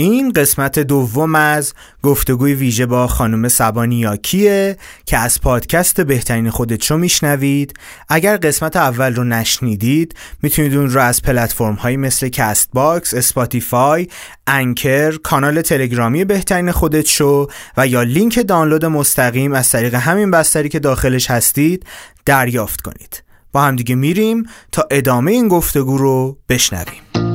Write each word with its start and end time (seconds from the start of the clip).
این 0.00 0.32
قسمت 0.32 0.78
دوم 0.78 1.34
از 1.34 1.74
گفتگوی 2.02 2.54
ویژه 2.54 2.86
با 2.86 3.06
خانم 3.06 3.48
صبا 3.48 3.96
نیاکیه 3.96 4.76
که 5.06 5.18
از 5.18 5.40
پادکست 5.40 6.00
بهترین 6.00 6.50
خودت 6.50 6.82
شو 6.82 6.96
میشنوید. 6.96 7.74
اگر 8.08 8.36
قسمت 8.36 8.76
اول 8.76 9.14
رو 9.14 9.24
نشنیدید 9.24 10.14
می‌تونید 10.42 10.76
اون 10.76 10.90
رو 10.90 11.00
از 11.00 11.22
پلتفرم 11.22 11.74
هایی 11.74 11.96
مثل 11.96 12.28
Castbox، 12.28 13.14
Spotify، 13.14 14.08
Anchor، 14.46 15.16
کانال 15.16 15.62
تلگرامی 15.62 16.24
بهترین 16.24 16.72
خودت 16.72 17.06
شو 17.06 17.46
و 17.76 17.86
یا 17.86 18.02
لینک 18.02 18.46
دانلود 18.48 18.84
مستقیم 18.84 19.52
از 19.52 19.70
طریق 19.70 19.94
همین 19.94 20.30
بستری 20.30 20.68
که 20.68 20.78
داخلش 20.78 21.30
هستید 21.30 21.86
دریافت 22.26 22.80
کنید. 22.80 23.22
با 23.52 23.62
همدیگه 23.62 23.94
میریم 23.94 24.46
تا 24.72 24.84
ادامه 24.90 25.32
این 25.32 25.48
گفتگو 25.48 25.98
رو 25.98 26.38
بشنویم. 26.48 27.27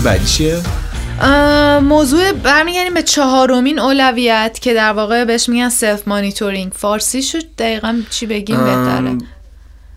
موضوع 0.00 0.12
بعدی 0.12 0.26
چیه؟ 0.26 0.60
موضوع 1.80 2.32
برمیگردیم 2.32 2.94
به 2.94 3.02
چهارمین 3.02 3.78
اولویت 3.78 4.58
که 4.62 4.74
در 4.74 4.92
واقع 4.92 5.24
بهش 5.24 5.48
میگن 5.48 5.68
self 5.68 6.08
monitoring 6.08 6.72
فارسی 6.72 7.22
شد 7.22 7.54
دقیقا 7.58 8.02
چی 8.10 8.26
بگیم 8.26 8.56
بهتره؟ 8.56 9.18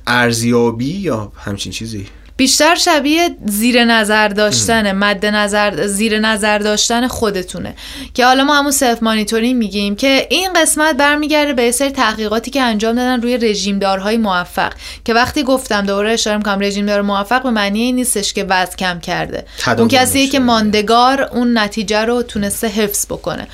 ارزیابی 0.07 0.91
یا 0.91 1.31
همچین 1.45 1.71
چیزی؟ 1.71 2.07
بیشتر 2.37 2.75
شبیه 2.75 3.29
زیر 3.45 3.85
نظر 3.85 4.27
داشتن 4.27 4.91
مد 4.91 5.26
نظر 5.26 5.87
زیر 5.87 6.20
نظر 6.20 6.57
داشتن 6.57 7.07
خودتونه. 7.07 7.75
که 8.13 8.25
حالا 8.25 8.43
ما 8.43 8.55
همون 8.55 8.71
self 8.71 9.04
monitoring 9.04 9.55
میگیم 9.55 9.95
که 9.95 10.27
این 10.29 10.53
قسمت 10.55 10.98
برمیگرده 10.98 11.53
به 11.53 11.71
سری 11.71 11.90
تحقیقاتی 11.90 12.51
که 12.51 12.62
انجام 12.62 12.95
دادن 12.95 13.21
روی 13.21 13.37
رژیمدارهای 13.37 14.17
موفق. 14.17 14.73
که 15.05 15.13
وقتی 15.13 15.43
گفتم 15.43 15.85
دوباره 15.85 16.13
اشاره 16.13 16.37
می‌کنم 16.37 16.59
رژیمدار 16.59 17.01
موفق 17.01 17.43
به 17.43 17.49
معنی 17.49 17.81
این 17.81 17.95
نیستش 17.95 18.34
که 18.34 18.43
وزن 18.43 18.75
کم 18.75 18.99
کرده. 18.99 19.45
اون 19.77 19.87
کسیه 19.87 20.27
که 20.27 20.40
ماندگار 20.40 21.21
اون 21.21 21.57
نتیجه 21.57 21.99
رو 21.99 22.23
تونسته 22.23 22.68
حفظ 22.68 23.05
بکنه. 23.05 23.47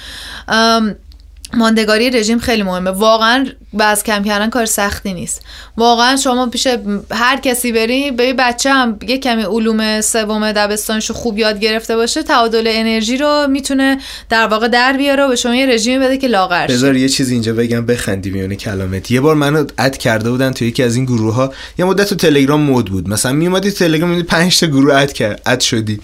ماندگاری 1.53 2.09
رژیم 2.09 2.39
خیلی 2.39 2.64
مهمه. 2.64 2.91
واقعا 2.91 3.45
بعض 3.73 4.03
کم 4.03 4.23
کردن 4.23 4.50
کار 4.50 4.66
سختی 4.66 5.14
نیست. 5.14 5.42
واقعا 5.78 6.16
شما 6.16 6.48
پیش 6.48 6.67
هر 7.12 7.39
کسی 7.39 7.72
بری 7.72 8.11
به 8.11 8.34
بچه 8.34 8.73
هم 8.73 9.00
یه 9.08 9.17
کمی 9.17 9.44
علوم 9.44 10.02
سوم 10.02 10.52
دبستانشو 10.52 11.14
خوب 11.14 11.38
یاد 11.38 11.59
گرفته 11.59 11.95
باشه 11.95 12.23
تعادل 12.23 12.64
انرژی 12.67 13.17
رو 13.17 13.48
می‌تونه 13.50 13.98
در 14.30 14.48
واقع 14.48 14.67
در 14.67 14.94
بیاره 14.98 15.23
و 15.23 15.28
به 15.28 15.36
شما 15.36 15.56
یه 15.56 15.66
رژیم 15.66 16.02
بده 16.02 16.17
که 16.17 16.28
لاغر 16.28 16.67
بذار 16.67 16.95
یه 16.95 17.09
چیز 17.09 17.30
اینجا 17.30 17.53
بگم 17.53 17.86
بخندی 17.86 18.30
میونه 18.30 18.56
کلامت. 18.56 19.11
یه 19.11 19.22
بار 19.22 19.36
منو 19.36 19.66
اد 19.78 19.98
کرده 19.98 20.31
بودن 20.31 20.52
تو 20.52 20.66
یکی 20.66 20.83
از 20.83 20.95
این 20.95 21.06
گروه 21.06 21.33
ها 21.33 21.54
یه 21.78 21.86
مدت 21.86 22.09
تو 22.09 22.16
تلگرام 22.16 22.61
مود 22.61 22.86
بود. 22.86 23.09
مثلا 23.09 23.31
میومدی 23.31 23.72
تلگرام 23.72 24.09
میدی 24.09 24.23
5 24.23 24.59
تا 24.59 24.67
گروه 24.67 24.95
اد 24.95 25.14
کرد 25.14 25.42
اد 25.45 25.59
شدی. 25.59 26.00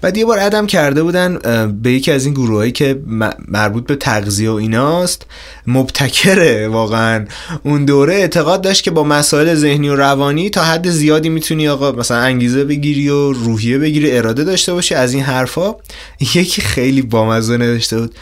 بعد 0.00 0.16
یه 0.16 0.24
بار 0.24 0.38
ادم 0.38 0.66
کرده 0.66 1.02
بودن 1.02 1.38
به 1.82 1.92
یکی 1.92 2.12
از 2.12 2.24
این 2.24 2.34
گروهایی 2.34 2.72
که 2.72 3.00
مربوط 3.48 3.86
به 3.86 3.96
تغذیه 3.96 4.50
و 4.50 4.54
ایناست. 4.54 5.26
مبتکره 5.66 6.68
واقعا. 6.68 7.03
اون 7.62 7.84
دوره 7.84 8.14
اعتقاد 8.14 8.62
داشت 8.62 8.84
که 8.84 8.90
با 8.90 9.04
مسائل 9.04 9.54
ذهنی 9.54 9.88
و 9.88 9.96
روانی 9.96 10.50
تا 10.50 10.64
حد 10.64 10.90
زیادی 10.90 11.28
می‌تونی 11.28 11.68
آقا 11.68 11.92
مثلا 11.92 12.18
انگیزه 12.18 12.64
بگیری 12.64 13.08
و 13.08 13.32
روحیه 13.32 13.78
بگیری 13.78 14.16
اراده 14.16 14.44
داشته 14.44 14.72
باشی 14.72 14.94
از 14.94 15.14
این 15.14 15.22
حرفا. 15.22 15.74
یکی 16.20 16.62
خیلی 16.62 17.02
بامزه 17.02 17.56
نوشته 17.56 18.00
بود. 18.00 18.14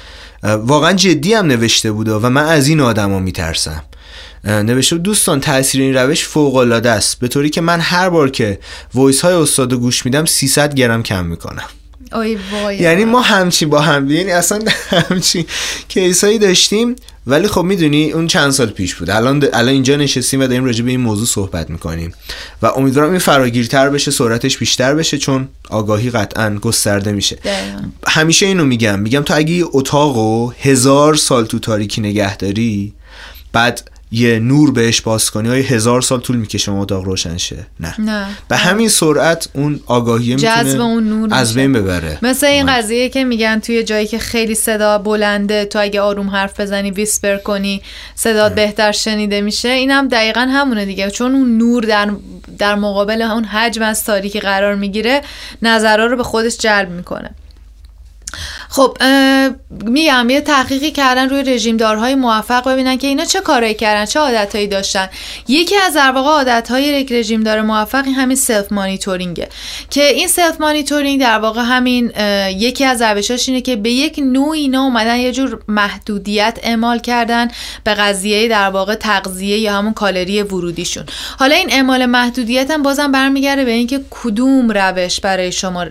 واقعا 0.42 0.92
جدی 0.92 1.34
هم 1.34 1.46
نوشته 1.46 1.92
بود 1.92 2.08
و 2.08 2.28
من 2.28 2.44
از 2.44 2.68
این 2.68 2.80
آدما 2.80 3.18
میترسم. 3.18 3.82
نوشته 4.44 4.98
دوستان 4.98 5.40
تاثیر 5.40 5.80
این 5.80 5.94
روش 5.94 6.24
فوق 6.24 6.56
العاده 6.56 6.90
است. 6.90 7.18
به 7.18 7.28
طوری 7.28 7.50
که 7.50 7.60
من 7.60 7.80
هر 7.80 8.08
بار 8.08 8.30
که 8.30 8.58
voice 8.94 9.20
های 9.20 9.34
استاد 9.34 9.74
گوش 9.74 10.04
میدم 10.04 10.24
300 10.24 10.74
گرم 10.74 11.02
کم 11.02 11.26
می‌کنم. 11.26 11.64
آی 12.12 12.38
یعنی 12.80 13.04
ما 13.04 13.20
همچی 13.20 13.66
با 13.66 13.80
هم 13.80 14.10
یعنی 14.10 14.30
اصلا 14.30 14.58
همچی 15.10 15.46
case 15.88 16.21
ایی 16.21 16.38
داشتیم. 16.38 16.96
ولی 17.26 17.48
خب 17.48 17.62
می‌دونی 17.62 18.10
اون 18.10 18.26
چند 18.26 18.50
سال 18.50 18.66
پیش 18.66 18.94
بود. 18.94 19.10
الان 19.10 19.44
الان 19.52 19.68
اینجا 19.68 19.96
نشستیم 19.96 20.40
و 20.40 20.46
داریم 20.46 20.64
راجع 20.64 20.84
به 20.84 20.90
این 20.90 21.00
موضوع 21.00 21.26
صحبت 21.26 21.70
می‌کنیم. 21.70 22.14
و 22.62 22.66
امیدوارم 22.66 23.10
این 23.10 23.18
فراگیرتر 23.18 23.90
بشه 23.90 24.10
سرعتش 24.10 24.58
بیشتر 24.58 24.94
بشه 24.94 25.18
چون 25.18 25.48
آگاهی 25.70 26.10
قطعا 26.10 26.50
گسترده 26.54 27.12
میشه. 27.12 27.38
همیشه 28.08 28.46
اینو 28.46 28.64
میگم. 28.64 28.98
میگم 28.98 29.22
تو 29.22 29.36
اگه 29.36 29.64
اتاقو 29.72 30.50
هزار 30.60 31.14
سال 31.14 31.46
تو 31.46 31.58
تاریکی 31.58 32.00
نگهداری 32.00 32.92
بعد 33.52 33.90
یه 34.12 34.38
نور 34.38 34.72
بهش 34.72 35.00
باز 35.00 35.30
کنی 35.30 35.48
های 35.48 35.60
هزار 35.60 36.02
سال 36.02 36.20
طول 36.20 36.36
می‌کشه 36.36 36.72
اتاق 36.72 37.04
روشن 37.04 37.36
شه؟ 37.36 37.66
نه, 37.80 38.00
نه. 38.00 38.26
به 38.48 38.56
همین 38.56 38.88
سرعت 38.88 39.48
اون 39.54 39.80
آگاهی 39.86 40.34
می‌تونه 40.34 40.82
اون 40.82 41.08
نور 41.08 41.28
از 41.32 41.54
بین 41.54 41.72
ببره. 41.72 42.18
مثل 42.22 42.46
این 42.46 42.66
قضیه 42.66 43.08
که 43.08 43.24
میگن 43.24 43.60
توی 43.60 43.82
جایی 43.82 44.06
که 44.06 44.18
خیلی 44.18 44.54
صدا 44.54 44.98
بلنده 44.98 45.64
تو 45.64 45.78
اگه 45.78 46.00
آروم 46.00 46.30
حرف 46.30 46.60
بزنی 46.60 46.90
ویسپر 46.90 47.36
کنی 47.36 47.82
صدا 48.14 48.48
بهتر 48.48 48.92
شنیده 48.92 49.40
میشه 49.40 49.68
اینم 49.68 50.08
دقیقا 50.08 50.40
همونه 50.40 50.84
دیگه. 50.84 51.10
چون 51.10 51.34
اون 51.34 51.58
نور 51.58 51.84
در 51.84 52.10
در 52.58 52.74
مقابل 52.74 53.22
اون 53.22 53.44
حجم 53.44 53.82
از 53.82 54.04
تاریکی 54.04 54.40
قرار 54.40 54.74
می‌گیره 54.74 55.22
نظرها 55.62 56.06
رو 56.06 56.16
به 56.16 56.22
خودش 56.22 56.56
جلب 56.56 56.90
می‌کنه. 56.90 57.30
خب 58.68 58.98
میگم 59.70 60.30
یه 60.30 60.40
تحقیقی 60.40 60.90
کردن 60.90 61.28
روی 61.28 61.42
رژیمدارهای 61.42 62.14
موفق 62.14 62.68
ببینن 62.68 62.98
که 62.98 63.06
اینا 63.06 63.24
چه 63.24 63.40
کارایی 63.40 63.74
کردن 63.74 64.04
چه 64.04 64.20
عادتهایی 64.20 64.66
داشتن. 64.66 65.08
یکی 65.48 65.76
از 65.76 65.94
در 65.94 66.10
واقع 66.10 66.28
عادتهای 66.28 66.84
یک 66.84 67.12
رژیمدار 67.12 67.60
موفق 67.60 68.04
این 68.04 68.14
همین 68.14 68.36
self 68.36 68.72
monitoring 68.72 69.41
ه 69.41 69.48
که 69.90 70.04
این 70.08 70.28
self 70.28 70.60
monitoring 70.60 71.20
در 71.20 71.38
واقع 71.38 71.62
همین 71.62 72.12
یکی 72.48 72.84
از 72.84 73.02
روشاش 73.02 73.48
اینه 73.48 73.60
که 73.60 73.76
به 73.76 73.90
یک 73.90 74.18
نوع 74.18 74.50
اینا 74.50 74.82
اومدن 74.82 75.16
یه 75.16 75.32
جور 75.32 75.62
محدودیت 75.68 76.58
اعمال 76.62 76.98
کردن 76.98 77.48
به 77.84 77.94
قضیه 77.94 78.48
در 78.48 78.70
واقع 78.70 78.94
تغذیه 78.94 79.58
یا 79.58 79.72
همون 79.72 79.92
کالری 79.92 80.42
ورودیشون. 80.42 81.04
حالا 81.38 81.54
این 81.54 81.72
اعمال 81.72 82.06
محدودیت 82.06 82.70
هم 82.70 82.82
بازم 82.82 83.12
برمیگرده 83.12 83.64
به 83.64 83.70
اینکه 83.70 84.00
کدوم 84.10 84.70
روش 84.70 85.20
برای 85.20 85.52
شما 85.52 85.86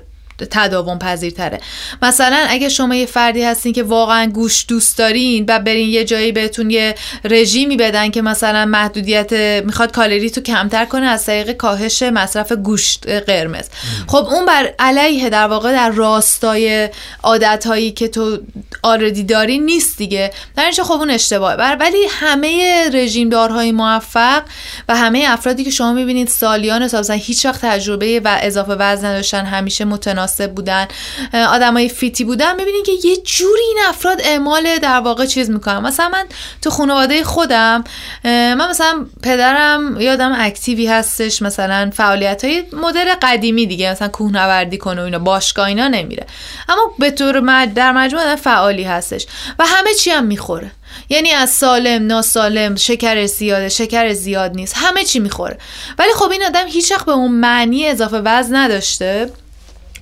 تداوم 0.51 0.99
پذیرتره 0.99 1.59
مثلا 2.01 2.45
اگه 2.49 2.69
شما 2.69 2.95
یه 2.95 3.05
فردی 3.05 3.43
هستین 3.43 3.73
که 3.73 3.83
واقعا 3.83 4.25
گوشت 4.25 4.67
دوست 4.67 4.97
دارین 4.97 5.45
و 5.47 5.59
برین 5.59 5.89
یه 5.89 6.05
جایی 6.05 6.31
بهتون 6.31 6.69
یه 6.69 6.95
رژیمی 7.23 7.77
بدن 7.77 8.09
که 8.11 8.21
مثلا 8.21 8.65
محدودیت 8.65 9.33
می‌خواد 9.65 9.91
کالری 9.91 10.29
تو 10.29 10.41
کمتر 10.41 10.85
کنه 10.85 11.05
از 11.05 11.25
طریق 11.25 11.51
کاهش 11.51 12.03
مصرف 12.03 12.51
گوشت 12.51 13.07
قرمز. 13.07 13.65
خب 14.07 14.27
اون 14.31 14.45
بر 14.45 14.73
علیه 14.79 15.29
در 15.29 15.47
واقع 15.47 15.71
در 15.71 15.89
راستای 15.89 16.89
عادت 17.23 17.67
هایی 17.67 17.91
که 17.91 18.07
تو 18.07 18.37
آردی 18.83 19.23
داری 19.23 19.59
نیست 19.59 19.97
دیگه. 19.97 20.31
در 20.55 20.63
اینجا 20.63 20.83
خب 20.83 20.93
اون 20.93 21.09
اشتباهه. 21.09 21.55
بر 21.55 21.77
ولی 21.79 21.97
همه 22.09 22.89
رژیم 22.93 23.29
دارهای 23.29 23.71
موفق 23.71 24.43
و 24.89 24.95
همه 24.95 25.25
افرادی 25.27 25.63
که 25.63 25.71
شما 25.71 25.93
می‌بینید 25.93 26.27
سالیان 26.27 26.83
مثلا 26.83 27.15
هیچ 27.15 27.45
وقت 27.45 27.61
تجربه 27.61 28.21
و 28.23 28.37
اضافه 28.41 28.75
وزن 28.79 29.07
نداشتن 29.07 29.45
همیشه 29.45 29.85
متناسب 29.85 30.30
مناسب 30.31 30.55
بودن 30.55 30.87
آدمای 31.33 31.89
فیتی 31.89 32.23
بودن. 32.23 32.57
ببینین 32.57 32.83
که 32.83 32.91
یه 33.03 33.17
جوری 33.17 33.61
این 33.67 33.77
افراد 33.87 34.21
اعمال 34.21 34.77
در 34.77 34.99
واقع 34.99 35.25
چیز 35.25 35.49
می‌کنن. 35.49 35.79
مثلا 35.79 36.09
من 36.09 36.25
تو 36.61 36.69
خانواده 36.69 37.23
خودم 37.23 37.83
من 38.23 38.69
مثلا 38.69 39.05
پدرم 39.23 40.01
یادم 40.01 40.35
اکتیوی 40.37 40.87
هستش 40.87 41.41
مثلا 41.41 41.91
فعالیت 41.93 42.45
های 42.45 42.63
مدل 42.73 43.13
قدیمی 43.21 43.65
دیگه 43.65 43.91
مثلا 43.91 44.07
کوهنوردی 44.07 44.77
کنه 44.77 45.01
و 45.01 45.05
اینا 45.05 45.19
باشگاه 45.19 45.67
اینا 45.67 45.87
نمیره. 45.87 46.27
اما 46.69 46.81
به 46.99 47.11
طور 47.11 47.65
در 47.65 47.91
مجموع 47.91 48.35
فعالی 48.35 48.83
هستش 48.83 49.25
و 49.59 49.65
همه 49.67 49.93
چی 49.93 50.09
هم 50.09 50.23
می‌خوره. 50.23 50.71
یعنی 51.09 51.31
از 51.31 51.49
سالم 51.49 52.07
ناسالم 52.07 52.75
شکر 52.75 53.25
زیاده 53.25 53.69
شکر 53.69 54.13
زیاد 54.13 54.51
نیست 54.55 54.73
همه 54.77 55.03
چی 55.03 55.19
می‌خوره. 55.19 55.57
ولی 55.99 56.13
خب 56.15 56.31
این 56.31 56.43
آدم 56.43 56.67
هیچ 56.67 56.93
به 56.93 57.11
اون 57.11 57.31
معنی 57.31 57.87
اضافه 57.87 58.17
وزن 58.17 58.55
نداشته. 58.55 59.31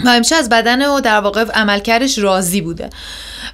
و 0.05 0.09
همیشه 0.09 0.35
از 0.35 0.49
بدن 0.49 0.85
و 0.85 0.99
در 0.99 1.19
واقع 1.19 1.45
عملکردش 1.45 2.19
راضی 2.19 2.61
بوده. 2.61 2.89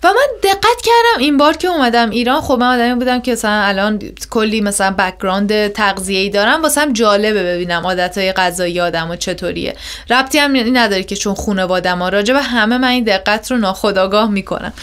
و 0.03 0.07
من 0.07 0.27
دقت 0.43 0.81
کردم 0.83 1.19
این 1.19 1.37
بار 1.37 1.57
که 1.57 1.67
اومدم 1.67 2.09
ایران 2.09 2.41
خب 2.41 2.57
من 2.59 2.75
آدمی 2.75 2.95
بودم 2.95 3.21
که 3.21 3.31
مثلا 3.31 3.61
الان 3.61 3.99
کلی 4.29 4.61
مثلا 4.61 4.91
background 4.91 5.67
تغذیه 5.67 6.19
ای 6.19 6.29
دارم 6.29 6.61
واسم 6.61 6.93
جالبه 6.93 7.43
ببینم 7.43 7.85
عادت 7.85 8.17
های 8.17 8.33
غذایی 8.33 8.79
آدما 8.79 9.15
چطوریه. 9.15 9.75
ربطی 10.09 10.37
هم 10.37 10.77
نداره 10.77 11.03
که 11.03 11.15
چون 11.15 11.35
خانوادم 11.35 11.99
ها 11.99 12.09
راجع 12.09 12.33
به 12.33 12.41
همه 12.41 12.77
من 12.77 12.87
این 12.87 13.03
دقت 13.03 13.51
رو 13.51 13.57
ناخودآگاه 13.57 14.31
می‌کنم. 14.31 14.73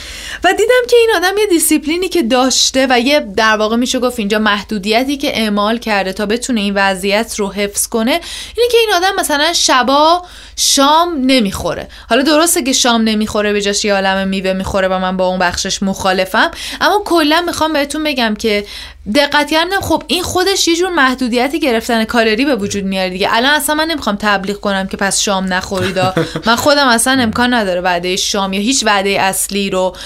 و 0.45 0.53
دیدم 0.53 0.83
که 0.91 0.97
این 0.97 1.11
آدم 1.17 1.39
یه 1.39 1.47
دیسیپلینی 1.47 2.09
که 2.09 2.23
داشته 2.23 2.87
و 2.91 3.01
یه 3.01 3.21
در 3.37 3.57
واقع 3.57 3.77
میشه 3.77 3.99
گفت 3.99 4.19
اینجا 4.19 4.39
محدودیتی 4.39 5.17
که 5.17 5.39
اعمال 5.39 5.79
کرده 5.79 6.13
تا 6.13 6.27
بتونه 6.27 6.61
این 6.61 6.75
وضعیت 6.77 7.35
رو 7.39 7.53
حفظ 7.53 7.87
کنه 7.87 8.11
اینه 8.11 8.69
که 8.71 8.79
این 8.79 8.91
آدم 8.95 9.21
مثلا 9.21 9.53
شبا 9.53 10.23
شام 10.57 11.15
نمی‌خوره 11.53 11.89
حالا 12.11 12.23
درسته 12.23 12.63
که 12.63 12.73
شام 12.73 13.03
نمی‌خوره 13.03 13.53
به 13.53 13.63
جاش 13.63 13.85
یه 13.85 13.95
عالم 13.95 14.29
میوه 14.29 14.53
می‌خوره 14.53 14.89
و 14.89 14.99
من 14.99 15.17
با 15.17 15.27
اون 15.27 15.39
بخشش 15.39 15.83
مخالفم. 15.83 16.51
اما 16.81 17.03
کلا 17.05 17.43
می‌خوام 17.47 17.73
بهتون 17.73 18.05
بگم 18.05 18.35
که 18.39 18.65
دقت 19.15 19.51
کردم 19.51 19.81
خب 19.81 20.03
این 20.07 20.23
خودش 20.23 20.69
یه 20.69 20.77
جور 20.77 20.91
محدودیتی 20.91 21.61
گرفتن 21.61 22.05
کالری 22.05 22.45
به 22.45 22.57
وجود 22.57 22.85
میاره 22.85 23.11
دیگه. 23.11 23.29
الان 23.31 23.55
اصلا 23.55 23.75
من 23.75 23.87
نمی‌خوام 23.87 24.17
تبلیغ 24.21 24.61
کنم 24.61 24.87
که 24.87 24.97
پس 24.97 25.21
شام 25.21 25.53
نخورید 25.53 25.99
من 26.47 26.57
خودم 26.57 26.89
اصلا 26.89 27.23
امکان 27.23 27.55
نداره 27.55 27.81
وعده 27.81 28.17
شام 28.17 28.53
یا 28.53 28.61
هیچ 28.61 28.85
وعده 28.87 29.11
اصلی 29.11 29.71
رو 29.71 29.97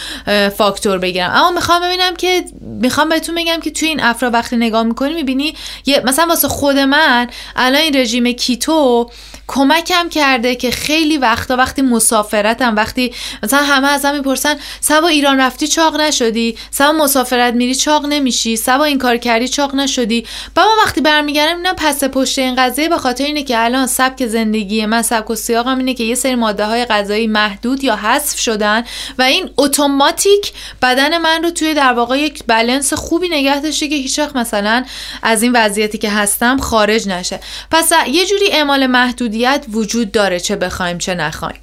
فاکتور 0.56 0.98
بگیرم. 0.98 1.30
اما 1.30 1.50
می‌خوام 1.50 1.82
ببینم 1.82 2.16
که 2.16 2.44
می‌خوام 2.60 3.08
بهتون 3.08 3.34
بگم 3.34 3.60
که 3.60 3.70
توی 3.70 3.88
این 3.88 4.02
افرا 4.02 4.30
وقتی 4.30 4.56
نگاه 4.56 4.82
می‌کنی 4.82 5.14
می‌بینی 5.14 5.54
یه 5.86 6.02
مثلا 6.04 6.26
واسه 6.26 6.48
خود 6.48 6.78
من 6.78 7.28
الان 7.56 7.80
این 7.80 7.96
رژیم 7.96 8.32
کیتو 8.32 9.10
کمکم 9.48 10.08
کرده 10.08 10.54
که 10.54 10.70
خیلی 10.70 11.18
وقتا 11.18 11.56
وقتی 11.56 11.82
مسافرتم 11.82 12.76
وقتی 12.76 13.12
مثلا 13.42 13.62
همه 13.62 13.88
ازم 13.88 14.14
می‌پرسن 14.14 14.56
سبا 14.80 15.08
ایران 15.08 15.40
رفتی 15.40 15.68
چاق 15.68 16.00
نشدی؟ 16.00 16.56
سبا 16.70 16.92
مسافرت 16.92 17.54
میری 17.54 17.74
چاق 17.74 18.06
نمیشی؟ 18.06 18.56
سبا 18.56 18.84
این 18.84 18.98
کار 18.98 19.16
کردی 19.16 19.48
چاق 19.48 19.74
نشدی؟ 19.74 20.26
و 20.56 20.60
من 20.60 20.66
وقتی 20.84 21.00
برمیگردم 21.00 21.56
اینا 21.56 21.74
پس 21.76 22.04
پشت 22.04 22.38
این 22.38 22.54
قضیه 22.54 22.88
به 22.88 22.98
خاطر 22.98 23.24
اینه 23.24 23.42
که 23.42 23.64
الان 23.64 23.86
سبک 23.86 24.26
زندگی 24.26 24.86
من 24.86 25.02
سبک 25.02 25.30
و 25.30 25.34
سیاقم 25.34 25.78
اینه 25.78 25.94
که 25.94 26.04
یه 26.04 26.14
سری 26.14 26.34
ماده 26.34 26.66
های 26.66 26.84
غذایی 26.84 27.26
محدود 27.26 27.84
یا 27.84 27.96
حذف 27.96 28.38
شدن 28.38 28.84
و 29.18 29.22
این 29.22 29.50
اتوماتیک 29.56 30.52
بدن 30.82 31.18
من 31.18 31.42
رو 31.42 31.50
توی 31.50 31.74
در 31.74 31.92
واقع 31.92 32.18
یک 32.18 32.42
بلنس 32.46 32.92
خوبی 32.92 33.28
نگه 33.28 33.60
داشته 33.60 33.88
که 33.88 33.94
هیچ 33.94 34.16
مثلا 34.34 34.84
از 35.22 35.42
این 35.42 35.52
وضعیتی 35.54 35.98
که 35.98 36.10
هستم 36.10 36.58
خارج 36.58 37.08
نشه. 37.08 37.40
پس 37.70 37.92
یه 38.06 38.26
جوری 38.26 38.52
اعمال 38.52 38.86
محدودیت 39.36 39.66
وجود 39.72 40.12
داره 40.12 40.40
چه 40.40 40.56
بخوایم 40.56 40.98
چه 40.98 41.14
نخوایم. 41.14 41.60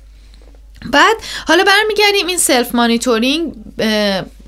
بعد 0.91 1.15
حالا 1.47 1.63
برمیگردیم 1.63 2.27
این 2.27 2.37
self 2.37 2.75
monitoring 2.75 3.53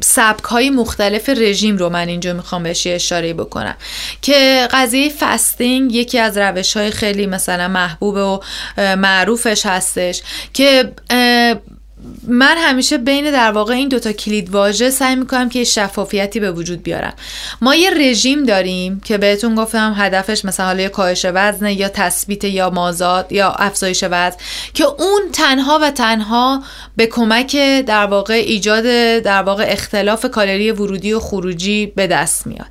سبک 0.02 0.44
های 0.44 0.70
مختلف 0.70 1.30
رژیم 1.30 1.78
رو 1.78 1.90
من 1.90 2.08
اینجا 2.08 2.34
می‌خوام 2.34 2.64
بهش 2.64 2.88
اشاره 2.88 3.34
بکنم 3.34 3.76
که 4.22 4.68
قضیه 4.72 5.10
fasting 5.10 5.96
یکی 5.96 6.20
از 6.20 6.38
روش 6.38 6.78
های 6.78 6.92
خیلی 6.92 7.26
مثلا 7.26 7.68
محبوب 7.68 8.16
و 8.16 8.40
معروفش 8.78 9.66
هستش 9.66 10.22
که 10.54 10.92
من 12.28 12.58
همیشه 12.58 12.98
بین 12.98 13.32
در 13.32 13.52
واقع 13.52 13.74
این 13.74 13.90
دوتا 13.90 14.12
کلید 14.12 14.50
واژه 14.50 14.90
سعی 14.90 15.16
می‌کنم 15.16 15.50
که 15.50 15.64
شفافیتی 15.64 16.40
به 16.40 16.52
وجود 16.52 16.84
بیارم. 16.84 17.14
ما 17.62 17.76
یه 17.76 17.90
رژیم 17.90 18.44
داریم 18.44 19.02
که 19.06 19.18
بهتون 19.18 19.56
گفتم 19.56 19.94
هدفش 19.98 20.46
مثلا 20.46 20.66
حالا 20.66 20.90
کاهش 20.90 21.26
وزن 21.34 21.70
یا 21.70 21.90
تثبیت 21.90 22.44
یا 22.44 22.70
مازاد 22.70 23.32
یا 23.32 23.52
افزایش 23.52 24.04
وزن 24.04 24.38
که 24.74 24.86
اون 24.86 25.22
تنها 25.34 25.80
و 25.82 25.92
تنها 25.92 26.64
به 26.96 27.08
کمک 27.08 27.56
در 27.86 28.06
واقع 28.06 28.34
ایجاد 28.34 28.84
در 29.20 29.44
واقع 29.44 29.66
اختلاف 29.68 30.26
کالری 30.26 30.72
ورودی 30.72 31.14
و 31.14 31.20
خروجی 31.20 31.86
به 31.86 32.08
دست 32.08 32.48
میاد. 32.48 32.68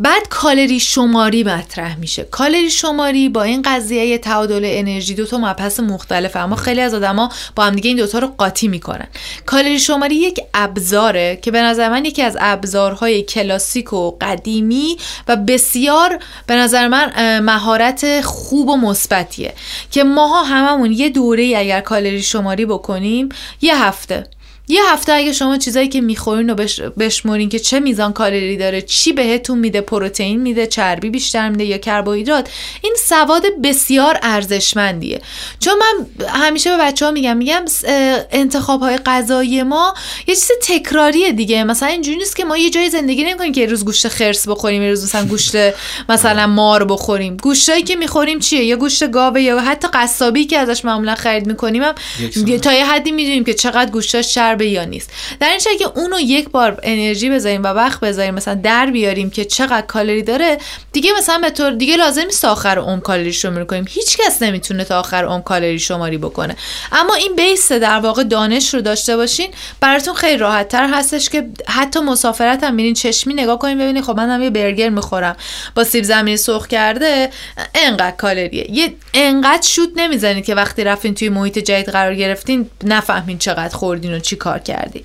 بعد 0.00 0.28
کالری 0.28 0.80
شماری 0.80 1.44
مطرح 1.44 1.98
میشه. 1.98 2.22
کالری 2.22 2.70
شماری 2.70 3.28
با 3.28 3.42
این 3.42 3.62
قضیه 3.62 4.18
تعادل 4.18 4.62
انرژی 4.64 5.14
دو 5.14 5.26
تا 5.26 5.38
مبحث 5.38 5.80
مختلفه 5.80 6.38
اما 6.38 6.56
خیلی 6.56 6.80
از 6.80 6.94
آدما 6.94 7.30
با 7.56 7.64
هم 7.64 7.74
دیگه 7.74 7.88
این 7.88 7.96
دوتا 7.96 8.18
رو 8.18 8.26
قاطی 8.38 8.59
می‌کنن 8.68 9.06
کالری 9.46 9.78
شماری 9.78 10.14
یک 10.14 10.40
ابزاره 10.54 11.38
که 11.42 11.50
به 11.50 11.62
نظر 11.62 11.88
من 11.88 12.04
یکی 12.04 12.22
از 12.22 12.36
ابزارهای 12.40 13.22
کلاسیک 13.22 13.92
و 13.92 14.10
قدیمی 14.20 14.96
و 15.28 15.36
بسیار 15.36 16.18
به 16.46 16.54
نظر 16.54 16.88
من 16.88 17.38
مهارت 17.40 18.20
خوب 18.20 18.68
و 18.68 18.76
مثبتیه 18.76 19.54
که 19.90 20.04
ماها 20.04 20.42
هممون 20.42 20.92
یه 20.92 21.08
دوره 21.08 21.54
اگر 21.56 21.80
کالری 21.80 22.22
شماری 22.22 22.66
بکنیم 22.66 23.28
یه 23.60 23.84
هفته. 23.84 24.26
یه 24.68 24.80
هفته 24.92 25.12
اگه 25.12 25.32
شما 25.32 25.58
چیزایی 25.58 25.88
که 25.88 26.00
می‌خورین 26.00 26.48
رو 26.48 26.54
بشمرین 26.98 27.48
که 27.48 27.58
چه 27.58 27.80
میزان 27.80 28.12
کالری 28.12 28.56
داره 28.56 28.82
چی 28.82 29.12
بهتون 29.12 29.58
میده 29.58 29.80
پروتئین 29.80 30.40
میده 30.40 30.66
چربی 30.66 31.10
بیشتر 31.10 31.48
میده 31.48 31.64
یا 31.64 31.78
کربوهیدرات 31.78 32.48
این 32.82 32.96
سواد 33.08 33.42
بسیار 33.64 34.18
ارزشمندیه. 34.22 35.20
چون 35.60 35.74
من 35.74 36.26
همیشه 36.28 36.76
به 36.76 36.82
بچه 36.82 37.04
ها 37.04 37.10
میگم 37.10 37.36
میگم 37.36 37.64
انتخاب 38.32 38.80
های 38.80 38.96
غذایی 38.96 39.62
ما 39.62 39.94
یه 40.26 40.34
چیز 40.34 40.50
تکراریه 40.62 41.32
دیگه. 41.32 41.64
مثلا 41.64 41.88
اینجوری 41.88 42.18
نیست 42.18 42.36
که 42.36 42.44
ما 42.44 42.56
یه 42.56 42.70
جای 42.70 42.90
زندگی 42.90 43.24
نمی‌کنیم 43.24 43.52
که 43.52 43.66
روز 43.66 43.84
گوشت 43.84 44.08
خرس 44.08 44.48
بخوریم 44.48 44.82
یه 44.82 44.88
روز 44.88 45.04
مثلا 45.04 45.24
گوشت 45.24 45.56
مثلا 46.08 46.46
مار 46.46 46.84
بخوریم. 46.84 47.36
گوشتایی 47.36 47.82
که 47.82 47.96
می‌خوریم 47.96 48.38
چیه؟ 48.38 48.64
یا 48.64 48.76
گوشت 48.76 49.10
گاوه 49.10 49.42
یا 49.42 49.60
حتی 49.60 49.88
قصابی 49.92 50.44
که 50.44 50.58
ازش 50.58 50.84
معمولا 50.84 51.14
خرید 51.14 51.46
می‌کنیم 51.46 51.82
هم 51.82 51.94
تا 52.62 52.72
یه 52.72 52.86
حدی 52.86 53.12
می‌دونیم 53.12 53.44
که 53.44 53.54
چقدر 53.54 53.90
گوشتاش 53.90 54.34
چرب 54.50 54.62
یا 54.62 54.84
نیست. 54.84 55.10
در 55.40 55.48
این 55.48 55.78
که 55.78 55.86
اونو 55.94 56.20
یک 56.20 56.48
بار 56.48 56.80
انرژی 56.82 57.30
بذاریم 57.30 57.62
و 57.62 57.66
وقت 57.66 58.00
بذاریم 58.00 58.34
مثلا 58.34 58.54
در 58.54 58.86
بیاریم 58.86 59.30
که 59.30 59.44
چقدر 59.44 59.86
کالری 59.86 60.22
داره 60.22 60.58
دیگه 60.92 61.10
مثلا 61.18 61.38
به 61.38 61.50
طور 61.50 61.70
دیگه 61.70 61.96
لازم 61.96 62.22
نیست 62.22 62.42
تا 62.42 62.52
آخر 62.52 62.78
عمر 62.78 63.00
کالری 63.00 63.32
شماری 63.32 63.66
کنیم. 63.66 63.84
هیچ 63.88 64.16
کس 64.16 64.42
نمی‌تونه 64.42 64.84
تا 64.84 65.00
آخر 65.00 65.24
عمر 65.24 65.42
کالری 65.42 65.78
شماری 65.78 66.18
بکنه. 66.18 66.56
اما 66.92 67.14
این 67.14 67.36
بیس 67.36 67.72
در 67.72 68.00
واقع 68.00 68.22
دانش 68.22 68.74
رو 68.74 68.80
داشته 68.80 69.16
باشین. 69.16 69.50
براتون 69.80 70.14
خیلی 70.14 70.36
راحت 70.36 70.68
تر 70.68 70.88
هستش 70.92 71.28
که 71.28 71.48
حتی 71.68 72.00
مسافرت 72.00 72.64
هم 72.64 72.74
میرین 72.74 72.94
چشمی 72.94 73.34
نگاه 73.34 73.58
کنیم 73.58 73.78
ببینید 73.78 74.04
خب 74.04 74.16
من 74.16 74.30
هم 74.30 74.42
یه 74.42 74.50
برگر 74.50 74.88
می‌خورم. 74.88 75.36
با 75.74 75.84
سیب 75.84 76.04
زمینی 76.04 76.36
سرخ 76.36 76.66
کرده 76.66 77.30
انقدر 77.74 78.16
کالریه. 78.16 78.70
یه 78.70 78.94
انقدر 79.14 79.62
شوت 79.62 79.90
نمی‌زنید 79.96 80.44
که 80.44 80.54
وقتی 80.54 80.84
رفتین 80.84 81.14
توی 81.14 81.28
محیط 81.28 81.58
جدید 81.58 81.88
قرار 81.88 82.14
گرفتین 82.14 82.70
نفهمین 82.84 83.38
چقدر 83.38 83.76
خوردین 83.76 84.14
و 84.14 84.18
چی 84.18 84.36
کار 84.40 84.58
کردین 84.58 85.04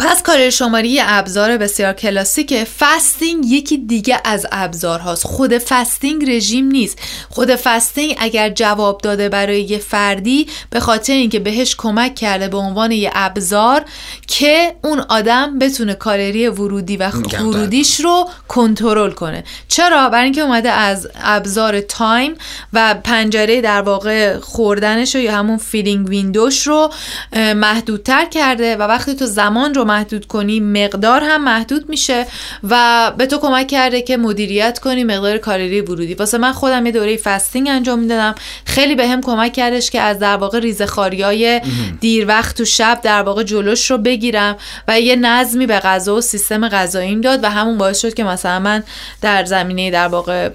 پس 0.00 0.22
کالری 0.22 0.50
شماری 0.50 0.88
یه 0.88 1.02
ابزار 1.06 1.56
بسیار 1.56 1.92
کلاسیکه. 1.92 2.66
fasting 2.78 3.44
یکی 3.46 3.78
دیگه 3.78 4.20
از 4.24 4.46
ابزار 4.52 5.00
هاست 5.00 5.26
خود 5.26 5.58
fasting 5.58 6.30
رژیم 6.30 6.66
نیست. 6.66 6.98
خود 7.28 7.54
fasting 7.54 8.16
اگر 8.18 8.50
جواب 8.50 9.00
داده 9.00 9.28
برای 9.28 9.62
یه 9.62 9.78
فردی 9.78 10.46
به 10.70 10.80
خاطر 10.80 11.12
اینکه 11.12 11.38
بهش 11.38 11.76
کمک 11.76 12.14
کرده 12.14 12.48
به 12.48 12.56
عنوان 12.56 12.92
یه 12.92 13.10
ابزار 13.14 13.84
که 14.26 14.74
اون 14.84 15.00
آدم 15.08 15.58
بتونه 15.58 15.94
کالری 15.94 16.48
ورودی 16.48 16.96
و 16.96 17.10
خروجیش 17.10 18.00
رو 18.00 18.28
کنترل 18.48 19.10
کنه. 19.10 19.44
چرا؟ 19.68 20.08
برای 20.08 20.24
اینکه 20.24 20.40
اومده 20.40 20.70
از 20.70 21.08
ابزار 21.22 21.80
time 21.80 22.34
و 22.72 22.94
پنجره 23.04 23.60
در 23.60 23.82
واقع 23.82 24.38
خوردنش 24.38 25.14
رو 25.14 25.20
یا 25.20 25.32
همون 25.36 25.58
feeding 25.58 26.08
window 26.08 26.51
ش 26.51 26.66
رو 26.66 26.90
محدودتر 27.36 28.24
کرده 28.24 28.76
و 28.76 28.82
وقتی 28.82 29.14
تو 29.14 29.26
زمان 29.26 29.74
رو 29.78 29.84
محدود 29.84 30.26
کنی 30.26 30.60
مقدار 30.60 31.22
هم 31.24 31.44
محدود 31.44 31.88
میشه 31.88 32.26
و 32.70 33.12
به 33.18 33.26
تو 33.26 33.38
کمک 33.38 33.66
کرده 33.66 34.02
که 34.02 34.16
مدیریت 34.16 34.78
کنی 34.78 35.04
مقدار 35.04 35.38
کالری 35.38 35.80
ورودی. 35.80 36.14
واسه 36.14 36.38
من 36.38 36.52
خودم 36.52 36.86
یه 36.86 36.92
دوره 36.92 37.16
فستینگ 37.16 37.68
انجام 37.68 37.98
می‌دادم. 37.98 38.34
خیلی 38.64 38.94
به 38.94 39.08
هم 39.08 39.20
کمک 39.20 39.52
کردش 39.52 39.90
که 39.90 40.00
از 40.00 40.18
در 40.18 40.36
واقع 40.36 40.58
ریزه 40.58 40.86
های 40.86 41.60
دیر 42.00 42.26
وقت 42.28 42.56
تو 42.56 42.64
شب 42.64 43.00
در 43.02 43.22
واقع 43.22 43.42
جلوش 43.42 43.90
رو 43.90 43.98
بگیرم 43.98 44.56
و 44.88 45.00
یه 45.00 45.16
نظمی 45.16 45.66
به 45.66 45.78
غذا 45.78 46.16
و 46.16 46.20
سیستم 46.20 46.68
غذاییم 46.68 47.20
داد 47.20 47.44
و 47.44 47.50
همون 47.50 47.78
باعث 47.78 48.00
شد 48.00 48.14
که 48.14 48.24
مثلا 48.24 48.58
من 48.58 48.82
در 49.22 49.44
زمینه 49.44 49.90
در 49.90 50.08
واقع 50.08 50.50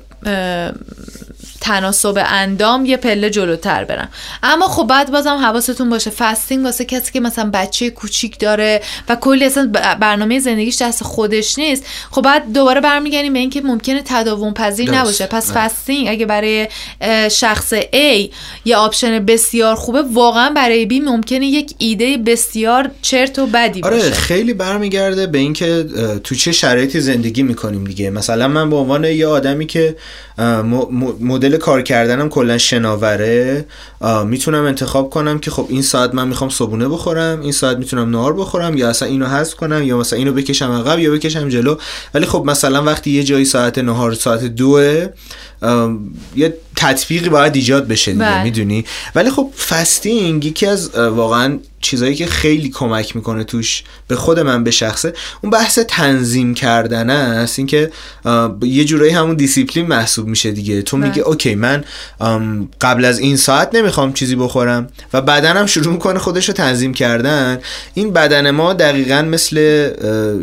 تناسب 1.63 2.23
اندام 2.25 2.85
یه 2.85 2.97
پله 2.97 3.29
جلوتر 3.29 3.83
برم 3.83 4.09
اما 4.43 4.67
خب 4.67 4.87
بعد 4.87 5.11
بازم 5.11 5.35
حواستون 5.35 5.89
باشه 5.89 6.09
fasting 6.09 6.65
واسه 6.65 6.85
کسی 6.85 7.11
که 7.11 7.19
مثلا 7.19 7.49
بچه 7.53 7.89
کوچیک 7.89 8.39
داره 8.39 8.81
و 9.09 9.15
کلی 9.15 9.45
اصلا 9.45 9.71
برنامه 9.99 10.39
زندگیش 10.39 10.81
دست 10.81 11.03
خودش 11.03 11.57
نیست 11.57 11.85
خب 12.11 12.21
بعد 12.21 12.53
دوباره 12.53 12.81
برمیگردیم 12.81 13.33
به 13.33 13.39
اینکه 13.39 13.61
ممکنه 13.61 14.01
تداوم 14.05 14.53
پذیر 14.53 14.91
نباشه. 14.91 15.25
پس 15.25 15.51
fasting 15.51 16.07
اگه 16.09 16.25
برای 16.25 16.67
شخص 17.31 17.73
A 17.73 18.29
یه 18.65 18.75
option 18.75 19.25
بسیار 19.25 19.75
خوبه 19.75 20.01
واقعا 20.01 20.49
برای 20.49 20.87
B 20.89 20.93
ممکنه 21.05 21.45
یک 21.45 21.73
ایده 21.77 22.17
بسیار 22.17 22.91
چرت 23.01 23.39
و 23.39 23.47
بدی 23.47 23.81
آره 23.83 23.97
باشه. 23.97 24.11
خیلی 24.11 24.53
برمیگرده 24.53 25.27
به 25.27 25.37
اینکه 25.37 25.85
تو 26.23 26.35
چه 26.35 26.51
شرایطی 26.51 26.99
زندگی 26.99 27.43
می‌کنیم 27.43 27.83
دیگه. 27.83 28.09
مثلا 28.09 28.47
من 28.47 28.69
به 28.69 28.75
عنوان 28.75 29.03
یه 29.03 29.27
آدمی 29.27 29.65
که 29.65 29.95
مدل 31.19 31.52
مدل 31.53 31.61
کار 31.61 31.81
کردنم 31.81 32.29
کلا 32.29 32.57
شناوره. 32.57 33.65
می‌تونم 34.25 34.63
انتخاب 34.65 35.09
کنم 35.09 35.39
که 35.39 35.51
خب 35.51 35.65
این 35.69 35.81
ساعت 35.81 36.15
من 36.15 36.27
می‌خوام 36.27 36.49
صبونه 36.49 36.87
بخورم 36.87 37.41
این 37.41 37.51
ساعت 37.51 37.77
می‌تونم 37.77 38.09
نهار 38.09 38.33
بخورم 38.33 38.77
یا 38.77 38.89
اصلا 38.89 39.07
اینو 39.07 39.25
حذف 39.25 39.55
کنم 39.55 39.83
یا 39.83 39.97
مثلا 39.97 40.19
اینو 40.19 40.33
بکشم 40.33 40.71
عقب 40.71 40.99
یا 40.99 41.11
بکشم 41.11 41.49
جلو. 41.49 41.75
ولی 42.13 42.25
خب 42.25 42.43
مثلا 42.45 42.83
وقتی 42.83 43.11
یه 43.11 43.23
جایی 43.23 43.45
ساعت 43.45 43.77
نهار 43.77 44.13
ساعت 44.13 44.43
دوه 44.43 45.09
یه 46.35 46.57
تطبیقی 46.75 47.29
باید 47.29 47.55
ایجاد 47.55 47.87
بشه 47.87 48.11
دیگه 48.11 48.25
بله. 48.25 48.43
می‌دونی؟ 48.43 48.85
ولی 49.15 49.29
خب 49.29 49.49
فستینگ 49.69 50.45
یکی 50.45 50.65
از 50.65 50.95
واقعا 50.95 51.59
چیزایی 51.83 52.15
که 52.15 52.25
خیلی 52.25 52.69
کمک 52.69 53.15
می‌کنه 53.15 53.43
توش 53.43 53.83
به 54.07 54.15
خود 54.15 54.39
من 54.39 54.63
به 54.63 54.71
شخصه. 54.71 55.13
اون 55.41 55.49
بحث 55.51 55.79
تنظیم 55.79 56.53
کردن 56.53 57.09
است 57.09 57.59
اینکه 57.59 57.91
یه 58.61 58.85
جورایی 58.85 59.11
همون 59.11 59.35
دیسیپلین 59.35 59.87
محسوب 59.87 60.27
میشه 60.27 60.51
دیگه. 60.51 60.81
تو 60.81 60.97
بله. 60.97 61.07
میگه 61.07 61.21
OK 61.21 61.55
من 61.55 61.83
قبل 62.81 63.05
از 63.05 63.19
این 63.19 63.37
ساعت 63.37 63.75
نمی‌خوام 63.75 64.13
چیزی 64.13 64.35
بخورم 64.35 64.87
و 65.13 65.21
بدنم 65.21 65.65
شروع 65.65 65.93
می‌کنه 65.93 66.19
خودش 66.19 66.47
رو 66.47 66.53
تنظیم 66.53 66.93
کردن. 66.93 67.59
این 67.93 68.13
بدن 68.13 68.51
ما 68.51 68.73
دقیقا 68.73 69.21
مثل 69.21 69.57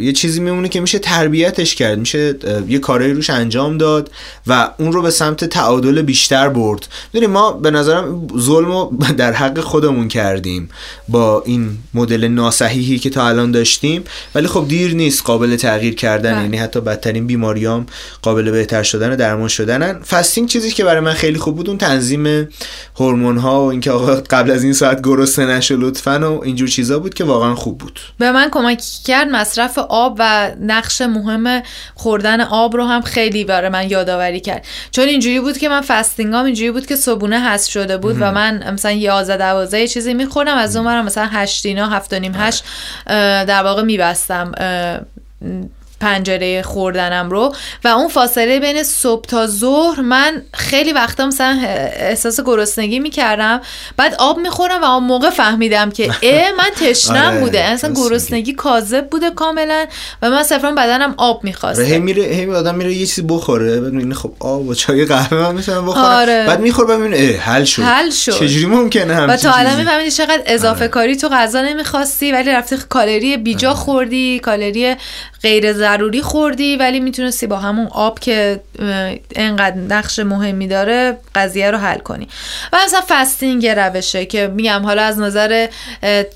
یه 0.00 0.12
چیزی 0.12 0.40
میمونه 0.40 0.68
که 0.68 0.80
میشه 0.80 0.98
تربیتش 0.98 1.74
کرد. 1.74 1.98
میشه 1.98 2.34
یه 2.68 2.78
کارایی 2.78 3.12
روش 3.12 3.30
انجام 3.30 3.78
داد 3.78 4.10
و 4.46 4.70
اون 4.78 4.92
رو 4.92 5.02
به 5.02 5.10
سمت 5.10 5.44
تعادل 5.44 6.02
بیشتر 6.02 6.48
برد. 6.48 6.88
می‌دونی 7.12 7.32
ما 7.32 7.52
به 7.52 7.70
نظرم 7.70 8.28
ظلم 8.38 8.72
رو 8.72 8.92
در 9.16 9.32
حق 9.32 9.60
خودمون 9.60 10.08
کردیم 10.08 10.68
با 11.08 11.29
این 11.38 11.78
مدل 11.94 12.28
ناصحیحی 12.28 12.98
که 12.98 13.10
تا 13.10 13.28
الان 13.28 13.50
داشتیم. 13.50 14.04
ولی 14.34 14.46
خب 14.46 14.64
دیر 14.68 14.94
نیست 14.94 15.22
قابل 15.24 15.56
تغییر 15.56 15.94
کردن. 15.94 16.32
بله. 16.32 16.42
یعنی 16.42 16.56
حتی 16.56 16.80
بدترین 16.80 17.26
بیماریام 17.26 17.86
قابل 18.22 18.50
بهتر 18.50 18.82
شدن 18.82 19.12
و 19.12 19.16
درمان 19.16 19.48
شدنن. 19.48 20.02
فستینگ 20.02 20.48
چیزی 20.48 20.70
که 20.70 20.84
برای 20.84 21.00
من 21.00 21.12
خیلی 21.12 21.38
خوب 21.38 21.56
بود 21.56 21.68
اون 21.68 21.78
تنظیم 21.78 22.48
هورمون 22.96 23.38
ها 23.38 23.64
و 23.64 23.70
اینکه 23.70 23.90
آقا 23.90 24.14
قبل 24.14 24.50
از 24.50 24.64
این 24.64 24.72
ساعت 24.72 25.00
گرسنه 25.02 25.56
نشو 25.56 25.76
لطفا 25.78 26.36
و 26.36 26.44
اینجور 26.44 26.68
چیزا 26.68 26.98
بود 26.98 27.14
که 27.14 27.24
واقعا 27.24 27.54
خوب 27.54 27.78
بود. 27.78 28.00
به 28.18 28.32
من 28.32 28.48
کمک 28.50 28.82
کرد 29.04 29.28
مصرف 29.28 29.78
آب 29.78 30.16
و 30.18 30.50
نقش 30.60 31.00
مهم 31.00 31.62
خوردن 31.94 32.40
آب 32.40 32.76
رو 32.76 32.84
هم 32.84 33.00
خیلی 33.00 33.44
برای 33.44 33.68
من 33.68 33.90
یادآوری 33.90 34.40
کرد. 34.40 34.64
چون 34.90 35.08
اینجوری 35.08 35.40
بود 35.40 35.58
که 35.58 35.68
من 35.68 35.80
فستینگام 35.80 36.44
اینجوری 36.44 36.70
بود 36.70 36.86
که 36.86 36.96
صبونه 36.96 37.40
حذف 37.40 37.70
شده 37.70 37.96
بود 37.96 38.16
و 38.20 38.32
من 38.32 38.72
مثلا 38.72 38.92
11 38.92 39.36
12 39.36 39.88
چیزی 39.88 40.14
میخوردم 40.14 40.56
از 40.56 40.76
اون 40.76 40.84
برم 40.84 41.04
مثلا 41.20 41.40
8 41.40 41.66
اینا 41.66 41.88
7 41.88 42.12
و 42.12 42.18
نیم 42.18 42.32
8 42.34 42.64
در 43.06 43.62
واقع 43.62 43.82
میبستم. 43.82 44.52
پنجره 46.00 46.62
خوردنم 46.62 47.30
رو 47.30 47.54
و 47.84 47.88
اون 47.88 48.08
فاصله 48.08 48.60
بین 48.60 48.82
صبح 48.82 49.24
تا 49.24 49.46
ظهر 49.46 50.00
من 50.00 50.42
خیلی 50.54 50.92
وقتا 50.92 51.26
مثلا 51.26 51.58
احساس 51.62 52.40
گرسنگی 52.40 52.98
می‌کردم. 52.98 53.60
بعد 53.96 54.14
آب 54.18 54.38
می‌خورم 54.38 54.82
و 54.82 54.84
اون 54.84 55.04
موقع 55.04 55.30
فهمیدم 55.30 55.90
که 55.90 56.10
اه 56.22 56.52
من 56.52 56.70
تشنم 56.80 57.16
آره، 57.16 57.40
بوده. 57.40 57.60
اصلا 57.60 57.92
گرسنگی. 57.94 58.52
کاذب 58.52 59.08
بوده 59.10 59.30
کاملا 59.30 59.86
و 60.22 60.30
من 60.30 60.42
صرفا 60.42 60.70
بدنم 60.70 61.14
آب 61.16 61.42
آره، 61.62 61.84
هی 61.84 61.98
میره 61.98 62.22
هی 62.22 62.50
آدم 62.50 62.74
میره 62.74 62.92
یه 62.92 63.06
چیزی 63.06 63.22
بخوره. 63.22 63.80
بعد 63.80 63.92
می‌بینه 63.92 64.14
خب 64.14 64.32
آب 64.40 64.68
و 64.68 64.74
چای 64.74 65.04
قهوه 65.04 65.38
من 65.38 65.54
می‌تونم 65.54 65.86
بخورم. 65.86 66.04
آره. 66.04 66.46
بعد 66.46 66.60
می‌خوره 66.60 66.88
بعد 66.88 66.98
می‌بینه 66.98 67.38
حل 67.38 67.64
شد. 67.64 67.82
حل 67.82 68.10
شد. 68.10 68.32
چجوری 68.32 68.66
ممکنه 68.66 69.14
همچین 69.14 69.34
و 69.34 69.36
تا 69.36 69.52
الان؟ 69.52 69.76
میفهمیدی 69.76 70.10
چقدر 70.10 70.42
اضافه 70.46 70.88
کاری 70.88 71.16
تو 71.16 71.28
غذا 71.28 71.62
نمی‌خواستی 71.62 72.32
ولی 72.32 72.50
رفتی 72.50 72.76
کالری 72.88 73.36
بیجا 73.36 73.74
خوردی 73.74 74.38
کالری 74.38 74.96
غیر 75.42 75.72
ضروری 75.96 76.22
خوردی 76.22 76.76
ولی 76.76 77.00
می‌تونستی 77.00 77.46
با 77.46 77.56
همون 77.56 77.86
آب 77.86 78.18
که 78.18 78.60
انقدر 79.36 79.76
نقش 79.76 80.18
مهمی 80.18 80.68
داره 80.68 81.18
قضیه 81.34 81.70
رو 81.70 81.78
حل 81.78 81.98
کنی. 81.98 82.28
و 82.72 82.78
مثلا 82.84 83.00
فستینگ 83.08 83.66
روشه 83.66 84.26
که 84.26 84.46
میگم 84.46 84.82
حالا 84.84 85.02
از 85.02 85.18
نظر 85.18 85.66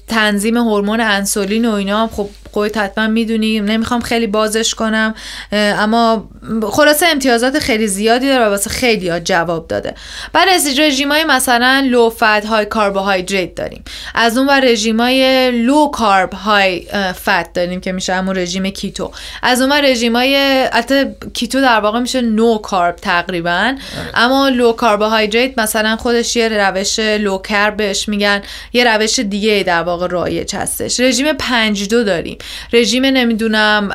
تنظیم 0.09 0.57
هورمون 0.57 1.01
انسولین 1.01 1.65
و 1.65 1.73
اینا 1.73 2.07
خب 2.07 2.29
خودت 2.55 2.77
حتما 2.77 3.07
می‌دونی. 3.07 3.61
نمی‌خوام 3.61 4.01
خیلی 4.01 4.27
بازش 4.27 4.75
کنم. 4.75 5.15
اما 5.53 6.29
خلاصه 6.71 7.07
امتیازات 7.07 7.59
خیلی 7.59 7.87
زیادی 7.87 8.27
داره 8.27 8.45
و 8.45 8.49
واسه 8.49 8.71
خیلی 8.71 9.09
ها 9.09 9.21
جواب 9.21 9.69
داده. 9.69 9.95
بعد 10.33 10.49
از 10.49 10.79
رژیم 10.79 11.13
های 11.13 11.25
مثلا 11.25 11.87
low 11.91 12.11
fat 12.11 12.47
high 12.47 12.67
کربوهیدرات 12.75 13.55
داریم. 13.55 13.85
از 14.15 14.39
اون 14.39 14.47
بر 14.47 14.61
رژیم 14.61 15.01
های 15.01 15.51
low 15.51 15.91
carb 15.91 16.33
high 16.33 16.87
fat 17.25 17.53
داریم 17.53 17.81
که 17.81 17.93
میشه 17.93 18.15
همون 18.15 18.37
رژیم 18.37 18.71
keto. 18.71 19.13
از 19.43 19.61
اون 19.61 19.71
بر 19.71 19.81
رژیم 19.81 20.17
های 20.17 20.37
البته 20.73 21.17
keto 21.35 21.61
در 21.61 21.81
واقع 21.81 22.01
میشه 22.01 22.21
no 22.21 22.59
carb 22.59 22.97
تقریبا. 22.97 23.75
اما 24.15 24.49
low 24.49 24.73
کربوهیدرات 24.73 25.51
مثلا 25.57 25.97
خودش 25.97 26.37
یه 26.37 26.49
روش 26.49 26.99
low 26.99 27.39
carb 27.39 27.77
بهش 27.77 28.09
میگن. 28.09 28.43
یه 28.73 28.85
روش 28.95 29.19
دیگه 29.19 29.63
در 29.67 29.83
واقع 29.83 30.07
رایج 30.07 30.57
هستش. 30.57 31.01
رژیم 31.01 31.33
5 31.33 31.89
دو 31.89 32.05
داریم. 32.05 32.39
رژیم 32.73 33.05
نمی‌دونم 33.05 33.89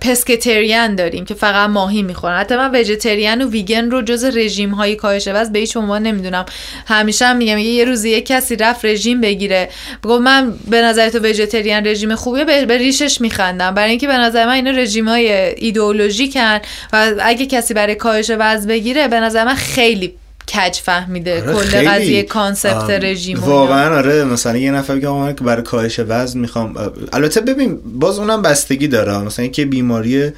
pescatarian 0.00 0.94
داریم 0.94 1.24
که 1.24 1.34
فقط 1.34 1.70
ماهی 1.70 2.02
می‌خورن. 2.02 2.38
حتی 2.38 2.56
من 2.56 2.74
vegetarian 2.74 3.42
و 3.42 3.50
ویگن 3.50 3.90
رو 3.90 4.02
جز 4.02 4.24
رژیم 4.24 4.70
های 4.70 4.96
کاهش 4.96 5.28
وزن 5.28 5.52
به 5.52 5.58
هیچ 5.58 5.76
عنوان 5.76 6.02
نمی‌دونم. 6.02 6.46
همیشه 6.86 7.26
هم 7.26 7.36
میگم 7.36 7.58
یه 7.58 7.84
روزی 7.84 8.10
یه 8.10 8.20
کسی 8.20 8.56
رفت 8.56 8.84
رژیم 8.84 9.20
بگیره. 9.20 9.68
بگو 10.04 10.18
من 10.18 10.54
به 10.70 10.82
نظر 10.82 11.08
تو 11.08 11.18
وجتریان 11.18 11.86
رژیم 11.86 12.14
خوبیه 12.14 12.44
به 12.44 12.78
ریشش 12.78 13.20
میخندم. 13.20 13.74
برای 13.74 13.90
اینکه 13.90 14.06
به 14.06 14.16
نظر 14.16 14.46
من 14.46 14.52
اینا 14.52 14.70
رژیم 14.70 15.08
های 15.08 15.32
ایدئولوژیکن 15.32 16.58
و 16.92 17.12
اگه 17.20 17.46
کسی 17.46 17.74
برای 17.74 17.94
کاهش 17.94 18.30
وزن 18.38 18.68
بگیره 18.68 19.08
به 19.08 19.20
نظر 19.20 19.44
من 19.44 19.54
خیلی 19.54 20.14
کج 20.54 20.76
فهمیده 20.76 21.42
آره، 21.42 21.54
کل. 21.54 21.88
قضیه 21.88 22.22
کانسپت 22.22 22.90
رژیم. 22.90 23.40
واقعا 23.40 23.96
آره 23.96 24.24
مثلا 24.24 24.56
یه 24.56 24.70
نفر 24.70 24.98
که 25.00 25.08
من 25.08 25.32
برای 25.32 25.62
کاهش 25.62 26.00
وزن 26.08 26.40
می‌خوام 26.40 26.92
البته 27.12 27.40
ببین 27.40 27.78
باز 27.84 28.18
اونم 28.18 28.42
بستگی 28.42 28.88
داره 28.88 29.18
مثلا 29.18 29.42
اینکه 29.42 29.64
بیماری 29.64 30.32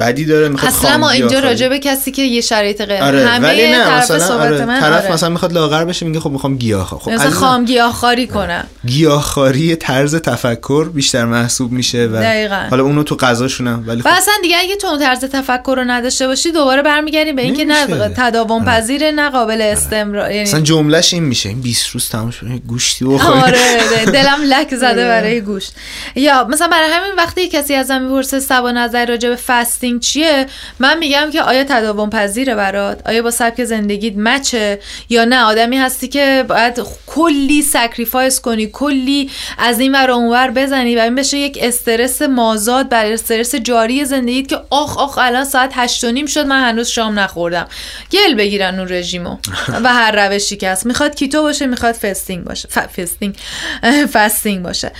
بدی 0.00 0.24
داره 0.24 0.48
می‌خواد 0.48 0.72
اصلا 0.72 0.98
ما 0.98 1.10
اینجا. 1.10 1.38
راجع 1.38 1.68
به 1.68 1.78
کسی 1.78 2.10
که 2.10 2.22
یه 2.22 2.40
شرایط 2.40 2.82
غیر 2.82 3.02
آره 3.02 3.26
همه 3.26 3.48
ولی 3.48 3.70
نه 3.70 3.84
طرف 3.84 4.02
مثلا 4.02 4.18
صحبت 4.18 4.40
آره 4.40 4.64
من 4.64 4.80
طرف 4.80 5.04
آره. 5.04 5.12
مثلا 5.12 5.28
می‌خواد 5.28 5.52
لاغر 5.52 5.84
بشه 5.84 6.06
میگه 6.06 6.20
خب 6.20 6.30
می‌خوام 6.30 6.56
گیاه 6.56 6.86
خب 6.86 7.10
مثلا 7.10 7.30
خام 7.30 7.64
گیاهخواری 7.64 8.26
کنم 8.26 8.64
گیاهخواری 8.86 9.76
طرز 9.76 10.14
تفکر 10.14 10.88
بیشتر 10.88 11.24
محسوب 11.24 11.72
میشه 11.72 12.06
و 12.06 12.16
دقیقاً. 12.16 12.66
حالا 12.70 12.82
اونو 12.82 13.02
تو 13.02 13.16
غذاشونم 13.16 13.84
ولی 13.86 14.00
و 14.00 14.02
خب 14.02 14.16
اصلا 14.16 14.34
دیگه 14.42 14.56
اگه 14.58 14.76
تو 14.76 14.86
اون 14.86 14.98
طرز 14.98 15.24
تفکر 15.24 15.74
رو 15.76 15.84
نداشته 15.84 16.26
باشی 16.26 16.52
دوباره 16.52 16.82
برمیگردیم 16.82 17.36
به 17.36 17.42
اینکه 17.42 17.64
نه. 17.64 17.86
تداوم 18.16 18.64
پذیر 18.64 19.10
نه 19.10 19.30
قابل 19.30 19.60
استمرار 19.60 20.30
یعنی 20.30 20.42
اصلا 20.42 20.60
جملهش 20.60 21.14
این 21.14 21.22
میشه 21.22 21.48
این 21.48 21.60
20 21.60 21.88
روز 21.88 22.08
تموم 22.08 22.30
شد 22.30 22.46
گوشتی 22.66 23.04
بخوری 23.04 23.40
آره 23.40 24.04
دلم 24.14 24.42
لک 24.44 24.74
زده 24.74 25.04
برای 25.08 25.40
گوشت 25.40 25.72
یا 26.14 26.44
مثلا 26.44 26.68
برای 26.68 26.90
همین 26.90 27.14
وقتی 27.16 27.48
کسی 27.48 27.74
ازم 27.74 28.02
می‌پرسه 28.02 28.40
سبا 28.40 28.70
نظر 28.70 29.06
راجع 29.06 29.29
به 29.30 29.36
فستینگ 29.36 30.00
چیه؟ 30.00 30.46
من 30.78 30.98
میگم 30.98 31.30
که 31.32 31.42
آیا 31.42 31.64
تداوم 31.64 32.10
پذیره 32.10 32.54
برات؟ 32.54 33.06
آیا 33.06 33.22
با 33.22 33.30
سبک 33.30 33.64
زندگیت 33.64 34.14
match 34.16 34.62
ه؟ 34.62 34.80
یا 35.08 35.24
نه؟ 35.24 35.42
آدمی 35.42 35.78
هستی 35.78 36.08
که 36.08 36.44
باید 36.48 36.82
کلی 37.06 37.62
sacrifice 37.62 38.40
کنی 38.40 38.66
کلی 38.66 39.30
از 39.58 39.80
این 39.80 39.94
ور 39.94 40.10
اونور 40.10 40.50
بزنی 40.50 40.96
و 40.96 41.00
این 41.00 41.14
بشه 41.14 41.38
یک 41.38 41.58
استرس 41.60 42.22
مازاد 42.22 42.88
برای 42.88 43.12
استرس 43.12 43.54
جاری 43.54 44.04
زندگیت 44.04 44.48
که 44.48 44.58
آخ 44.70 44.98
آخ 44.98 45.18
الان 45.18 45.44
ساعت 45.44 45.70
هشت 45.74 46.04
و 46.04 46.10
نیم 46.12 46.26
شد 46.26 46.46
من 46.46 46.68
هنوز 46.68 46.88
شام 46.88 47.18
نخوردم. 47.18 47.68
گل 48.12 48.34
بگیرن 48.34 48.78
اون 48.78 48.88
رژیمو. 48.88 49.36
و 49.84 49.88
هر 49.88 50.28
روشی 50.28 50.56
که 50.56 50.70
هست. 50.70 50.86
می‌خواد 50.86 51.14
keto 51.14 51.42
باشه 51.42 51.66
می‌خواد 51.66 51.94
fasting 51.94 52.44
باشه. 52.44 52.68
ف... 52.68 52.78
fasting. 52.78 53.36
fasting 54.14 54.62
باشه. 54.62 54.92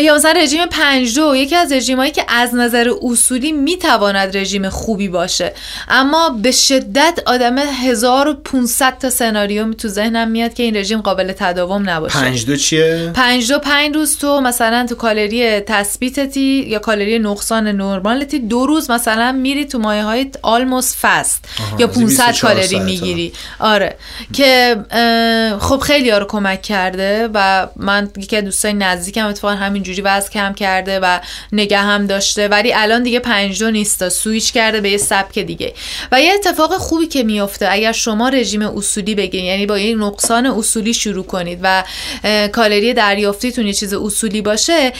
یا 0.00 0.14
مثلا 0.14 0.32
رژیم 0.32 0.66
پنج 0.66 1.18
دو. 1.18 1.36
یکی 1.36 1.56
از 1.56 1.72
رژیمایی 1.72 2.10
که 2.10 2.24
از 2.28 2.54
نظر 2.54 2.90
اصولی 3.02 3.52
می‌تواند 3.56 4.36
رژیم 4.36 4.68
خوبی 4.68 5.08
باشه. 5.08 5.52
اما 5.88 6.28
به 6.42 6.50
شدت 6.50 7.18
آدم 7.26 7.58
1500 7.58 8.98
تا 8.98 9.10
سناریو 9.10 9.72
تو 9.72 9.88
ذهنم 9.88 10.28
میاد 10.30 10.54
که 10.54 10.62
این 10.62 10.76
رژیم 10.76 11.00
قابل 11.00 11.32
تداوم 11.32 11.90
نباشه. 11.90 12.20
پنج 12.20 12.46
دو 12.46 12.56
چیه؟ 12.56 13.10
پنج 13.14 13.52
دو 13.52 13.58
پنج 13.58 13.94
روز 13.94 14.18
تو 14.18 14.40
مثلا 14.40 14.86
تو 14.88 14.94
کالری 14.94 15.60
تثبیتتی 15.60 16.64
یا 16.68 16.78
کالری 16.78 17.18
نقصان 17.18 17.68
نرمالتی 17.68 18.38
دو 18.38 18.66
روز 18.66 18.90
مثلا 18.90 19.32
میری 19.32 19.64
تو 19.64 19.78
مایه 19.78 20.04
های 20.04 20.30
آلموس 20.42 20.96
فست 21.02 21.44
یا 21.78 21.88
از 21.88 21.98
این 21.98 22.06
500 22.06 22.26
24 22.26 22.32
کالری 22.32 22.78
می‌گیری. 22.78 23.32
آره. 23.58 23.96
که 24.32 24.76
خب 25.60 25.78
خیلی 25.78 26.10
ها 26.10 26.18
رو 26.18 26.26
کمک 26.26 26.62
کرده 26.62 27.28
و 27.34 27.66
من 27.76 28.10
یکی 28.16 28.36
از 28.36 28.44
دوستای 28.44 28.72
نزدیکم 28.72 29.26
اتفاقا 29.26 29.54
همینجوری 29.54 30.00
وزن 30.00 30.28
کم 30.28 30.52
کرده 30.52 31.00
و 31.00 31.18
نگه 31.52 31.78
هم 31.78 32.06
داشته. 32.06 32.48
ولی 32.48 32.72
الان 32.74 33.02
دیگه 33.02 33.20
5 33.20 33.45
پنج 33.46 33.62
دو 33.62 33.70
نیست 33.70 34.08
سویچ 34.08 34.52
کرده 34.52 34.80
به 34.80 34.90
یه 34.90 34.96
سبک 34.96 35.38
دیگه. 35.38 35.74
و 36.12 36.22
یه 36.22 36.32
اتفاق 36.32 36.76
خوبی 36.76 37.06
که 37.06 37.22
میفته 37.22 37.68
اگر 37.70 37.92
شما 37.92 38.28
رژیم 38.28 38.62
اصولی 38.62 39.14
بگیرید 39.14 39.46
یعنی 39.46 39.66
با 39.66 39.78
یه 39.78 39.94
نقصان 39.94 40.46
اصولی 40.46 40.94
شروع 40.94 41.24
کنید 41.24 41.58
و 41.62 41.84
کالری 42.52 42.94
دریافتیتون 42.94 43.66
یه 43.66 43.72
چیز 43.72 43.94
اصولی 43.94 44.42
باشه 44.42 44.92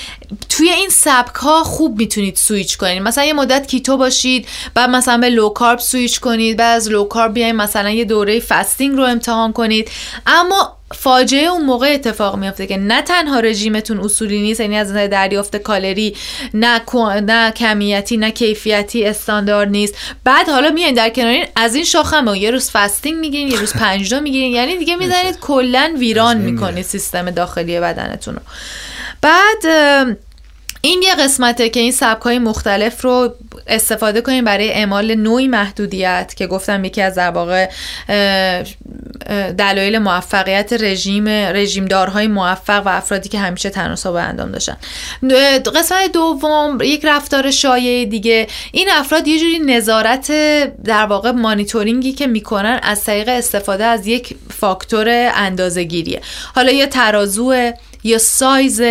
توی 0.49 0.71
این 0.71 0.89
سبک 0.89 1.35
ها 1.35 1.65
خوب 1.65 1.99
می‌تونید 1.99 2.37
سویچ 2.37 2.77
کنید. 2.77 3.03
مثلا 3.03 3.25
یه 3.25 3.33
مدت 3.33 3.67
keto 3.67 3.97
باشید 3.97 4.49
بعد 4.75 4.91
مثلا 4.91 5.19
به 5.19 5.29
low 5.29 5.49
carb 5.49 5.79
switch 5.79 6.21
کنید 6.21 6.57
بعد 6.57 6.77
از 6.77 6.91
low 6.91 7.05
carb 7.05 7.35
بیاین 7.35 7.57
مثلا 7.57 7.91
یه 7.91 8.05
دوره 8.05 8.41
fasting 8.41 8.97
رو 8.97 9.03
امتحان 9.03 9.53
کنید. 9.53 9.91
اما 10.27 10.76
فاجعه 10.95 11.45
اون 11.45 11.65
موقع 11.65 11.93
اتفاق 11.95 12.37
میافته 12.37 12.67
که 12.67 12.77
نه 12.77 13.03
تنها 13.03 13.41
رژیمتون 13.41 14.01
اصولی 14.01 14.43
نیست 14.43 14.61
یعنی 14.61 14.77
از 14.77 14.91
نظر 14.91 15.07
دریافت 15.07 15.57
کالری 15.57 16.17
نه 16.55 16.81
نه 17.27 17.51
کمیتی 17.51 18.17
نه 18.17 18.31
کیفیتی 18.31 19.05
استاندارد 19.05 19.69
نیست. 19.69 19.95
بعد 20.25 20.49
حالا 20.49 20.71
میایین 20.71 20.95
در 20.95 21.09
کنارین 21.09 21.47
از 21.57 21.75
این 21.75 21.85
شاخه 21.85 22.39
یه 22.39 22.51
روز 22.51 22.71
فستینگ 22.71 23.19
می‌گیرین 23.19 23.49
یه 23.49 23.61
روز 23.61 23.73
پنجم 23.73 24.23
می‌گیرین. 24.23 24.53
یعنی 24.53 24.77
دیگه 24.77 24.97
می‌زنید 24.97 25.39
کلا 25.41 25.95
ویران 25.99 26.37
می‌کنید 26.37 26.85
سیستم 26.85 27.31
داخلی 27.31 27.81
بدنتون 27.81 28.35
رو. 28.35 28.41
بعد 29.21 29.67
این 30.87 31.03
یه 31.03 31.15
قسمته 31.15 31.69
که 31.69 31.81
این 31.81 31.93
سبک 31.93 32.23
های 32.23 32.39
مختلف 32.39 33.05
رو 33.05 33.35
استفاده 33.67 34.21
کنیم 34.21 34.45
برای 34.45 34.71
اعمال 34.73 35.15
نوعی 35.15 35.49
محدودیت 35.49 36.35
که 36.37 36.47
گفتم 36.47 36.85
یکی 36.85 37.03
از 37.03 37.15
در 37.15 37.31
واقع 37.31 37.69
دلایل 39.59 39.99
موفقیت 39.99 40.73
رژیم 40.73 41.29
رژیمدارهای 41.29 42.27
موفق 42.27 42.87
و 42.87 42.89
افرادی 42.89 43.29
که 43.29 43.39
همیشه 43.39 43.71
تناسب 43.71 44.13
اندام 44.15 44.53
داشتن. 44.53 44.77
قسمت 45.77 46.13
دوم 46.13 46.79
یک 46.83 47.01
رفتار 47.05 47.51
شایع 47.51 48.05
دیگه. 48.05 48.47
این 48.73 48.89
افراد 48.93 49.29
یه 49.29 49.39
جوری 49.39 49.59
نظارت 49.59 50.33
در 50.85 51.07
واقع 51.07 51.31
مانیتورینگی 51.31 52.13
که 52.13 52.27
می‌کنن 52.27 52.81
از 52.83 53.05
طریق 53.05 53.29
استفاده 53.29 53.85
از 53.85 54.07
یک 54.07 54.37
فاکتور 54.59 55.31
اندازه‌گیریه. 55.35 56.21
حالا 56.55 56.73
یا 56.73 56.87
ترازو 56.87 57.73
یا 58.05 58.19
سایز 58.19 58.83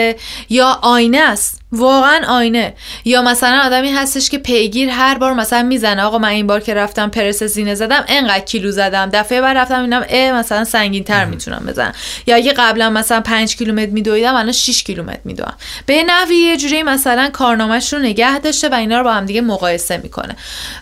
یا 0.50 0.80
آینه 0.82 1.22
است. 1.22 1.62
واقعا 1.76 2.22
آینه. 2.28 2.74
یا 3.06 3.22
مثلا 3.22 3.62
آدمی 3.66 3.92
هستش 3.92 4.30
که 4.30 4.38
پیگیر 4.38 4.90
هر 4.90 5.18
بار 5.18 5.34
مثلا 5.34 5.64
می‌زنه 5.64 6.04
آقا 6.04 6.18
من 6.18 6.30
این 6.30 6.48
بار 6.48 6.60
که 6.60 6.74
رفتم 6.74 7.10
پرس 7.10 7.44
زینه 7.44 7.76
زدم 7.76 8.06
انقدر 8.08 8.40
کیلو 8.40 8.72
زدم. 8.72 9.10
دفعه 9.14 9.42
بعد 9.42 9.58
رفتم 9.58 9.82
اینم 9.82 10.06
اه 10.10 10.32
مثلا 10.32 10.64
سنگین 10.64 11.04
تر 11.04 11.26
می‌تونم 11.26 11.66
بزنم. 11.68 11.94
یا 12.28 12.36
اگه 12.36 12.54
قبلا 12.54 12.90
مثلا 12.90 13.22
5 13.22 13.56
کیلومتر 13.56 13.92
میدویدم 13.92 14.36
الان 14.36 14.52
6 14.52 14.84
کیلومتر 14.84 15.20
میدوام 15.24 15.54
به 15.86 16.04
نحوی 16.04 16.36
یه 16.36 16.58
جوری 16.58 16.84
مثلا 16.84 17.30
کارنامهش 17.34 17.94
رو 17.94 18.00
نگه 18.00 18.40
داشته 18.40 18.70
و 18.70 18.74
اینا 18.74 18.98
رو 18.98 19.04
با 19.04 19.14
هم 19.14 19.26
دیگه 19.26 19.42
مقایسه 19.42 19.98
می‌کنه. 19.98 20.36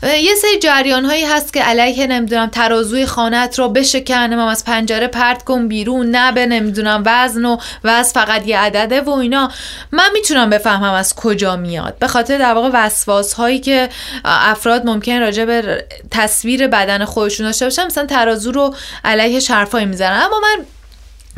یه 0.03 0.35
سری 0.35 0.59
جریان 0.59 1.05
هایی 1.05 1.25
هست 1.25 1.53
که 1.53 1.61
علیه 1.61 2.07
نمی‌دونم 2.07 2.47
ترازوی 2.47 3.05
خانت 3.05 3.59
رو 3.59 3.69
بشکنه 3.69 4.35
من 4.35 4.47
از 4.47 4.65
پنجره 4.65 5.07
پرت 5.07 5.43
کن 5.43 5.67
بیرون 5.67 6.11
نه 6.11 6.31
به 6.31 6.45
نمی‌دونم 6.45 7.03
وزن 7.05 7.45
و 7.45 7.57
وزن 7.83 8.13
فقط 8.13 8.47
یه 8.47 8.59
عدده 8.59 9.01
و 9.01 9.09
اینا. 9.09 9.51
من 9.91 10.09
می‌تونم 10.13 10.49
بفهمم 10.49 10.82
هم 10.83 10.93
از 10.93 11.15
کجا 11.15 11.55
میاد. 11.55 11.97
به 11.99 12.07
خاطر 12.07 12.37
در 12.37 12.53
واقع 12.53 12.69
وسواس 12.73 13.33
هایی 13.33 13.59
که 13.59 13.89
افراد 14.25 14.85
ممکن 14.85 15.19
راجع 15.19 15.45
به 15.45 15.85
تصویر 16.11 16.67
بدن 16.67 17.05
خودشون 17.05 17.45
داشته 17.45 17.65
باشن 17.65 17.85
مثلا 17.85 18.05
ترازو 18.05 18.51
رو 18.51 18.75
علیه 19.03 19.41
حرفایی 19.49 19.85
می‌زنن. 19.85 20.21
اما 20.21 20.39
من 20.39 20.65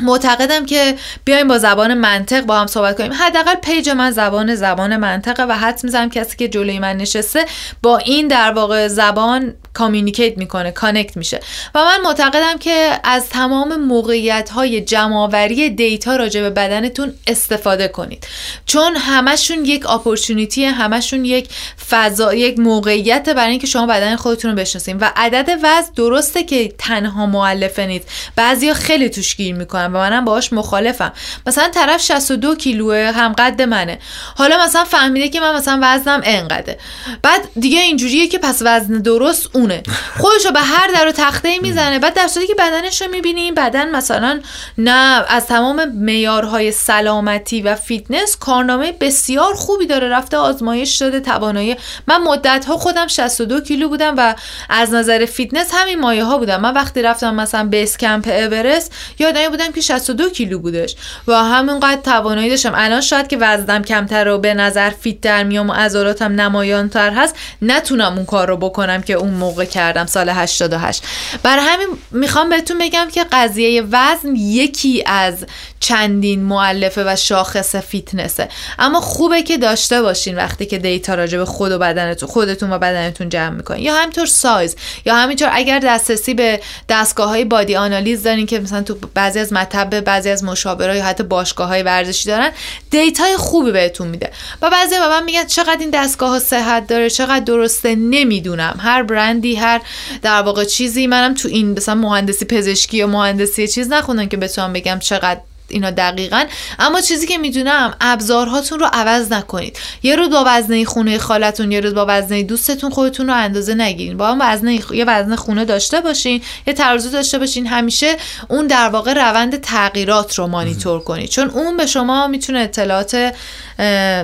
معتقدم 0.00 0.66
که 0.66 0.94
بیایم 1.24 1.48
با 1.48 1.58
زبان 1.58 1.94
منطق 1.94 2.40
با 2.40 2.58
هم 2.58 2.66
صحبت 2.66 2.98
کنیم. 2.98 3.12
حداقل 3.12 3.54
page 3.54 3.88
من 3.88 4.10
زبان 4.10 4.54
زبان 4.54 4.96
منطقه 4.96 5.42
و 5.42 5.52
حدس 5.52 5.80
می‌زنم 5.84 6.10
کسی 6.10 6.36
که 6.36 6.48
جلوی 6.48 6.78
من 6.78 6.96
نشسته 6.96 7.44
با 7.82 7.98
این 7.98 8.28
در 8.28 8.52
واقع 8.52 8.88
زبان 8.88 9.54
communicate 9.74 10.38
می‌کنه 10.38 10.70
connect 10.70 11.16
میشه. 11.16 11.40
و 11.74 11.84
من 11.84 12.00
معتقدم 12.04 12.58
که 12.58 13.00
از 13.04 13.28
تمام 13.28 13.80
موقعیت 13.80 14.50
های 14.50 14.80
جمع‌آوری 14.80 15.70
data 15.70 16.16
راجع 16.16 16.40
به 16.40 16.50
بدنتون 16.50 17.14
استفاده 17.26 17.88
کنید. 17.88 18.26
چون 18.66 18.96
همشون 18.96 19.64
یک 19.64 19.90
opportunity 19.90 20.64
همشون 20.64 21.24
یک 21.24 21.48
فضا 21.90 22.34
یک 22.34 22.58
موقعیت 22.58 23.28
برای 23.28 23.50
اینکه 23.50 23.66
شما 23.66 23.86
بدن 23.86 24.16
خودتون 24.16 24.50
رو 24.50 24.56
بشناسید 24.56 24.96
و 25.00 25.12
عدد 25.16 25.58
وزن 25.62 25.92
درسته 25.96 26.42
که 26.42 26.72
تنها 26.78 27.26
مؤلفه 27.26 27.86
نیست. 27.86 28.08
بعضیا 28.36 28.74
خیلی 28.74 29.08
توش 29.08 29.36
گیر 29.36 29.54
می‌کنن. 29.54 29.85
و 29.94 29.98
منم 29.98 30.24
باهاش 30.24 30.52
مخالفم. 30.52 31.12
مثلا 31.46 31.68
طرف 31.68 32.02
62 32.02 32.54
کیلوه 32.54 33.12
هم 33.16 33.32
قد 33.32 33.62
منه. 33.62 33.98
حالا 34.36 34.64
مثلا 34.64 34.84
فهمیده 34.84 35.28
که 35.28 35.40
من 35.40 35.54
مثلا 35.54 35.78
وزنم 35.82 36.20
انقدره. 36.24 36.78
بعد 37.22 37.40
دیگه 37.60 37.80
اینجوریه 37.80 38.28
که 38.28 38.38
پس 38.38 38.62
وزن 38.64 38.98
درست 38.98 39.48
اون 39.52 39.66
خونه 39.66 39.82
خودش 40.18 40.44
رو 40.46 40.50
به 40.52 40.60
هر 40.60 40.88
در 40.88 41.10
تخته 41.10 41.58
می‌زنه. 41.58 41.98
بعد 41.98 42.14
در 42.14 42.28
صورتی 42.28 42.48
که 42.48 42.54
بدنش 42.54 43.02
رو 43.02 43.10
می‌بینیم 43.10 43.54
بدن 43.54 43.90
مثلا 43.90 44.40
نه 44.78 45.24
از 45.28 45.46
تمام 45.46 45.84
معیارهای 45.84 46.72
سلامتی 46.72 47.62
و 47.62 47.74
فیتنس 47.74 48.36
کارنامه 48.36 48.92
بسیار 48.92 49.54
خوبی 49.54 49.86
داره. 49.86 50.08
رفته 50.08 50.36
آزمایش 50.36 50.98
شده 50.98 51.20
توانایی. 51.20 51.76
من 52.06 52.22
مدت 52.22 52.64
ها 52.64 52.76
خودم 52.76 53.06
62 53.06 53.60
کیلو 53.60 53.88
بودم 53.88 54.14
و 54.18 54.34
از 54.70 54.94
نظر 54.94 55.24
فیتنس 55.24 55.70
همین 55.74 56.00
مایه 56.00 56.24
ها 56.24 56.38
بودم. 56.38 56.60
من 56.60 56.74
وقتی 56.74 57.02
رفتم 57.02 57.34
مثلا 57.34 57.64
base 57.64 57.96
camp 57.96 58.28
اورست 58.28 58.92
یادم 59.18 59.48
بودم 59.48 59.72
که 59.76 59.82
62 59.82 60.30
کیلو 60.30 60.58
بودش. 60.58 60.96
و 61.28 61.44
همینقدر 61.44 62.00
توانایی 62.00 62.50
داشتم. 62.50 62.72
الان 62.74 63.00
شاید 63.00 63.26
که 63.26 63.36
وزنم 63.36 63.84
کمتر 63.84 64.28
و 64.28 64.38
به 64.38 64.54
نظر 64.54 64.90
fit 64.90 65.20
در 65.20 65.44
میام 65.44 65.70
و 65.70 65.72
عضلاتم 65.72 66.40
نمایانتر 66.40 67.10
هست 67.10 67.34
نتونم 67.62 68.16
اون 68.16 68.26
کار 68.26 68.48
رو 68.48 68.56
بکنم 68.56 69.02
که 69.02 69.12
اون 69.12 69.30
موقع 69.30 69.64
کردم 69.64 70.06
سال 70.06 70.28
88 70.28 71.02
برای 71.42 71.64
همین 71.64 71.88
می‌خوام 72.10 72.50
بهتون 72.50 72.78
بگم 72.78 73.08
که 73.12 73.24
قضیه 73.32 73.82
وزن 73.82 74.36
یکی 74.36 75.02
از 75.06 75.46
چندین 75.80 76.42
مؤلفه 76.42 77.04
و 77.06 77.16
شاخص 77.16 77.76
فیتنسه. 77.76 78.48
اما 78.78 79.00
خوبه 79.00 79.42
که 79.42 79.58
داشته 79.58 80.02
باشین 80.02 80.36
وقتی 80.36 80.66
که 80.66 80.78
data 80.78 81.14
راجع 81.14 81.38
به 81.38 81.44
خود 81.44 81.72
و 81.72 81.78
بدنتون 81.78 82.28
خودتون 82.28 82.72
و 82.72 82.78
بدنتون 82.78 83.28
جمع 83.28 83.56
می‌کنین. 83.56 83.82
یا 83.82 83.94
همینطور 83.94 84.26
سایز. 84.26 84.76
یا 85.04 85.14
همینطور 85.14 85.48
اگر 85.52 85.78
دسترسی 85.78 86.34
به 86.34 86.60
دستگاه 86.88 87.28
های 87.28 87.44
body 87.44 87.76
analyze 87.76 88.22
دارین 88.22 88.46
که 88.46 88.60
مثلا 88.60 88.82
تو 88.82 88.96
بعضی 89.14 89.38
از 89.38 89.52
مطب‌ 89.66 90.00
بعضی 90.00 90.30
از 90.30 90.44
مشاورا 90.44 90.96
یا 90.96 91.04
حتی 91.04 91.22
باشگاه 91.22 91.68
های 91.68 91.82
ورزشی 91.82 92.28
دارن 92.28 92.50
data 92.90 93.27
ی 93.27 93.36
خوبی 93.36 93.72
بهتون 93.72 94.08
میده. 94.08 94.30
و 94.62 94.70
بعضی 94.70 94.98
به 94.98 95.08
من 95.08 95.24
میگن 95.24 95.44
چقدر 95.44 95.76
این 95.80 95.90
دستگاه 95.90 96.30
ها 96.30 96.38
صحت 96.38 96.86
داره 96.86 97.10
چقدر 97.10 97.44
درسته 97.44 97.94
نمی‌دونم. 97.94 98.78
هر 98.82 99.02
برندی 99.02 99.54
هر 99.54 99.80
در 100.22 100.42
واقع 100.42 100.64
چیزی. 100.64 101.06
منم 101.06 101.34
تو 101.34 101.48
این 101.48 101.72
مثلا 101.72 101.94
مهندسی 101.94 102.44
پزشکی 102.44 102.96
یا 102.96 103.06
مهندسی 103.06 103.68
چیز 103.68 103.88
نخوندم 103.88 104.26
که 104.26 104.36
بتونم 104.36 104.72
بگم 104.72 104.98
چقدر 104.98 105.40
اینا 105.68 105.90
دقیقا. 105.90 106.44
اما 106.78 107.00
چیزی 107.00 107.26
که 107.26 107.38
می‌دونم 107.38 107.94
ابزارهاتون 108.00 108.78
رو 108.78 108.86
عوض 108.92 109.32
نکنید. 109.32 109.78
یه 110.02 110.16
روز 110.16 110.30
با 110.30 110.44
وزنه 110.46 110.84
خونه 110.84 111.18
خالتون 111.18 111.72
یه 111.72 111.80
روز 111.80 111.94
با 111.94 112.06
وزنه 112.08 112.42
دوستتون 112.42 112.90
خودتون 112.90 113.26
رو 113.26 113.34
اندازه 113.34 113.74
نگیرین. 113.74 114.16
با 114.16 114.28
هم 114.28 114.38
وزنه 114.40 114.80
یه 114.92 115.04
وزنه 115.04 115.36
خونه 115.36 115.64
داشته 115.64 116.00
باشین 116.00 116.42
یه 116.66 116.74
ترازو 116.74 117.10
داشته 117.10 117.38
باشین. 117.38 117.66
همیشه 117.66 118.16
اون 118.48 118.66
در 118.66 118.88
واقع 118.88 119.12
روند 119.12 119.60
تغییرات 119.60 120.34
رو 120.34 120.46
مانیتور 120.46 121.00
کنید. 121.00 121.30
چون 121.30 121.50
اون 121.50 121.76
به 121.76 121.86
شما 121.86 122.26
می‌تونه 122.26 122.58
اطلاعات 122.58 123.34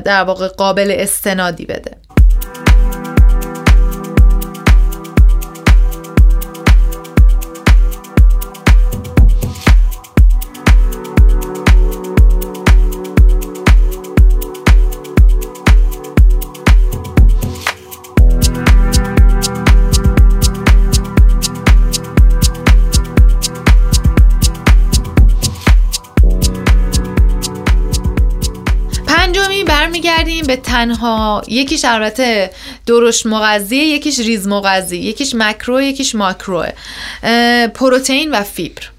در 0.04 0.24
واقع 0.24 0.48
قابل 0.48 0.94
استنادی 0.98 1.66
بده. 1.66 1.96
به 30.46 30.56
تنها 30.56 31.42
یکیش 31.48 31.84
البته 31.84 32.50
درشت 32.86 33.26
مغذیه 33.26 33.84
یکیش 33.84 34.20
ریز 34.20 34.46
مغذی 34.48 34.96
یکیش 34.96 35.34
مکرو 35.34 35.80
یکیش 35.80 36.14
ماکروه 36.14 36.68
پروتئین 37.74 38.30
و 38.30 38.42
فیبر. 38.42 38.91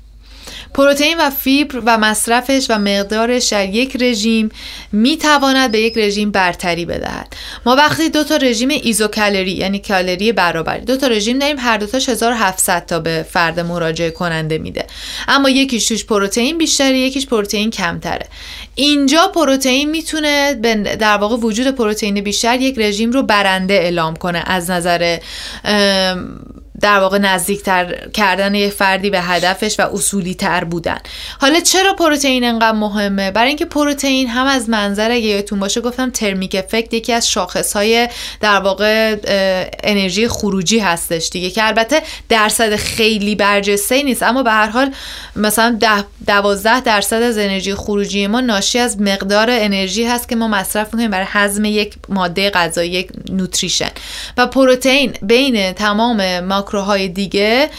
پروتئین 0.74 1.18
و 1.20 1.30
فیبر 1.30 1.82
و 1.86 1.98
مصرفش 1.98 2.66
و 2.70 2.80
مقدارش 2.80 3.48
در 3.48 3.70
یک 3.70 3.98
رژیم 4.02 4.50
می‌تواند 4.92 5.72
به 5.72 5.80
یک 5.80 5.98
رژیم 5.98 6.32
برتری 6.32 6.86
بدهد. 6.86 7.36
ما 7.66 7.76
وقتی 7.76 8.10
دو 8.10 8.24
تا 8.24 8.36
رژیم 8.36 8.70
isocaloric 8.70 9.52
یعنی 9.52 9.80
کالری 9.80 10.32
برابری 10.32 10.82
دو 10.82 10.98
تا 10.98 11.08
رژیم 11.08 11.40
داریم 11.40 11.60
هر 11.60 11.78
دو 11.78 11.86
تاش 11.86 12.10
1700 12.10 12.86
تا 12.86 13.00
به 13.00 13.26
فرد 13.30 13.60
مراجعه 13.60 14.12
کننده 14.12 14.58
میده. 14.58 14.86
اما 15.28 15.50
یکیش 15.50 15.88
توش 15.88 16.06
پروتئین 16.06 16.58
بیشتره 16.58 16.98
یکیش 16.98 17.28
پروتئین 17.28 17.72
کمتره. 17.72 18.28
اینجا 18.76 19.28
پروتئین 19.28 19.90
می‌تونه 19.90 20.54
در 21.00 21.18
واقع 21.18 21.36
وجود 21.36 21.68
پروتئین 21.68 22.22
بیشتر 22.22 22.62
یک 22.62 22.80
رژیم 22.80 23.12
رو 23.12 23.24
برنده 23.24 23.74
اعلام 23.74 24.16
کنه 24.16 24.44
از 24.46 24.70
نظر 24.70 25.18
در 26.82 27.00
واقع 27.00 27.18
نزدیکتر 27.18 28.10
کردن 28.14 28.56
یک 28.56 28.74
فردی 28.74 29.10
به 29.10 29.22
هدفش 29.22 29.80
و 29.80 29.84
اصولی 29.94 30.34
تر 30.34 30.64
بودن. 30.64 30.98
حالا 31.42 31.60
چرا 31.60 31.94
پروتئین 31.94 32.44
انقدر 32.44 32.78
مهمه؟ 32.78 33.32
برای 33.32 33.48
اینکه 33.48 33.66
پروتئین 33.66 34.28
هم 34.28 34.46
از 34.46 34.70
منظر 34.70 35.12
اگه 35.12 35.26
یادتون 35.26 35.60
باشه 35.60 35.82
گفتم 35.82 36.10
ترمیک 36.10 36.56
افکت 36.56 36.94
یکی 36.94 37.14
از 37.14 37.30
شاخص 37.30 37.74
های 37.74 38.10
در 38.42 38.60
واقع 38.60 39.16
انرژی 39.84 40.28
خروجی 40.28 40.80
هستش 40.80 41.30
دیگه 41.30 41.50
که 41.50 41.68
البته 41.68 42.02
درصد 42.30 42.76
خیلی 42.76 43.36
برجسته 43.36 44.04
نیست. 44.04 44.24
اما 44.24 44.44
به 44.44 44.52
هر 44.52 44.68
حال 44.68 44.92
مثلا 45.36 45.78
ده 45.80 46.04
دوازده 46.28 46.80
درصد 46.82 47.22
از 47.22 47.38
انرژی 47.38 47.76
خروجی 47.76 48.28
ما 48.28 48.42
ناشی 48.42 48.80
از 48.80 49.02
مقدار 49.02 49.48
انرژی 49.50 50.04
هست 50.06 50.30
که 50.30 50.36
ما 50.36 50.48
مصرف 50.48 50.88
می‌کنیم 50.94 51.12
برای 51.12 51.28
هضم 51.30 51.66
یک 51.66 51.94
ماده 52.10 52.50
غذایی 52.50 52.92
یک 52.92 53.10
نوتریشن. 53.30 53.90
و 54.38 54.48
پروتئین 54.48 55.14
بین 55.22 55.74
تمام 55.74 56.40
ماکروهای 56.64 57.08
دیگه 57.08 57.70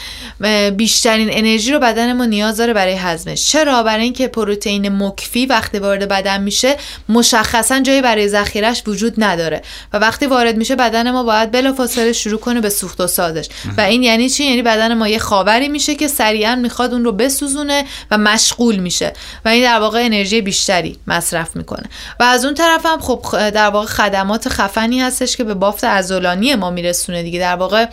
بیشترین 0.75 1.29
انرژی 1.31 1.71
رو 1.71 1.79
بدن 1.79 2.13
ما 2.13 2.25
نیاز 2.25 2.57
داره 2.57 2.73
برای 2.73 2.93
هضمش. 2.93 3.45
چرا؟ 3.51 3.83
برای 3.83 4.03
اینکه 4.03 4.27
پروتئین 4.27 5.03
مکفی 5.03 5.45
وقتی 5.45 5.79
وارد 5.79 6.07
بدن 6.07 6.41
میشه 6.41 6.77
مشخصا 7.09 7.79
جایی 7.79 8.01
برای 8.01 8.27
ذخیرش 8.27 8.83
وجود 8.87 9.13
نداره. 9.17 9.61
و 9.93 9.99
وقتی 9.99 10.25
وارد 10.25 10.57
میشه 10.57 10.75
بدن 10.75 11.11
ما 11.11 11.23
باید 11.23 11.51
بلافاصله 11.51 12.13
شروع 12.13 12.39
کنه 12.39 12.61
به 12.61 12.69
سوخت 12.69 13.01
و 13.01 13.07
سازش. 13.07 13.49
و 13.77 13.81
این 13.81 14.03
یعنی 14.03 14.29
چی؟ 14.29 14.43
یعنی 14.43 14.61
بدن 14.61 14.93
ما 14.93 15.07
یه 15.07 15.19
خاوری 15.19 15.67
میشه 15.67 15.95
که 15.95 16.07
سریعا 16.07 16.55
می‌خواد 16.55 16.93
اون 16.93 17.03
رو 17.03 17.11
بسوزونه 17.11 17.85
و 18.11 18.17
مشغول 18.17 18.75
میشه. 18.75 19.13
و 19.45 19.49
این 19.49 19.63
در 19.63 19.79
واقع 19.79 20.05
انرژی 20.05 20.41
بیشتری 20.41 20.97
مصرف 21.07 21.55
می‌کنه. 21.55 21.85
و 22.19 22.23
از 22.23 22.45
اون 22.45 22.53
طرف 22.53 22.85
هم 22.85 22.99
خب 22.99 23.49
در 23.49 23.69
واقع 23.69 23.87
خدمات 23.87 24.49
خفنی 24.49 25.01
هستش 25.01 25.37
که 25.37 25.43
به 25.43 25.53
بافت 25.53 25.83
عضلانی 25.83 26.55
ما 26.55 26.69
میرسونه 26.69 27.23
دیگه. 27.23 27.39
در 27.39 27.55
واقع 27.55 27.85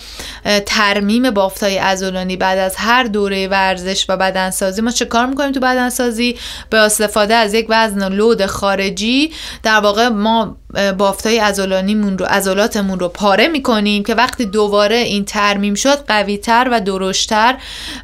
ترمیم 0.83 1.31
بافتای 1.31 1.79
عضلانی 1.79 2.37
بعد 2.37 2.59
از 2.59 2.77
هر 2.77 3.05
دوره 3.05 3.49
ورزش 3.49 4.07
و 4.09 4.17
بدنسازی 4.17 4.83
ما 4.83 4.91
چه 4.91 5.05
کار 5.05 5.27
می‌کنیم 5.27 5.53
تو 5.53 5.61
بدنسازی؟ 5.61 6.37
به 6.71 6.79
استفاده 6.79 7.35
از 7.35 7.55
یک 7.55 7.67
وزن 7.69 8.13
لود 8.13 8.47
خارجی 8.47 9.33
در 9.63 9.81
واقع 9.81 10.09
ما 10.09 10.57
بافتای 10.99 11.39
عضلانیمون 11.39 12.19
رو 12.19 12.27
عضلاتمون 12.27 12.99
رو 12.99 13.09
پاره 13.09 13.49
می‌کنیم 13.49 14.03
که 14.03 14.15
وقتی 14.15 14.45
دوباره 14.45 14.97
این 14.97 15.25
ترمیم 15.25 15.75
شد 15.75 16.05
قویتر 16.09 16.69
و 16.73 16.81
درشتر 16.81 17.57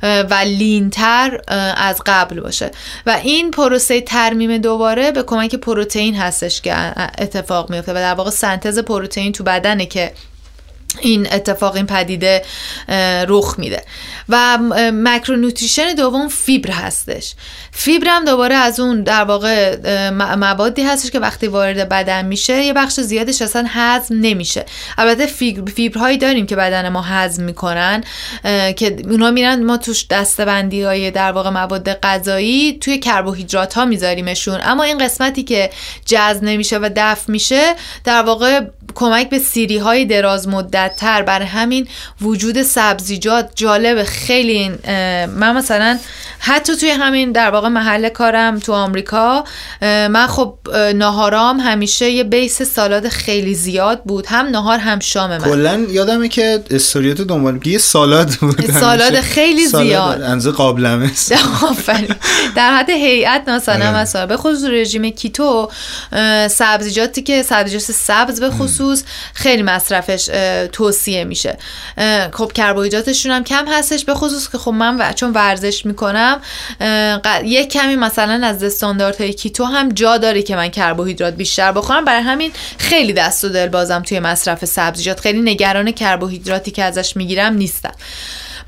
و 0.02 0.34
لینتر 0.34 1.40
از 1.76 2.02
قبل 2.06 2.40
باشه. 2.40 2.70
و 3.06 3.10
این 3.10 3.50
پروسه 3.50 4.00
ترمیم 4.00 4.58
دوباره 4.58 5.12
به 5.12 5.22
کمک 5.22 5.54
پروتئین 5.54 6.14
هستش 6.14 6.60
که 6.60 6.74
اتفاق 7.18 7.70
میفته 7.70 7.92
و 7.92 7.94
در 7.94 8.14
واقع 8.14 8.30
سنتز 8.30 8.78
پروتئین 8.78 9.32
تو 9.32 9.44
بدنه 9.44 9.86
که 9.86 10.12
این 11.01 11.33
اتفاق 11.33 11.74
این 11.74 11.87
پدیده 11.87 12.42
رخ 13.29 13.55
میده. 13.59 13.83
و 14.29 14.59
مکرونوتریشن 14.92 15.94
دوم 15.94 16.29
فیبر 16.29 16.70
هستش. 16.70 17.35
فیبر 17.72 18.07
هم 18.09 18.24
دوباره 18.24 18.55
از 18.55 18.81
اون 18.81 19.03
در 19.03 19.24
واقع 19.24 19.77
موادی 20.35 20.83
هستش 20.83 21.11
که 21.11 21.18
وقتی 21.18 21.46
وارد 21.46 21.88
بدن 21.88 22.24
میشه 22.24 22.64
یه 22.64 22.72
بخش 22.72 23.01
زیادش 23.01 23.42
اصلا 23.42 23.66
هضم 23.68 24.14
نمیشه. 24.20 24.64
البته 24.98 25.27
فیبرهایی 25.74 26.18
داریم 26.18 26.46
که 26.46 26.57
بدن 26.57 26.88
ما 26.88 27.03
هضم 27.03 27.42
می‌کنن 27.42 28.05
که 28.77 28.96
اونا 29.11 29.31
میرن 29.31 29.64
ما 29.64 29.77
توش 29.77 30.07
دستبندی 30.11 30.83
های 30.83 31.11
در 31.11 31.33
واقع 31.33 31.51
مواد 31.51 32.01
غذایی 32.01 32.79
توی 32.81 32.98
کربوهیدرات 32.98 33.74
ها 33.74 33.85
میذاریمشون. 33.85 34.61
اما 34.62 34.83
این 34.83 34.98
قسمتی 34.98 35.42
که 35.42 35.70
جذب 36.07 36.44
نمیشه 36.44 36.79
و 36.79 36.90
دفع 36.96 37.33
میشه 37.33 37.74
در 38.05 38.22
واقع 38.22 38.61
کمک 38.98 39.30
به 39.30 39.38
سیری 39.38 39.78
های 39.78 40.04
دراز 40.04 40.48
مدت 40.48 40.96
تر 40.96 41.22
بر 41.22 41.42
همین 41.42 41.88
وجود 42.20 42.62
سبزیجات 42.62 43.50
جالب 43.54 44.02
خیلی 44.02 44.68
من 45.26 45.56
مثلا 45.56 45.98
حتی 46.38 46.77
توی 46.77 46.90
همین 46.90 47.33
در 47.33 47.51
واقع 47.51 47.68
محل 47.68 48.09
کارم 48.09 48.59
تو 48.59 48.72
آمریکا 48.72 49.44
من 49.83 50.27
خب 50.27 50.59
ناهارام 50.94 51.61
همیشه 51.61 52.11
یه 52.11 52.24
بیس 52.24 52.62
سالاد 52.62 53.09
خیلی 53.09 53.55
زیاد 53.55 54.03
بود. 54.03 54.27
هم 54.27 54.46
ناهار 54.46 54.79
هم 54.79 55.01
شام 55.01 55.31
من. 55.31 55.38
کلا 55.38 55.87
یادمه 55.90 56.29
که 56.29 56.64
استوریاتو 56.70 57.24
دنبال 57.24 57.66
یه 57.66 57.79
سالاد 57.79 58.31
بود 58.31 58.70
سالاد 58.70 59.20
خیلی 59.20 59.66
زیاد. 59.66 60.22
انزه 60.22 60.51
قابلمه. 60.51 61.11
در 62.57 62.72
حد 62.72 62.90
هیئت 62.90 63.48
مثلا 63.48 63.88
آره. 63.88 63.96
مثلا 63.96 64.27
به 64.27 64.37
خصوص 64.37 64.64
رژیم 64.64 65.11
کیتو 65.11 65.70
سبزیجاتی 66.48 67.22
که 67.22 67.42
سبزیجات 67.42 67.83
سبز 67.83 68.40
به 68.40 68.51
خصوص 68.51 69.03
خیلی 69.35 69.62
مصرفش 69.62 70.31
توصیه 70.72 71.24
میشه. 71.24 71.59
خب 72.33 72.53
کربوهیدراتشون 72.53 73.33
هم 73.33 73.44
کم 73.44 73.64
هستش. 73.68 74.05
به 74.05 74.14
خصوص 74.14 74.48
که 74.48 74.59
خب 74.59 74.70
من 74.70 75.12
چون 75.12 75.33
ورزش 75.33 75.87
می‌کنم 75.87 76.27
یک 77.44 77.72
کمی 77.72 77.96
مثلا 77.96 78.46
از 78.46 78.62
استانداردهای 78.62 79.32
کیتو 79.32 79.64
هم 79.64 79.88
جا 79.88 80.16
داره 80.16 80.42
که 80.42 80.56
من 80.56 80.68
کربوهیدرات 80.68 81.34
بیشتر 81.34 81.72
بخورم. 81.72 82.04
برای 82.04 82.22
همین 82.22 82.52
خیلی 82.78 83.12
دست 83.12 83.44
و 83.44 83.48
دل 83.48 83.68
بازم 83.68 84.02
توی 84.02 84.20
مصرف 84.20 84.64
سبزیجات 84.64 85.20
خیلی 85.20 85.40
نگران 85.40 85.90
کربوهیدراتی 85.90 86.70
که 86.70 86.84
ازش 86.84 87.16
می‌گیرم 87.16 87.54
نیستم. 87.54 87.92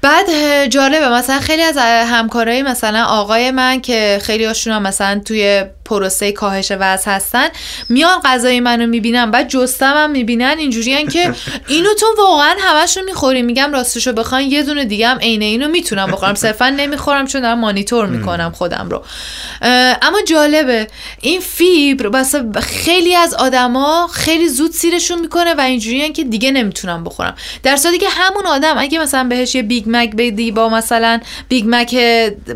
بعد 0.02 0.26
جالبه 0.66 1.08
مثلا 1.08 1.40
خیلی 1.40 1.62
از 1.62 1.76
همکارای 2.06 2.62
مثلا 2.62 3.04
آقای 3.04 3.50
من 3.50 3.80
که 3.80 4.18
خیلی 4.22 4.44
هاشون 4.44 4.72
هم 4.72 4.82
مثلا 4.82 5.20
توی 5.24 5.64
پروسه 5.90 6.32
کاهش 6.32 6.72
وزن 6.80 7.10
هستن 7.10 7.48
میان 7.88 8.20
غذای 8.24 8.60
منو 8.60 8.86
می‌بینن 8.86 9.30
بعد 9.30 9.48
جستم 9.48 9.92
هم 9.96 10.10
می‌بینن 10.10 10.54
اینجوریان 10.58 11.08
که 11.08 11.34
اینو 11.68 11.94
تو 11.94 12.06
واقعا 12.18 12.54
همشون 12.60 13.04
می‌خوری 13.04 13.42
میگم 13.42 13.72
راستشو 13.72 14.12
بخواین 14.12 14.50
یه 14.50 14.62
دونه 14.62 14.84
دیگه 14.84 15.08
هم 15.08 15.18
عین 15.18 15.42
اینو 15.42 15.68
می‌تونم 15.68 16.10
بخورم. 16.10 16.34
صرفا 16.44 16.70
نمی‌خورم 16.70 17.26
چون 17.26 17.40
دارم 17.40 17.58
مانیتور 17.58 18.06
می‌کنم 18.06 18.52
خودم 18.56 18.88
رو. 18.90 19.04
اما 20.02 20.18
جالبه 20.28 20.86
این 21.20 21.40
فیبر 21.40 22.08
بس 22.08 22.34
خیلی 22.62 23.14
از 23.14 23.34
آدما 23.34 24.08
خیلی 24.12 24.48
زود 24.48 24.70
سیرشون 24.70 25.20
می‌کنه 25.20 25.54
و 25.54 25.60
اینجوریان 25.60 26.12
که 26.12 26.24
دیگه 26.24 26.50
نمی‌تونم 26.50 27.04
بخورم. 27.04 27.34
در 27.62 27.76
صورتی 27.76 27.98
که 27.98 28.08
همون 28.10 28.46
آدم 28.46 28.74
اگه 28.78 28.98
مثلا 28.98 29.24
بهش 29.24 29.54
یه 29.54 29.62
Big 29.62 29.84
Mac 29.86 30.10
بدی 30.16 30.50
با 30.52 30.68
مثلا 30.68 31.20
Big 31.48 31.64
Mac 31.66 31.96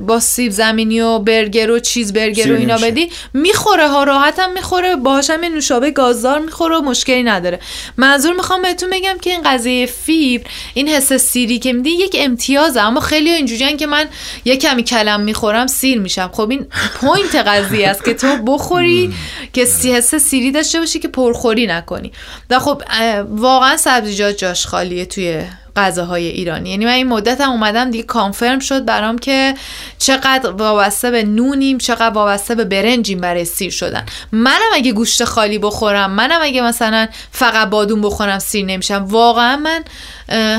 با 0.06 0.20
سیب 0.20 0.52
زمینی 0.52 1.00
و 1.00 1.18
برگر 1.18 1.70
و 1.70 1.78
چیز 1.78 2.12
برگر 2.12 2.52
و 2.52 2.56
اینا 2.56 2.78
بدی 2.78 3.10
می‌خوره 3.32 3.88
ها 3.88 4.04
راحت 4.04 4.38
هم 4.38 4.52
می‌خوره 4.52 4.96
باهاش 4.96 5.30
هم 5.30 5.44
نوشابه 5.44 5.90
گازدار 5.90 6.38
می‌خوره 6.38 6.76
و 6.76 6.80
مشکلی 6.80 7.22
نداره. 7.22 7.60
منظور 7.96 8.32
می‌خوام 8.32 8.62
بهتون 8.62 8.90
بگم 8.90 9.18
که 9.22 9.30
این 9.30 9.42
قضیه 9.44 9.87
فیبر 9.87 10.50
این 10.74 10.88
حس 10.88 11.12
سیری 11.12 11.58
که 11.58 11.72
میدی 11.72 11.90
یک 11.90 12.16
امتیازه. 12.18 12.80
اما 12.80 13.00
خیلی 13.00 13.30
اینجوریان 13.30 13.76
که 13.76 13.87
من 13.87 14.06
یه 14.44 14.56
کمی 14.56 14.82
کلم 14.84 15.20
می‌خورم 15.20 15.66
سیر 15.66 16.00
میشم. 16.00 16.30
خب 16.32 16.50
این 16.50 16.66
point 17.00 17.34
قضیه 17.34 17.88
است 17.88 18.04
که 18.04 18.14
تو 18.14 18.37
بخوری 18.37 19.14
که 19.54 19.64
سی 19.64 19.92
حس 19.92 20.14
سیری 20.14 20.50
داشته 20.52 20.78
باشی 20.78 20.98
که 20.98 21.08
پرخوری 21.08 21.66
نکنی. 21.66 22.12
و 22.50 22.58
خب 22.58 22.82
واقعا 23.28 23.76
سبزیجات 23.76 24.37
جاش 24.37 24.66
خالیه 24.66 25.06
توی 25.06 25.44
غذاهای 25.76 26.26
ایرانی. 26.26 26.70
یعنی 26.70 26.84
من 26.84 26.92
این 26.92 27.06
مدت 27.06 27.40
هم 27.40 27.50
اومدم 27.50 27.90
دیگه 27.90 28.04
confirm 28.04 28.58
شد 28.58 28.84
برام 28.84 29.18
که 29.18 29.54
چقدر 29.98 30.50
وابسته 30.50 31.10
به 31.10 31.22
نونیم 31.22 31.78
چقدر 31.78 32.10
وابسته 32.10 32.54
به 32.54 32.64
برنجیم 32.64 33.20
برای 33.20 33.44
سیر 33.44 33.70
شدن. 33.70 34.06
منم 34.32 34.70
اگه 34.74 34.92
گوشت 34.92 35.24
خالی 35.24 35.58
بخورم 35.58 36.10
منم 36.10 36.38
اگه 36.42 36.62
مثلا 36.62 37.08
فقط 37.32 37.68
بادوم 37.68 38.00
بخورم 38.00 38.38
سیر 38.38 38.64
نمیشم. 38.64 39.04
واقعا 39.08 39.56
من 39.56 39.84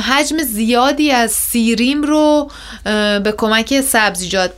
حجم 0.01 0.38
زیادی 0.38 1.12
از 1.12 1.32
سیریم 1.32 2.04
رو 2.04 2.51
به 3.23 3.34
کمک 3.38 3.82
سبزیجات 3.82 4.51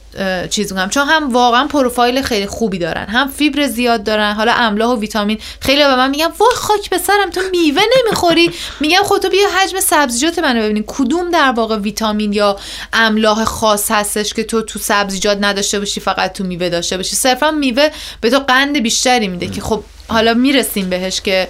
چیز 0.49 0.73
می‌کنم. 0.73 0.89
چون 0.89 1.07
هم 1.07 1.33
واقعا 1.33 1.67
پروفایل 1.67 2.21
خیلی 2.21 2.47
خوبی 2.47 2.77
دارن 2.77 3.05
هم 3.05 3.27
فیبر 3.27 3.67
زیاد 3.67 4.03
دارن 4.03 4.33
حالا 4.33 4.53
املاح 4.53 4.89
و 4.89 4.99
ویتامین. 4.99 5.39
خیلی 5.59 5.83
به 5.83 5.95
من 5.95 6.09
میگم 6.09 6.31
وای 6.39 6.55
خاک 6.55 6.89
به 6.89 6.97
سرم 6.97 7.29
تو 7.29 7.41
میوه 7.51 7.81
نمی‌خوری؟ 7.97 8.51
میگم 8.79 9.01
خب 9.03 9.17
تو 9.17 9.29
بیا 9.29 9.47
حجم 9.49 9.79
سبزیجات 9.79 10.39
منو 10.47 10.61
ببینید 10.61 10.83
کدوم 10.87 11.31
در 11.31 11.51
واقع 11.51 11.77
ویتامین 11.77 12.33
یا 12.33 12.57
املاح 12.93 13.43
خاص 13.43 13.91
هستش 13.91 14.33
که 14.33 14.43
تو 14.43 14.61
تو 14.61 14.79
سبزیجات 14.79 15.37
نداشته 15.41 15.79
باشی 15.79 15.99
فقط 15.99 16.33
تو 16.33 16.43
میوه 16.43 16.69
داشته 16.69 16.97
باشی؟ 16.97 17.15
صرفا 17.15 17.51
میوه 17.51 17.89
به 18.21 18.29
تو 18.29 18.39
قند 18.39 18.79
بیشتری 18.79 19.27
میده 19.27 19.47
که 19.47 19.61
خب 19.61 19.83
حالا 20.07 20.33
می‌رسیم 20.33 20.89
بهش 20.89 21.21
که 21.21 21.47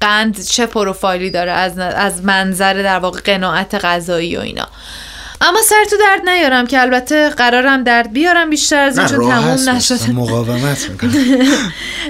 قند 0.00 0.42
چه 0.42 0.66
پروفایلی 0.66 1.30
داره؟ 1.30 1.52
از, 1.52 1.78
از 1.78 2.24
منظر 2.24 2.74
در 2.74 2.98
واقع 2.98 3.20
قناعت 3.20 3.74
غذایی 3.74 4.36
و 4.36 4.40
اینا. 4.40 4.68
اما 5.42 5.62
سر 5.62 5.84
تو 5.90 5.96
درد 5.96 6.28
نیارم 6.28 6.66
که 6.66 6.80
البته 6.80 7.28
قرارم 7.28 7.84
درد 7.84 8.12
بیارم 8.12 8.50
بیشتر 8.50 8.84
از 8.84 8.98
این 8.98 9.06
چون 9.06 9.30
تموم 9.30 9.68
نشده 9.68 10.10
مقاومت 10.10 10.88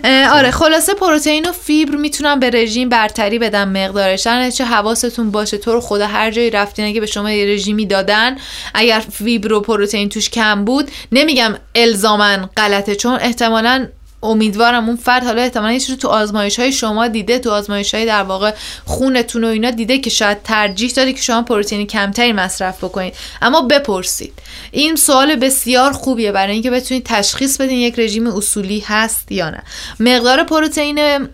آره 0.37 0.51
خلاصه 0.51 0.95
پروتئین 0.95 1.49
و 1.49 1.53
فیبر 1.53 1.97
می‌تونم 1.97 2.41
به 2.41 2.51
رژیم 2.51 2.89
برتری 2.89 3.39
بدم 3.39 3.69
مقدارش. 3.69 4.23
چه 4.57 4.65
حواستون 4.65 5.31
باشه 5.31 5.59
تو 5.59 5.73
رو 5.73 5.81
خدا 5.81 6.07
هر 6.07 6.31
جایی 6.31 6.51
رفتین 6.51 6.87
اگه 6.87 7.01
به 7.01 7.07
شما 7.07 7.31
یه 7.31 7.55
رژیمی 7.55 7.87
دادن 7.87 8.37
اگر 8.75 9.03
فیبر 9.13 9.53
و 9.53 9.61
پروتئین 9.61 10.09
توش 10.09 10.31
کم 10.31 10.65
بود 10.65 10.91
نمیگم 11.13 11.55
الزاما 11.75 12.51
غلطه 12.57 12.95
چون 12.95 13.19
احتمالا 13.21 13.87
امیدوارم 14.23 14.87
اون 14.87 14.97
فرد 14.97 15.25
حالا 15.25 15.43
احتمالا 15.43 15.73
یه 15.73 15.81
تو 15.81 16.09
آزمایش 16.09 16.59
های 16.59 16.73
شما 16.73 17.09
دیده 17.09 17.39
تو 17.39 17.51
آزمایش 17.51 17.95
های 17.95 18.07
در 18.07 18.23
واقع 18.23 18.53
خونتون 18.85 19.45
و 19.45 19.47
اینا 19.47 19.71
دیده 19.71 19.99
که 19.99 20.11
شاید 20.11 20.43
ترجیح 20.43 20.91
داره 20.91 21.13
که 21.13 21.23
شما 21.23 21.43
پروتئین 21.43 21.87
کمتری 21.87 22.33
مصرف 22.33 22.85
بکنید. 22.85 23.15
اما 23.43 23.63
بپرسید. 23.63 24.33
این 24.71 24.97
سوال 24.97 25.37
بسیار 25.37 25.93
خوبیه 25.93 26.33
برای 26.33 26.53
اینکه 26.53 26.71
بتونید 26.71 27.05
تشخیص 27.07 27.61
بدین 27.61 27.79
یک 27.79 27.99
رژیم 27.99 28.27
اصولی 28.27 28.81
هست 28.87 29.33
یا 29.33 29.51
نه. 29.51 29.63
مقدار 30.01 30.45
پروتئین 30.45 31.29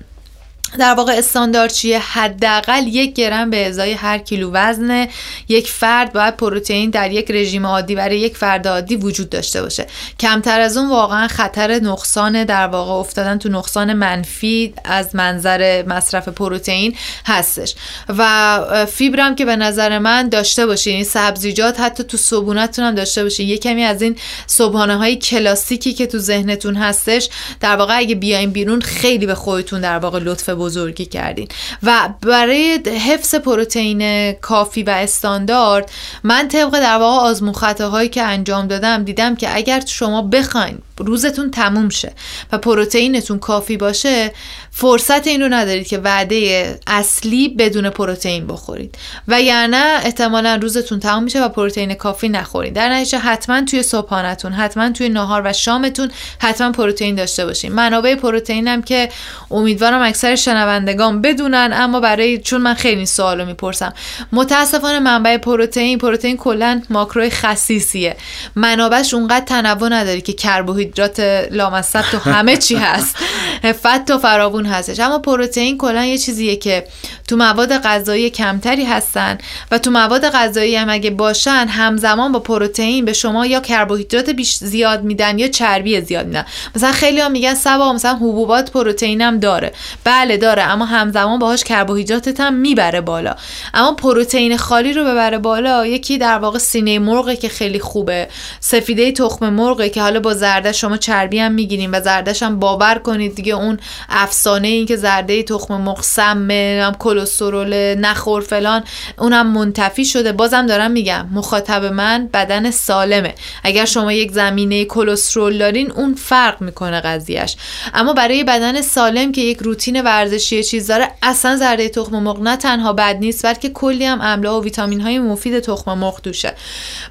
در 0.79 0.95
واقع 0.95 1.13
استاندارد 1.13 1.73
چیه؟ 1.73 1.99
حداقل 1.99 2.87
یک 2.87 3.15
گرم 3.15 3.51
به 3.51 3.67
ازای 3.67 3.93
هر 3.93 4.19
کیلو 4.19 4.51
وزن 4.53 5.07
یک 5.49 5.69
فرد 5.69 6.13
باید 6.13 6.37
پروتئین 6.37 6.91
در 6.91 7.11
یک 7.11 7.31
رژیم 7.31 7.67
عادی 7.67 7.95
برای 7.95 8.19
یک 8.19 8.37
فرد 8.37 8.69
عادی 8.69 8.97
وجود 8.97 9.31
داشته 9.31 9.63
باشه. 9.63 9.87
کمتر 10.21 10.61
از 10.61 10.77
اون 10.77 10.89
واقعا 10.89 11.29
خطر 11.29 11.81
نقصان 11.81 12.45
در 12.45 12.67
واقع 12.67 12.93
افتادن 12.93 13.39
تو 13.39 13.49
نقصان 13.49 13.93
منفی 13.93 14.75
از 14.85 15.17
منظر 15.17 15.85
مصرف 15.87 16.29
پروتئین 16.29 16.95
هستش. 17.27 17.75
و 18.09 18.87
فیبرم 18.87 19.35
که 19.35 19.45
به 19.45 19.57
نظر 19.57 19.99
من 19.99 20.29
داشته 20.29 20.67
باشین 20.67 20.95
این 20.95 21.05
سبزیجات 21.05 21.81
حتی 21.81 22.05
تو 22.05 22.17
صبونتون 22.17 22.85
هم 22.85 22.95
داشته 22.95 23.23
باشین 23.23 23.49
یه 23.49 23.59
کمی 23.59 23.83
از 23.83 24.03
این 24.03 24.17
صبحانه 24.47 24.97
های 24.97 25.17
کلاسیکی 25.17 25.93
که 25.93 26.07
تو 26.07 26.19
ذهنتون 26.19 26.75
هستش 26.75 27.29
در 27.61 27.77
واقع 27.77 27.97
اگه 27.97 28.15
بیاین 28.15 28.51
بیرون 28.51 28.81
خیلی 28.81 29.27
به 29.27 29.35
خودتون 29.35 29.81
در 29.81 29.99
واقع 29.99 30.19
لطف 30.19 30.51
بزرگی 30.59 31.07
کردین. 31.07 31.49
و 31.83 32.09
برای 32.21 32.81
حفظ 33.09 33.35
پروتئین 33.35 34.33
کافی 34.33 34.83
و 34.83 34.91
استاندارد 34.91 35.91
من 36.23 36.49
طبق 36.49 36.81
در 36.81 36.97
واقع 36.97 37.29
آزمون 37.29 37.53
خطاهایی 37.53 38.09
که 38.09 38.23
انجام 38.23 38.67
دادم 38.67 39.05
دیدم 39.05 39.37
که 39.37 39.57
اگر 39.57 39.83
شما 39.87 40.23
بخواین 40.23 40.79
روزتون 40.99 41.51
تموم 41.51 41.89
شه 41.89 42.13
و 42.53 42.59
پروتئینتون 42.59 43.39
کافی 43.39 43.77
باشه 43.77 44.33
فرصت 44.71 45.27
این 45.27 45.43
رو 45.43 45.49
ندارید 45.49 45.87
که 45.87 45.99
وعده 45.99 46.79
اصلی 46.87 47.49
بدون 47.49 47.91
پروتئین 47.91 48.47
بخورید. 48.47 48.95
و 49.29 49.43
یعنی 49.43 49.77
احتمالا 49.77 50.59
روزتون 50.63 51.01
تمام 51.01 51.25
میشه 51.25 51.45
و 51.45 51.49
پروتئین 51.49 51.95
کافی 51.95 52.29
نخورید. 52.29 52.73
در 52.73 52.89
نتیجه 52.89 53.19
حتما 53.19 53.63
توی 53.65 53.83
صبحانتون 53.83 54.53
حتما 54.53 54.91
توی 54.91 55.09
نهار 55.09 55.43
و 55.45 55.53
شامتون 55.53 56.11
حتما 56.39 56.73
پروتئین 56.73 57.15
داشته 57.15 57.47
باشین. 57.47 57.73
منابع 57.73 58.15
پروتئین 58.15 58.69
هم 58.69 58.83
که 58.83 59.09
امیدوارم 59.51 60.03
اکثر 60.03 60.37
شنوندگان 60.49 61.23
بدونن 61.23 61.71
اما 61.75 62.01
برای 62.01 62.39
چون 62.39 62.61
من 62.61 62.75
خیلی 62.75 63.07
سوالو 63.07 63.45
می‌پرسم. 63.45 63.93
متاسفانه 64.33 64.99
منبع 64.99 65.37
پروتئین 65.37 65.99
پروتئین 65.99 66.37
کلا 66.37 66.83
ماکرو 66.91 67.29
خصیصیه. 67.31 68.17
منابعش 68.57 69.15
اونقدر 69.15 69.45
تنوع 69.45 69.89
نداره 69.89 70.21
که 70.21 70.33
کربوهیدرات 70.33 71.21
لامصب 71.51 72.03
تو 72.03 72.19
همه 72.19 72.57
چی 72.57 72.77
هست. 72.77 73.17
فت 73.83 74.11
و 74.11 74.19
فراوون 74.19 74.67
هستش. 74.67 75.01
اما 75.01 75.19
پروتئین 75.19 75.79
کلا 75.79 76.05
یه 76.05 76.19
چیزیه 76.19 76.57
که 76.57 76.85
تو 77.29 77.37
مواد 77.37 77.79
غذایی 77.79 78.31
کمتری 78.31 78.85
هستن 78.85 79.39
و 79.71 79.79
تو 79.79 79.91
مواد 79.91 80.31
غذایی 80.31 80.77
هم 80.77 80.91
اگه 80.91 81.11
باشن 81.11 81.67
همزمان 81.69 82.33
با 82.33 82.39
پروتئین 82.39 83.05
به 83.05 83.13
شما 83.13 83.47
یا 83.47 83.61
کربوهیدرات 83.61 84.31
بیش 84.31 84.55
زیاد 84.55 85.03
میدن 85.03 85.39
یا 85.39 85.49
چربی 85.49 86.01
زیاد 86.01 86.27
میدن. 86.27 86.45
مثلا 86.77 86.93
خیلی 86.93 87.21
ها 87.21 87.29
میگن 87.29 87.55
سبا 87.55 87.93
مثلا 87.93 88.15
حبوبات 88.15 88.71
پروتئین 88.71 89.21
هم 89.21 89.39
داره. 89.39 89.73
بله 90.05 90.37
داره 90.39 90.63
اما 90.63 90.85
همزمان 90.85 91.39
باهاش 91.39 91.65
کربوهیدراتت 91.65 92.41
هم 92.41 92.55
می‌بره 92.55 93.01
بالا. 93.01 93.35
اما 93.75 93.93
پروتئین 93.93 94.57
خالی 94.57 94.93
رو 94.93 95.05
ببره 95.05 95.39
بالا 95.39 95.87
یکی 95.87 96.19
در 96.19 96.39
واقع 96.39 96.59
سینه 96.59 96.99
مرغه 96.99 97.37
که 97.37 97.49
خیلی 97.49 97.81
خوبه 97.81 98.29
سفیده 98.61 99.13
تخم 99.13 99.49
مرغه 99.49 99.89
که 99.89 100.03
حالا 100.03 100.21
با 100.21 100.35
زرده 100.35 100.73
شما 100.73 100.97
چربی 100.97 101.39
هم 101.39 101.53
می‌گیریم 101.53 101.93
و 101.93 102.01
زردش 102.01 102.43
هم 102.43 102.59
باور 102.59 102.99
کنید 102.99 103.35
دیگه 103.35 103.55
اون 103.55 103.79
افسانه 104.09 104.69
این 104.69 104.87
که 104.87 104.97
زرده 104.97 105.43
تخم 105.43 105.81
مرغ 105.81 106.03
سمه 106.03 106.83
هم 106.85 106.95
کلسترول 106.95 107.95
نخور 107.95 108.43
فلان 108.43 108.85
اونم 109.19 109.47
منتفی 109.47 110.05
شده. 110.05 110.33
بازم 110.33 110.67
دارم 110.67 110.91
میگم 110.91 111.27
مخاطب 111.33 111.85
من 111.85 112.29
بدن 112.35 112.71
سالمه. 112.71 113.35
اگر 113.65 113.85
شما 113.85 114.13
یک 114.13 114.33
زمینه 114.33 114.85
کلسترول 114.85 115.59
دارین 115.59 115.93
اون 115.93 116.15
فرق 116.15 116.61
می‌کنه 116.61 117.01
قضیهش 117.01 117.57
اما 117.95 118.13
برای 118.13 118.45
بدن 118.45 118.81
سالم 118.81 119.33
که 119.33 119.41
یک 119.41 119.59
روتین 119.59 120.03
چیز 120.37 120.87
داره 120.87 121.11
اصلا 121.23 121.57
زرده 121.57 121.89
تخم 121.89 122.19
مرغ 122.23 122.41
نه 122.41 122.57
تنها 122.57 122.93
بد 122.93 123.17
نیست 123.21 123.47
بلکه 123.47 123.69
کلی 123.69 124.05
هم 124.05 124.19
املاح 124.23 124.55
و 124.55 124.63
ویتامین 124.63 125.01
های 125.01 125.19
مفید 125.19 125.61
تخم 125.61 125.99
مرغ 125.99 126.21
توشه. 126.21 126.55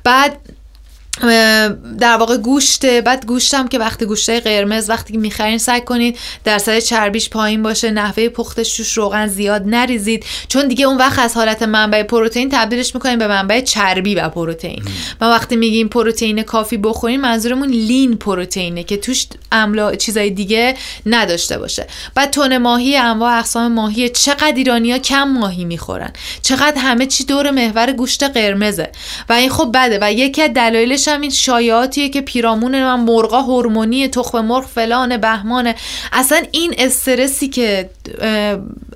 بعد 0.03 0.39
در 1.99 2.17
واقع 2.17 2.37
گوشت 2.37 2.85
بعد 2.85 3.25
گوشتم 3.25 3.67
که 3.67 3.79
وقتی 3.79 4.05
گوشته 4.05 4.39
قرمز 4.39 4.89
وقتی 4.89 5.13
که 5.13 5.19
می‌خرین 5.19 5.57
سعی 5.57 5.81
کنید 5.81 6.17
درصد 6.43 6.79
چربیش 6.79 7.29
پایین 7.29 7.63
باشه 7.63 7.91
نحوه 7.91 8.29
پختش 8.29 8.77
توش 8.77 8.93
روغن 8.93 9.27
زیاد 9.27 9.63
نریزید. 9.65 10.25
چون 10.47 10.67
دیگه 10.67 10.85
اون 10.85 10.97
وقت 10.97 11.19
از 11.19 11.35
حالت 11.35 11.63
منبع 11.63 12.03
پروتئین 12.03 12.49
تبدیلش 12.49 12.95
می‌کنیم 12.95 13.19
به 13.19 13.27
منبع 13.27 13.61
چربی 13.61 14.15
و 14.15 14.29
پروتئین. 14.29 14.83
ما 15.21 15.29
وقتی 15.29 15.55
میگیم 15.55 15.87
پروتئین 15.87 16.43
کافی 16.43 16.77
بخوریم 16.77 17.21
منظورمون 17.21 17.69
لین 17.69 18.17
پروتئینه 18.17 18.83
که 18.83 18.97
توش 18.97 19.27
املا 19.51 19.95
چیزای 19.95 20.29
دیگه 20.29 20.75
نداشته 21.05 21.57
باشه. 21.57 21.87
بعد 22.15 22.31
تون 22.31 22.57
ماهی 22.57 22.97
انواع 22.97 23.37
اقسام 23.37 23.71
ماهی 23.71 24.09
چقدر 24.09 24.53
ایرانیا 24.55 24.97
کم 24.97 25.23
ماهی 25.23 25.65
می‌خورن؟ 25.65 26.13
چقدر 26.41 26.77
همه 26.77 27.05
چی 27.05 27.25
دور 27.25 27.51
محور 27.51 27.91
گوشت 27.91 28.23
قرمزه؟ 28.23 28.91
و 29.29 29.33
این 29.33 29.49
خب 29.49 29.71
بده. 29.73 29.99
و 30.01 30.13
یکی 30.13 30.41
از 30.41 30.53
دلایلش 30.53 31.06
هم 31.07 31.21
این 31.21 31.31
شایعاتیه 31.31 32.09
که 32.09 32.21
پیرامون 32.21 32.83
من 32.83 32.99
مرغا 32.99 33.41
هورمونی 33.41 34.07
تخم 34.07 34.45
مرغ 34.45 34.65
فلان 34.65 35.17
بهمانه 35.17 35.75
اصلا 36.13 36.41
این 36.51 36.75
استرسی 36.77 37.47
که 37.47 37.89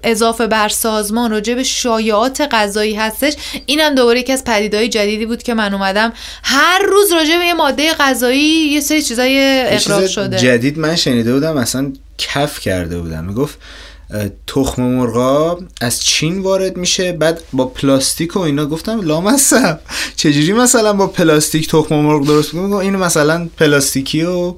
اضافه 0.04 0.48
بر 0.48 0.70
سازمان 0.70 1.32
راجع 1.32 1.54
به 1.54 1.64
شایعات 1.64 2.42
غذایی 2.52 2.96
هستش 2.96 3.34
اینم 3.66 3.96
دوباره 3.96 4.20
یکی 4.20 4.34
از 4.34 4.44
پدیدهای 4.44 4.90
جدیدی 4.90 5.26
بود 5.26 5.44
که 5.44 5.54
من 5.54 5.74
اومدم. 5.74 6.14
هر 6.44 6.82
روز 6.88 7.12
راجع 7.12 7.38
به 7.38 7.46
یه 7.46 7.54
ماده 7.54 7.94
غذایی 7.94 8.42
یه 8.44 8.80
سری 8.80 9.02
چیزای 9.02 9.64
اقراق 9.68 10.08
شده. 10.08 10.38
جدید 10.38 10.80
من 10.80 10.96
شنیده 10.96 11.34
بودم 11.34 11.58
اصلا 11.58 11.94
کف 12.18 12.60
کرده 12.60 12.98
بودم. 13.00 13.24
می‌گفت 13.24 13.58
تخم 14.48 14.82
مرغا 14.82 15.60
از 15.82 16.02
چین 16.02 16.40
وارد 16.40 16.78
میشه 16.78 17.12
بعد 17.12 17.42
با 17.54 17.66
پلاستیک 17.66 18.36
و 18.36 18.40
اینا 18.40 18.66
گفتم 18.66 19.02
لامصب. 19.02 19.80
چجوری 20.16 20.54
مثلا 20.54 20.94
با 20.94 21.08
پلاستیک 21.08 21.70
تخم 21.70 21.96
مرغ 21.96 22.26
درست 22.26 22.54
می‌کنم 22.54 22.74
اینو 22.74 23.00
مثلا 23.00 23.50
پلاستیکی 23.58 24.22
و 24.24 24.56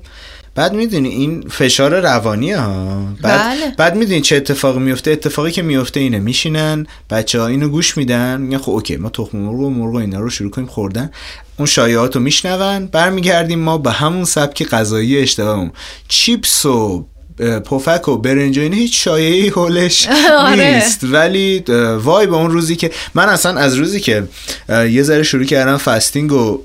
بعد 0.56 0.74
می‌دونی 0.74 1.10
این 1.10 1.42
فشار 1.50 2.00
روانی 2.00 2.52
ها. 2.52 3.02
بعد, 3.22 3.42
بله. 3.42 3.74
بعد 3.78 3.96
می‌دونی 3.96 4.22
چه 4.22 4.36
اتفاقی 4.36 4.80
میفته 4.80 5.12
اتفاقی 5.12 5.52
که 5.52 5.62
میفته 5.62 6.00
اینه 6.00 6.20
میشینن 6.20 6.88
بچه 7.10 7.40
ها 7.40 7.48
اینو 7.48 7.70
گوش 7.70 7.98
میدن 7.98 8.42
میگن 8.42 8.58
خب 8.58 8.72
okay 8.72 8.98
ما 8.98 9.10
تخم 9.10 9.38
مرغ 9.38 9.60
و 9.60 9.70
مرغ 9.70 9.96
اینا 9.96 10.20
رو 10.20 10.30
شروع 10.30 10.52
کنیم 10.52 10.68
خوردن. 10.68 11.12
اون 11.58 11.66
شایعات 11.66 12.16
رو 12.16 12.22
میشنون 12.22 12.86
برمیگردیم 12.86 13.60
ما 13.60 13.78
به 13.78 13.92
همون 13.92 14.26
سبک 14.26 14.64
غذایی 14.64 15.18
اشتباهمون 15.18 15.72
چیپس 16.08 16.66
و 16.66 17.06
پفک 17.40 18.08
و 18.08 18.18
برنج 18.18 18.58
و 18.58 18.62
این 18.62 18.74
هیچ 18.74 19.04
شایعی 19.04 19.50
حولش 19.50 20.08
آره. 20.40 20.76
نیست 20.76 21.00
ولی 21.04 21.64
وای 22.04 22.28
به 22.28 22.36
اون 22.36 22.52
روزی 22.52 22.76
که 22.76 22.92
من 23.14 23.30
اصلا 23.30 23.60
از 23.60 23.76
روزی 23.76 24.00
که 24.00 24.24
یه 24.70 25.04
ذره 25.04 25.24
شروع 25.24 25.44
کردم 25.44 25.78
فستینگ 25.78 26.32
و 26.32 26.62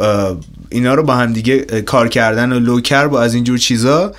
اینا 0.71 0.95
رو 0.95 1.03
با 1.03 1.15
هم 1.15 1.33
دیگه 1.33 1.59
کار 1.83 2.09
کردن 2.09 2.53
و 2.53 2.59
لوکر 2.59 3.07
با 3.07 3.23
از 3.23 3.35
اینجور 3.35 3.59
چیزا 3.59 4.13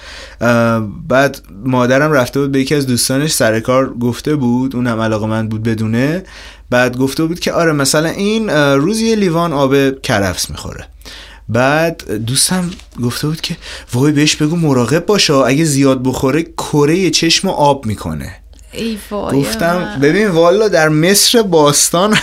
بعد 1.07 1.41
مادرم 1.65 2.11
رفته 2.11 2.39
بود 2.39 2.51
به 2.51 2.59
یکی 2.59 2.75
از 2.75 2.87
دوستانش 2.87 3.31
سر 3.31 3.59
کار 3.59 3.93
گفته 3.93 4.35
بود 4.35 4.75
اون 4.75 4.87
هم 4.87 4.99
علاقه 4.99 5.27
من 5.27 5.49
بود 5.49 5.63
بدونه 5.63 6.23
بعد 6.69 6.97
گفته 6.97 7.25
بود 7.25 7.39
که 7.39 7.51
آره 7.51 7.71
مثلا 7.71 8.09
این 8.09 8.49
روزی 8.49 9.15
لیوان 9.15 9.53
آب 9.53 10.01
کرفس 10.01 10.49
می‌خوره 10.49 10.87
بعد 11.49 12.11
دوستم 12.25 12.71
گفته 13.03 13.27
بود 13.27 13.41
که 13.41 13.57
وای 13.93 14.11
بهش 14.11 14.35
بگو 14.35 14.55
مراقب 14.55 15.05
باشه 15.05 15.33
اگه 15.33 15.63
زیاد 15.63 16.03
بخوره 16.03 16.43
کره 16.43 17.09
چشم 17.09 17.47
آب 17.47 17.85
می‌کنه. 17.85 18.38
ای 18.71 18.97
گفتم. 19.11 19.97
ببین 20.01 20.27
والا 20.27 20.67
در 20.67 20.89
مصر 20.89 21.41
باستان 21.41 22.17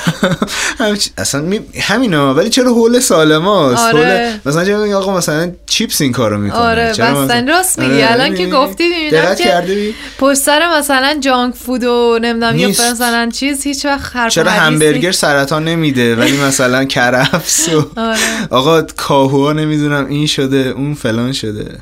اصلا 1.19 1.41
می... 1.41 1.61
همینا 1.81 2.35
ولی 2.35 2.51
چرا 2.51 2.73
حول 2.75 3.01
سالماست 3.01 3.83
آره. 3.95 3.99
حول- 4.45 4.51
مثلا 4.51 4.65
چرا 4.65 4.99
آقا 4.99 5.17
مثلا 5.17 5.53
چیپس 5.67 6.01
این 6.01 6.13
کارو 6.13 6.39
می‌کنه 6.39 6.59
آره 6.59 6.83
بستن 6.91 7.13
مثلا- 7.13 7.47
راست 7.49 7.79
میگی 7.79 7.93
آره، 8.03 8.13
الان 8.13 8.27
که 8.27 8.31
می‌بینی؟ 8.33 8.51
گفتی 8.53 8.89
می‌بینم 8.89 9.35
که؟ 9.35 9.95
پشت 10.19 10.39
سر 10.39 10.79
مثلا 10.79 11.17
جانک 11.21 11.55
فود 11.55 11.85
و 11.85 12.19
نمی‌دونم 12.23 12.57
یا. 12.59 12.69
مثلا 12.69 13.31
چیز 13.33 13.63
هیچ 13.63 13.85
وقت 13.87 14.17
حرف 14.17 14.33
چرا 14.33 14.51
همبرگر. 14.51 15.13
سرطان 15.13 15.65
نمیده 15.65 16.17
ولی 16.17 16.37
مثلا 16.37 16.85
کرفس 16.85 17.69
و 17.69 17.91
آره. 18.01 18.19
آقا 18.51 18.83
کاهوها 18.83 19.53
نمی‌دونم 19.53 20.07
این 20.07 20.27
شده 20.27 20.57
اون 20.57 20.95
فلان 20.95 21.33
شده 21.33 21.79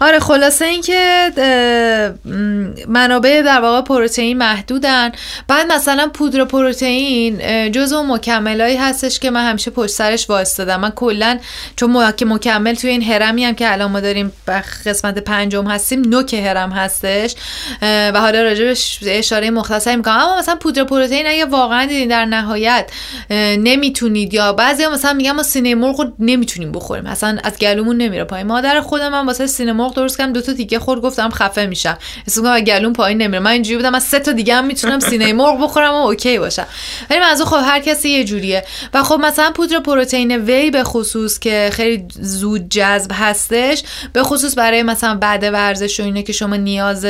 آره 0.00 0.20
خلاصه 0.20 0.64
اینکه 0.64 1.30
منابع 2.88 3.42
در 3.42 3.60
واقع 3.60 3.80
پروتئین 3.82 4.38
محدودن. 4.38 5.12
بعد 5.48 5.72
مثلا 5.72 6.10
پودر 6.14 6.44
پروتئین 6.44 7.42
اون 7.76 8.06
مکملایی 8.06 8.76
هستش 8.76 9.18
که 9.18 9.30
من 9.30 9.48
همیشه 9.48 9.70
پشت 9.70 9.90
سرش 9.90 10.30
وایستادم. 10.30 10.80
من 10.80 10.90
کلا 10.90 11.38
چون 11.76 12.12
که 12.12 12.24
مکمل 12.24 12.74
توی 12.74 12.90
این 12.90 13.02
هرمی 13.02 13.44
هم 13.44 13.54
که 13.54 13.72
الان 13.72 13.90
ما 13.90 14.00
داریم 14.00 14.32
قسمت 14.86 15.18
پنجم 15.18 15.66
هستیم 15.66 16.00
نوک 16.00 16.34
هرم 16.34 16.72
هستش. 16.72 17.34
و 17.82 18.20
حالا 18.20 18.42
راجبش 18.42 18.98
اشاره 19.06 19.50
مختصری 19.50 19.96
می‌کنم. 19.96 20.14
اما 20.14 20.38
مثلا 20.38 20.56
پودر 20.56 20.84
پروتئین 20.84 21.26
اگه 21.26 21.44
واقعا 21.44 21.86
دیدین 21.86 22.08
در 22.08 22.24
نهایت 22.24 22.90
نمی‌تونید 23.30 24.34
یا 24.34 24.52
بعضی 24.52 24.86
مثلا 24.86 25.12
میگن 25.12 25.30
ما 25.30 25.42
سینه 25.42 25.74
مرغ 25.74 26.12
نمی‌تونیم 26.18 26.72
بخوریم. 26.72 27.06
اصلا 27.06 27.38
از 27.44 27.58
گلومون 27.58 27.96
نمیره 27.96 28.24
پایین. 28.24 28.46
مادر 28.46 28.80
خودم 28.80 29.08
من 29.08 29.26
واسه 29.26 29.46
سینه 29.46 29.72
مرغ 29.84 29.94
درست 29.94 30.18
کردم 30.18 30.32
دو 30.32 30.40
تا 30.40 30.52
دیگه 30.52 30.78
خورد 30.78 31.00
گفتم 31.00 31.30
خفه 31.30 31.66
میشم. 31.66 31.98
اسم 32.26 32.42
کنم 32.42 32.60
گلوم 32.60 32.92
پایین 32.92 33.22
نمیره. 33.22 33.38
من 33.38 33.50
اینجوری 33.50 33.76
بودم 33.76 33.90
من 33.90 33.98
سه 33.98 34.18
تا 34.18 34.32
دیگه 34.32 34.54
هم 34.54 34.66
می‌تونم 34.66 35.00
سینه 35.10 35.32
مرغ 35.32 35.62
بخورم 35.62 35.90
و 35.90 36.06
اوکی 36.06 36.38
باشم. 36.38 36.66
ولی 37.10 37.20
منظور 37.20 37.46
خب 37.46 37.60
هر 37.64 37.80
کسی 37.80 38.08
یه 38.08 38.24
جوریه. 38.24 38.64
و 38.94 39.02
خب 39.02 39.20
مثلا 39.20 39.50
پودر 39.50 39.80
پروتئین 39.80 40.36
وی 40.36 40.70
به 40.70 40.84
خصوص 40.84 41.38
که 41.38 41.70
خیلی 41.72 42.04
زود 42.20 42.68
جذب 42.68 43.10
هستش 43.14 43.82
به 44.12 44.22
خصوص 44.22 44.58
برای 44.58 44.82
مثلا 44.82 45.14
بعد 45.14 45.42
ورزش 45.42 46.00
و 46.00 46.02
اینه 46.02 46.22
که 46.22 46.32
شما 46.32 46.56
نیاز 46.56 47.04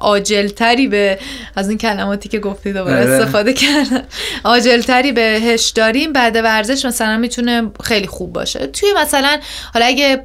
عاجل 0.00 0.48
تری 0.48 0.86
به 0.86 1.18
از 1.56 1.68
این 1.68 1.78
کلماتی 1.78 2.28
که 2.28 2.38
گفتی 2.38 2.72
دوباره 2.72 3.00
آره. 3.00 3.10
استفاده 3.10 3.52
کردم. 3.52 4.02
عاجل 4.44 4.80
تری 4.80 5.12
بهش 5.12 5.68
داریم. 5.70 6.12
بعد 6.12 6.36
ورزش 6.36 6.84
مثلا 6.84 7.16
می‌تونه 7.16 7.70
خیلی 7.84 8.06
خوب 8.06 8.32
باشه. 8.32 8.66
توی 8.66 8.88
مثلا 9.02 9.38
حالا 9.74 9.86
اگه 9.86 10.22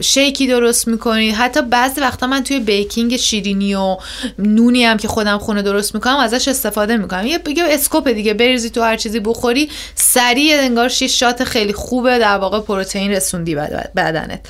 شیکی 0.00 0.46
درست 0.46 0.88
می‌کنید 1.02 1.34
حتی 1.34 1.62
بعضی 1.62 2.00
وقتا 2.00 2.26
من 2.26 2.42
توی 2.44 2.60
بیکینگ 2.60 3.16
شیرینی 3.16 3.74
و 3.74 3.96
نونی 4.38 4.84
هم 4.84 4.96
که 4.96 5.08
خودم 5.08 5.38
خونه 5.38 5.62
درست 5.62 5.94
می‌کنم 5.94 6.16
ازش 6.16 6.48
استفاده 6.48 6.96
می‌کنم. 6.96 7.26
یه 7.26 7.38
یه 7.56 7.64
اسکوپ 7.66 8.08
دیگه 8.08 8.34
بریزی 8.34 8.70
تو 8.70 8.82
هر 8.82 8.96
چیزی 8.96 9.20
بخوری 9.20 9.68
سریع 9.94 10.56
انگار 10.60 10.88
شیش 10.88 11.20
شات 11.20 11.44
خیلی 11.44 11.72
خوبه 11.72 12.18
در 12.18 12.38
واقع 12.38 12.60
پروتئین 12.60 13.10
رسوندی 13.10 13.54
بد- 13.54 13.92
بدنت. 13.96 14.48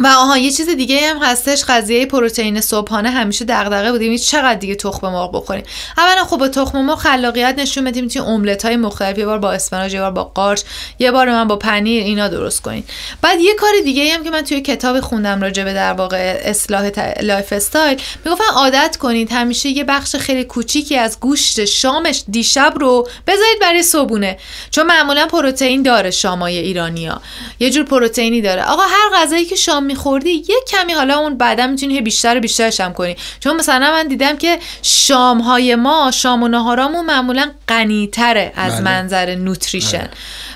و 0.00 0.06
آها 0.06 0.38
یه 0.38 0.50
چیز 0.50 0.68
دیگه 0.68 1.10
هم 1.10 1.18
هستش 1.22 1.64
قضیه 1.64 2.06
پروتئین 2.06 2.60
صبحانه 2.60 3.10
همیشه 3.10 3.44
دغدغه 3.44 3.92
بودیم. 3.92 4.16
چقدر 4.16 4.54
دیگه 4.54 4.74
تخم 4.74 5.08
مرغ 5.08 5.36
بخوریم؟ 5.36 5.64
اولا 5.98 6.24
خب 6.24 6.36
با 6.36 6.48
تخم 6.48 6.80
مرغ 6.80 6.98
خلاقیت 6.98 7.54
نشون 7.58 7.84
بدیم 7.84 8.04
می‌تونید 8.04 8.28
املت 8.28 8.64
های 8.64 8.76
مختلف. 8.76 9.18
یه 9.18 9.26
بار 9.26 9.38
با 9.38 9.52
اسفناج 9.52 9.94
یه 9.94 10.00
بار 10.00 10.10
با 10.10 10.24
قارچ 10.24 10.62
یه 10.98 11.10
بار 11.10 11.30
من 11.30 11.48
با 11.48 11.56
پنیر 11.56 12.02
اینا 12.02 12.28
درست 12.28 12.62
کنین. 12.62 12.84
بعد 13.22 13.40
یه 13.40 13.54
کار 13.54 13.70
دیگه 13.84 14.14
هم 14.14 14.24
که 14.24 14.30
من 14.30 14.42
توی 14.42 14.60
کتاب 14.60 15.00
خوندم 15.00 15.42
راجع 15.42 15.64
به 15.64 15.74
در 15.74 15.92
واقع 15.92 16.40
اصلاح 16.44 16.90
ت- 16.90 17.22
lifestyle 17.22 18.00
می‌گفتن 18.24 18.44
عادت 18.54 18.96
کنید 18.96 19.32
همیشه 19.32 19.68
یه 19.68 19.84
بخش 19.84 20.16
خیلی 20.16 20.44
کوچیکی 20.44 20.96
از 20.96 21.20
گوشت 21.20 21.64
شام 21.64 22.22
دیشب 22.28 22.74
رو 22.76 23.08
بذارید 23.26 23.58
برای 23.60 23.82
صبونه 23.82 24.38
چون 24.70 24.86
معمولا 24.86 25.26
پروتئین 25.26 25.82
داره 25.82 26.10
شامای 26.10 26.58
ایرانیا 26.58 27.20
یه 27.60 27.70
جور 27.70 27.84
پروتئینی 27.84 28.40
داره. 28.40 28.62
آقا 28.64 28.82
هر 28.82 29.10
غذایی 29.14 29.44
که 29.44 29.56
شام 29.56 29.87
میخوردی 29.88 30.30
یه 30.30 30.56
کمی 30.68 30.92
حالا 30.92 31.18
اون 31.18 31.38
بعدا 31.38 31.66
می‌تونی 31.66 32.00
بیشتر 32.00 32.36
و 32.36 32.40
بیشترش 32.40 32.80
هم 32.80 32.92
کنی. 32.92 33.16
چون 33.40 33.56
مثلا 33.56 33.90
من 33.90 34.08
دیدم 34.08 34.36
که 34.36 34.58
شام 34.82 35.40
های 35.40 35.74
ما 35.74 36.10
شام 36.14 36.42
و 36.42 36.48
نهارامون 36.48 37.06
معمولا 37.06 37.50
غنیتره 37.68 38.52
از 38.56 38.72
بله. 38.72 38.80
منظر 38.80 39.34
نوتریشن. 39.34 40.08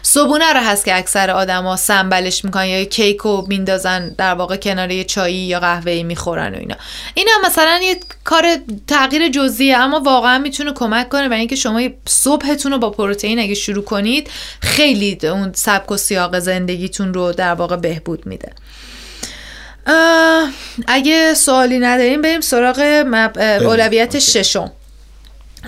صبونه 0.02 0.52
رو 0.52 0.60
هست 0.60 0.84
که 0.84 0.96
اکثر 0.96 1.30
آدما 1.30 1.76
سنبلش 1.76 2.44
می‌کنن 2.44 2.66
یا 2.66 2.84
کیک 2.84 3.16
رو 3.16 3.44
میندازن 3.48 4.08
در 4.08 4.34
واقع 4.34 4.56
کنار 4.56 4.90
یه 4.90 5.04
چایی 5.04 5.36
یا 5.36 5.60
قهوه 5.60 6.02
می‌خورن 6.02 6.54
و 6.54 6.58
اینا. 6.58 6.76
اینا 7.14 7.32
مثلا 7.44 7.80
یه 7.82 8.00
کار 8.24 8.44
تغییر 8.86 9.28
جزئیه 9.28 9.76
اما 9.76 10.00
واقعا 10.00 10.38
می‌تونه 10.38 10.72
کمک 10.72 11.08
کنه 11.08 11.28
برای 11.28 11.38
اینکه 11.38 11.56
شما 11.56 11.80
صبحتون 12.06 12.72
رو 12.72 12.78
با 12.78 12.90
پروتئین 12.90 13.38
اگه 13.38 13.54
شروع 13.54 13.84
کنید 13.84 14.30
خیلی 14.60 15.18
اون 15.22 15.52
سبک 15.54 15.90
و 15.90 15.96
سیاق 15.96 16.38
زندگیتون 16.38 17.14
رو 17.14 17.32
در 17.32 17.54
واقع 17.54 17.76
بهبود 17.76 18.26
میده. 18.26 18.52
اگه 20.86 21.34
سوالی 21.34 21.78
نداریم 21.78 22.22
بریم 22.22 22.40
سراغ 22.40 22.80
مب- 23.06 23.38
اولویت 23.38 24.18
ششم. 24.18 24.72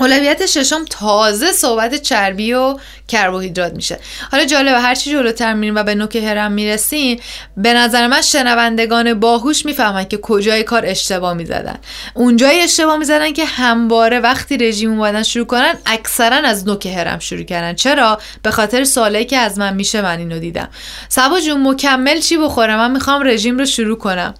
اولویت 0.01 0.47
ششم 0.47 0.85
تازه 0.91 1.53
صحبت 1.53 1.95
چربی 1.95 2.53
و 2.53 2.77
کربوهیدرات 3.09 3.73
میشه. 3.73 3.99
حالا 4.33 4.45
جالبه 4.45 4.81
هرچی 4.81 5.11
جلوتر 5.11 5.55
میریم 5.55 5.75
و 5.75 5.83
به 5.83 5.95
نوک 5.95 6.17
هرم 6.17 6.53
می‌رسیم 6.53 7.21
به 7.57 7.75
نظر 7.75 8.07
من 8.07 8.23
شنوندگان 8.23 9.15
باهوش 9.21 9.67
می‌فهمن 9.67 10.05
که 10.05 10.17
کجای 10.17 10.63
کار 10.63 10.87
اشتباه 10.87 11.35
می‌زدن. 11.35 11.79
اونجای 12.15 12.61
اشتباه 12.61 12.97
می‌زدن 12.97 13.33
که 13.33 13.45
همواره 13.45 14.21
وقتی 14.21 14.57
رژیم 14.57 14.91
اومدن 14.91 15.23
شروع 15.23 15.47
کنن 15.47 15.75
اکثرا 15.87 16.37
از 16.37 16.67
نوک 16.67 16.87
هرم 16.87 17.19
شروع 17.19 17.43
کردن. 17.43 17.75
چرا؟ 17.75 18.19
به 18.43 18.51
خاطر 18.51 18.85
سوالایی 18.85 19.25
که 19.25 19.37
از 19.37 19.59
من 19.59 19.75
میشه 19.75 20.03
من 20.03 20.19
اینو 20.19 20.39
دیدم. 20.39 20.69
صبا 21.09 21.41
جون 21.41 21.69
مکمل 21.69 22.21
چی 22.21 22.37
بخورم 22.37 22.79
من 22.79 22.91
می‌خوام 22.91 23.23
رژیم 23.23 23.59
رو 23.59 23.67
شروع 23.67 23.99
کنم. 23.99 24.35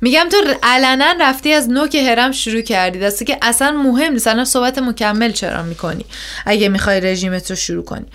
میگم 0.00 0.26
تو 0.30 0.36
عملا 0.62 1.14
رفتی 1.20 1.52
از 1.52 1.70
نوک 1.70 1.94
هرم 1.94 2.32
شروع 2.32 2.60
کردی. 2.60 2.98
قسمتی 2.98 3.24
که 3.24 3.38
اصلا 3.42 3.70
مهم 3.70 4.12
نیست. 4.12 4.26
الان 4.26 4.44
صحبت 4.44 4.78
مکمل 4.78 5.32
چرا 5.32 5.62
می‌کنی؟ 5.62 6.04
اگه 6.46 6.68
می‌خوای 6.68 7.00
رژیمت 7.00 7.50
رو 7.50 7.56
شروع 7.56 7.84
کنی. 7.84 8.06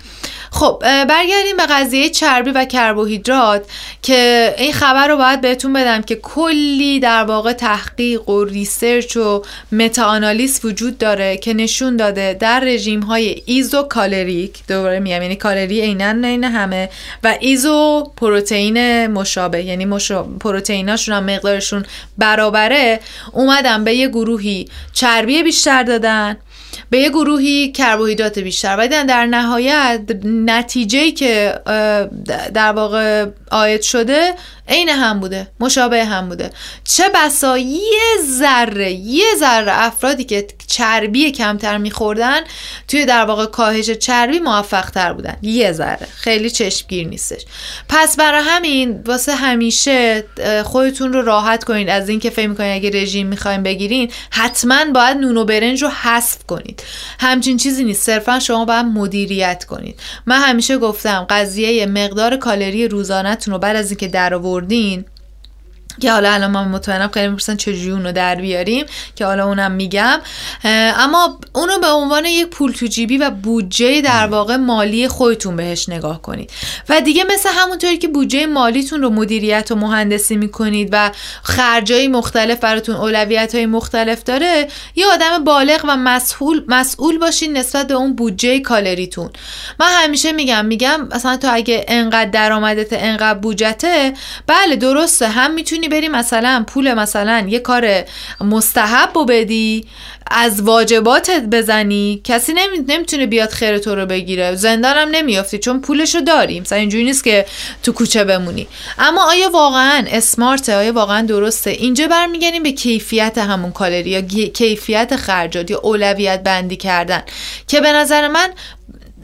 خب 0.50 0.78
برگردیم 0.82 1.56
به 1.56 1.66
قضیه 1.70 2.08
چربی 2.08 2.50
و 2.50 2.64
کربوهیدرات 2.64 3.64
که 4.02 4.54
این 4.58 4.72
خبر 4.72 5.08
رو 5.08 5.16
باید 5.16 5.40
بهتون 5.40 5.72
بدم 5.72 6.02
که 6.02 6.14
کلی 6.16 7.00
در 7.00 7.24
واقع 7.24 7.52
تحقیق 7.52 8.28
و 8.28 8.44
research 8.44 9.16
و 9.16 9.42
meta-analysis 9.72 10.60
وجود 10.64 10.98
داره 10.98 11.36
که 11.36 11.54
نشون 11.54 11.96
داده 11.96 12.36
در 12.40 12.60
رژیم 12.60 13.00
های 13.00 13.42
isocaloric 13.46 14.58
دوباره 14.68 15.00
میگم 15.00 15.22
یعنی 15.22 15.36
کالری 15.36 15.80
عینا 15.80 16.24
عین 16.24 16.44
همه 16.44 16.88
و 17.24 17.34
iso 17.40 18.12
protein 18.16 19.06
مشابه 19.06 19.62
یعنی 19.62 19.84
مشا... 19.84 20.22
پروتئیناشون 20.22 21.14
هم 21.14 21.24
مقدارشون 21.24 21.75
برابره 22.18 23.00
اومدن 23.32 23.84
به 23.84 23.94
یه 23.94 24.08
گروهی 24.08 24.68
چربی 24.92 25.42
بیشتر 25.42 25.82
دادن 25.82 26.36
به 26.90 26.98
یه 26.98 27.08
گروهی 27.08 27.72
کربوهیدرات 27.72 28.38
بیشتر. 28.38 28.76
و 28.78 28.88
در 28.88 29.26
نهایت 29.26 30.00
نتیجه 30.24 31.10
که 31.10 31.54
در 32.54 32.72
واقع 32.72 33.26
آید 33.50 33.82
شده 33.82 34.34
عین 34.68 34.88
هم 34.88 35.20
بوده 35.20 35.48
مشابه 35.60 36.04
هم 36.04 36.28
بوده. 36.28 36.50
چه 36.84 37.04
بسا 37.14 37.58
یه 37.58 37.80
ذره 38.38 38.92
یه 38.92 39.26
ذره 39.38 39.72
افرادی 39.72 40.24
که 40.24 40.46
چربی 40.66 41.30
کمتر 41.30 41.78
میخوردن 41.78 42.40
توی 42.88 43.04
در 43.04 43.24
واقع 43.24 43.46
کاهش 43.46 43.90
چربی 43.90 44.38
موفق 44.38 44.90
تر 44.90 45.12
بودن. 45.12 45.36
یه 45.42 45.72
ذره 45.72 46.06
خیلی 46.16 46.50
چشمگیر 46.50 47.06
نیستش. 47.06 47.44
پس 47.88 48.16
برای 48.16 48.42
همین 48.44 49.02
واسه 49.06 49.34
همیشه 49.34 50.24
خودتون 50.64 51.12
رو 51.12 51.22
راحت 51.22 51.64
کنید 51.64 51.88
از 51.88 52.08
اینکه 52.08 52.30
فکر 52.30 52.48
می‌کنید 52.48 52.72
اگه 52.72 53.02
رژیم 53.02 53.26
می‌خوایم 53.26 53.62
بگیرین 53.62 54.10
حتما 54.30 54.84
باید 54.94 55.16
نون 55.16 55.36
و 55.36 55.44
برنج 55.44 55.82
رو 55.82 55.88
حذف 55.88 56.44
کنید. 56.46 56.82
همچین 57.20 57.56
چیزی 57.56 57.84
نیست. 57.84 58.02
صرفا 58.02 58.40
شما 58.40 58.64
باید 58.64 58.86
مدیریت 58.86 59.64
کنید. 59.64 60.00
من 60.26 60.40
همیشه 60.40 60.78
گفتم 60.78 61.26
قضیه 61.30 61.86
مقدار 61.86 62.36
کالری 62.36 62.88
روزانهتون 62.88 63.54
رو 63.54 63.60
بعد 63.60 63.76
از 63.76 63.90
اینکه 63.90 64.08
در 64.08 64.34
آوردین؟ 64.56 65.04
که 66.00 66.12
حالا 66.12 66.32
الان 66.32 66.50
من 66.50 66.68
مطمئنم 66.68 67.08
خیلی 67.08 67.28
می‌پرسن 67.28 67.56
چجوری 67.56 67.90
اونو 67.90 68.12
در 68.12 68.34
بیاریم 68.34 68.86
که 69.14 69.24
حالا 69.26 69.46
اونم 69.46 69.72
میگم. 69.72 70.20
اما 70.64 71.38
اونو 71.52 71.78
به 71.78 71.86
عنوان 71.86 72.24
یک 72.24 72.46
پول 72.46 72.72
تو 72.72 72.86
جیبی 72.86 73.18
و 73.18 73.30
بودجه 73.30 74.00
در 74.00 74.26
واقع 74.26 74.56
مالی 74.56 75.08
خودتون 75.08 75.56
بهش 75.56 75.88
نگاه 75.88 76.22
کنید. 76.22 76.50
و 76.88 77.00
دیگه 77.00 77.24
مثل 77.24 77.48
همونطوری 77.52 77.98
که 77.98 78.08
بودجه 78.08 78.46
مالیتون 78.46 79.02
رو 79.02 79.10
مدیریت 79.10 79.70
و 79.70 79.74
مهندسی 79.74 80.36
می‌کنید 80.36 80.88
و 80.92 81.10
خرجای 81.42 82.08
مختلف 82.08 82.58
براتون 82.60 82.96
اولویت 82.96 83.54
های 83.54 83.66
مختلف 83.66 84.22
داره 84.22 84.68
یه 84.94 85.06
آدم 85.06 85.44
بالغ 85.44 85.80
و 85.88 85.96
مسئول 85.96 86.64
مسئول 86.68 87.18
باشین 87.18 87.56
نسبت 87.56 87.86
به 87.86 87.94
اون 87.94 88.16
بودجه 88.16 88.60
کالریتون. 88.60 89.30
من 89.80 89.86
همیشه 89.90 90.32
میگم 90.32 90.66
میگم 90.66 91.08
مثلا 91.14 91.36
تو 91.36 91.48
اگه 91.52 91.84
انقدر 91.88 92.30
درآمدت 92.30 92.92
انقدر 92.92 93.38
بودجته 93.38 94.12
بله 94.46 94.76
درسته 94.76 95.28
هم 95.28 95.54
می‌تونی 95.54 95.85
می‌تونی 95.86 96.00
بری 96.00 96.08
مثلا 96.08 96.64
پول 96.66 96.94
مثلا 96.94 97.46
یه 97.48 97.58
کار 97.58 98.04
مستحب 98.40 99.10
رو 99.14 99.24
بدی 99.24 99.84
از 100.30 100.62
واجباتت 100.62 101.42
بزنی 101.42 102.20
کسی 102.24 102.52
نمی... 102.52 102.78
نمی‌تونه 102.88 103.26
بیاد 103.26 103.50
خیر 103.50 103.78
تو 103.78 103.94
رو 103.94 104.06
بگیره. 104.06 104.54
زندانم 104.54 105.08
نمیافتی 105.10 105.58
چون 105.58 105.80
پولشو 105.80 106.20
داریم. 106.20 106.62
مثلا 106.62 106.78
اینجوری 106.78 107.04
نیست 107.04 107.24
که 107.24 107.46
تو 107.82 107.92
کوچه 107.92 108.24
بمونی. 108.24 108.66
اما 108.98 109.30
آیا 109.30 109.50
واقعا 109.50 110.04
اسمارته؟ 110.08 110.74
آیا 110.74 110.92
واقعا 110.92 111.26
درسته؟ 111.26 111.70
اینجا 111.70 112.08
برمیگردیم 112.08 112.62
به 112.62 112.72
کیفیت 112.72 113.38
همون 113.38 113.72
کالری 113.72 114.10
یا 114.10 114.20
کیفیت 114.48 115.16
خرجات 115.16 115.70
یا 115.70 115.78
اولویت 115.78 116.42
بندی 116.42 116.76
کردن. 116.76 117.22
که 117.68 117.80
به 117.80 117.92
نظر 117.92 118.28
من 118.28 118.48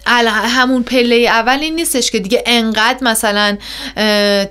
همون 0.06 0.82
پله 0.82 1.16
اول 1.16 1.58
این 1.60 1.74
نیستش 1.74 2.10
که 2.10 2.18
دیگه 2.18 2.42
انقدر 2.46 2.98
مثلا 3.02 3.56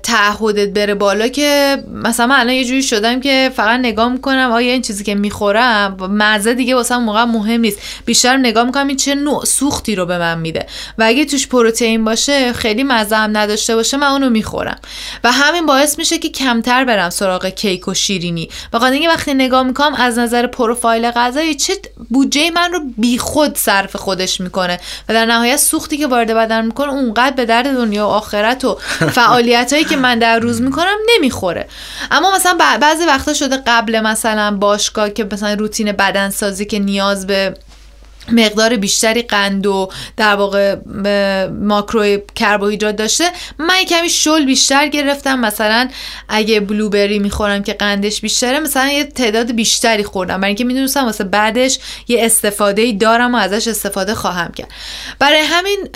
تعهدت 0.04 0.70
بره 0.70 0.94
بالا 0.94 1.28
که 1.28 1.78
مثلا 1.94 2.28
من 2.28 2.40
الان 2.40 2.54
یه 2.54 2.66
جوری 2.66 2.84
شدم 2.84 3.20
که 3.20 3.52
فقط 3.56 3.80
نگاه 3.80 4.10
می‌کنم 4.10 4.52
آیا 4.52 4.72
این 4.72 4.82
چیزی 4.82 5.04
که 5.04 5.16
می‌خورم 5.16 5.98
مزه 6.00 6.54
دیگه 6.54 6.76
واسه 6.76 6.98
موقع 6.98 7.24
مهم 7.24 7.62
نیست. 7.62 7.80
بیشتر 8.06 8.38
نگاه 8.38 8.64
می‌کنم 8.64 8.88
این 8.88 8.98
چه 8.98 9.16
نوع 9.16 9.46
سوختی 9.46 9.96
رو 9.96 10.06
به 10.06 10.18
من 10.18 10.40
میده. 10.40 10.66
و 10.98 11.04
اگه 11.04 11.26
توش 11.26 11.48
پروتئین 11.48 12.06
باشه 12.06 12.54
خیلی 12.54 12.84
مزه 12.84 13.16
هم 13.16 13.38
نداشته 13.38 13.76
باشه 13.76 13.98
من 13.98 14.08
اونو 14.08 14.30
می‌خورم. 14.30 14.80
و 15.24 15.32
همین 15.32 15.66
باعث 15.66 15.98
میشه 15.98 16.18
که 16.18 16.30
کمتر 16.30 16.86
برم 16.86 17.10
سراغ 17.10 17.46
کیک 17.46 17.88
و 17.88 17.94
شیرینی. 17.94 18.50
بخاطر 18.73 18.94
اینکه 18.94 19.10
وقتی 19.10 19.34
نگاه 19.34 19.63
می‌کنم 19.63 19.94
از 19.94 20.19
نظر 20.19 20.48
پروفایل 20.48 21.12
غذایی 21.12 21.56
چه 21.56 21.73
بودجه 22.10 22.52
من 22.52 22.71
رو 22.71 22.80
بیخود 22.98 23.58
صرف 23.58 23.96
خودش 23.96 24.42
می‌کنه. 24.42 24.80
و 25.10 25.13
در 25.13 25.25
نهایت 25.42 25.58
سوختی 25.58 25.98
که 25.98 26.08
وارد 26.08 26.33
بدن 26.33 26.65
می‌کنه 26.65 26.89
اونقدر 26.89 27.35
به 27.35 27.46
درد 27.46 27.73
دنیا 27.73 28.08
و 28.08 28.10
آخرت 28.10 28.65
و 28.65 28.77
فعالیت 29.17 29.73
هایی 29.73 29.85
که 29.85 29.96
من 29.96 30.19
در 30.19 30.39
روز 30.39 30.62
می‌کنم 30.62 30.98
نمی‌خوره. 31.15 31.67
اما 32.12 32.35
مثلا 32.35 32.58
بعضی 32.81 33.06
وقتا 33.06 33.33
شده 33.33 33.58
قبل 33.67 34.00
مثلا 34.00 34.58
باشگاه 34.58 35.10
که 35.10 35.27
مثلا 35.31 35.54
روتین 35.54 35.92
بدنسازی 35.92 36.65
که 36.65 36.79
نیاز 36.79 37.27
به 37.27 37.54
مقدار 38.32 38.76
بیشتری 38.76 39.22
قند 39.22 39.67
و 39.67 39.90
در 40.17 40.36
واقع 40.36 40.76
ماکرو 41.48 42.17
کربوهیدرات 42.36 42.96
داشته. 42.96 43.32
من 43.60 43.84
کمی 43.84 44.10
شل 44.10 44.46
بیشتر 44.46 44.88
گرفتم. 44.88 45.40
مثلا 45.40 45.90
اگه 46.30 46.60
بلوبری 46.60 47.19
می‌خورم 47.19 47.63
که 47.63 47.74
قندش 47.74 48.22
بیشتره 48.22 48.60
مثلا 48.60 48.88
یه 48.88 49.04
تعداد 49.04 49.52
بیشتری 49.52 50.04
خوردم. 50.04 50.38
برای 50.38 50.48
اینکه 50.48 50.63
می‌دونستم 50.63 51.06
واسه 51.06 51.24
بعدش 51.24 51.80
یه 52.08 52.26
استفاده 52.26 52.82
ای 52.82 52.94
دارم 52.94 53.36
و 53.36 53.38
ازش 53.38 53.67
استفاده 53.67 54.15
خواهم 54.15 54.52
کرد. 54.52 54.69
برای 55.19 55.40
همین 55.40 55.88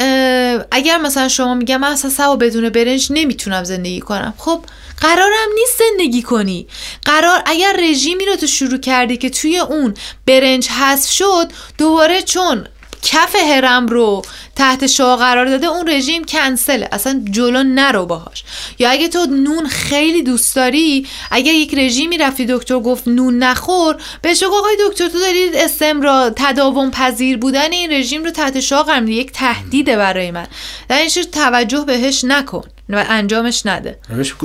اگر 0.71 0.97
مثلا 0.97 1.27
شما 1.27 1.53
میگم 1.53 1.77
من 1.77 1.91
اصلا 1.91 2.35
بدون 2.35 2.69
برنج 2.69 3.07
نمی‌تونم 3.09 3.63
زندگی 3.63 3.99
کنم. 3.99 4.33
خب 4.37 4.61
قرارم 5.01 5.49
نیست 5.55 5.79
زندگی 5.79 6.21
کنی. 6.21 6.67
قرار 7.05 7.41
اگر 7.45 7.75
رژیمی 7.79 8.25
رو 8.25 8.35
تو 8.35 8.47
شروع 8.47 8.77
کردی 8.77 9.17
که 9.17 9.29
توی 9.29 9.59
اون 9.59 9.93
برنج 10.25 10.67
حذف 10.67 11.11
شد 11.11 11.51
دوباره 11.77 12.21
چون 12.21 12.67
کف 13.05 13.35
هرم 13.35 13.87
رو 13.87 14.21
تحت 14.55 14.87
شعا 14.87 15.15
قرار 15.15 15.45
داده 15.45 15.67
اون 15.67 15.89
رژیم 15.89 16.23
کنسله 16.23 16.89
اصلا 16.91 17.25
جلو 17.31 17.63
نرو 17.63 18.05
باهاش. 18.05 18.43
یا 18.79 18.89
اگه 18.89 19.07
تو 19.07 19.25
نون 19.25 19.67
خیلی 19.67 20.23
دوست 20.23 20.55
داری 20.55 21.07
اگر 21.31 21.53
یک 21.53 21.75
رژیمی 21.75 22.17
رفتی 22.17 22.45
دکتر 22.45 22.79
گفت 22.79 23.07
نون 23.07 23.37
نخور 23.37 23.95
بهش 24.21 24.43
آقای 24.43 24.77
دکتر 24.89 25.07
تو 25.07 25.19
داری 25.19 25.49
استمرار 25.55 26.33
تداوم 26.35 26.91
پذیر 26.91 27.37
بودن 27.37 27.71
این 27.71 27.91
رژیم 27.91 28.23
رو 28.23 28.31
تحت 28.31 28.59
شعا 28.59 28.83
قرار 28.83 29.07
یک 29.07 29.31
تهدیده 29.31 29.97
برای 29.97 30.31
من. 30.31 30.47
در 30.89 30.97
این 30.97 31.09
توجه 31.09 31.83
بهش 31.87 32.23
نکن. 32.23 32.74
و 32.89 33.05
انجامش 33.09 33.65
نده. 33.65 33.97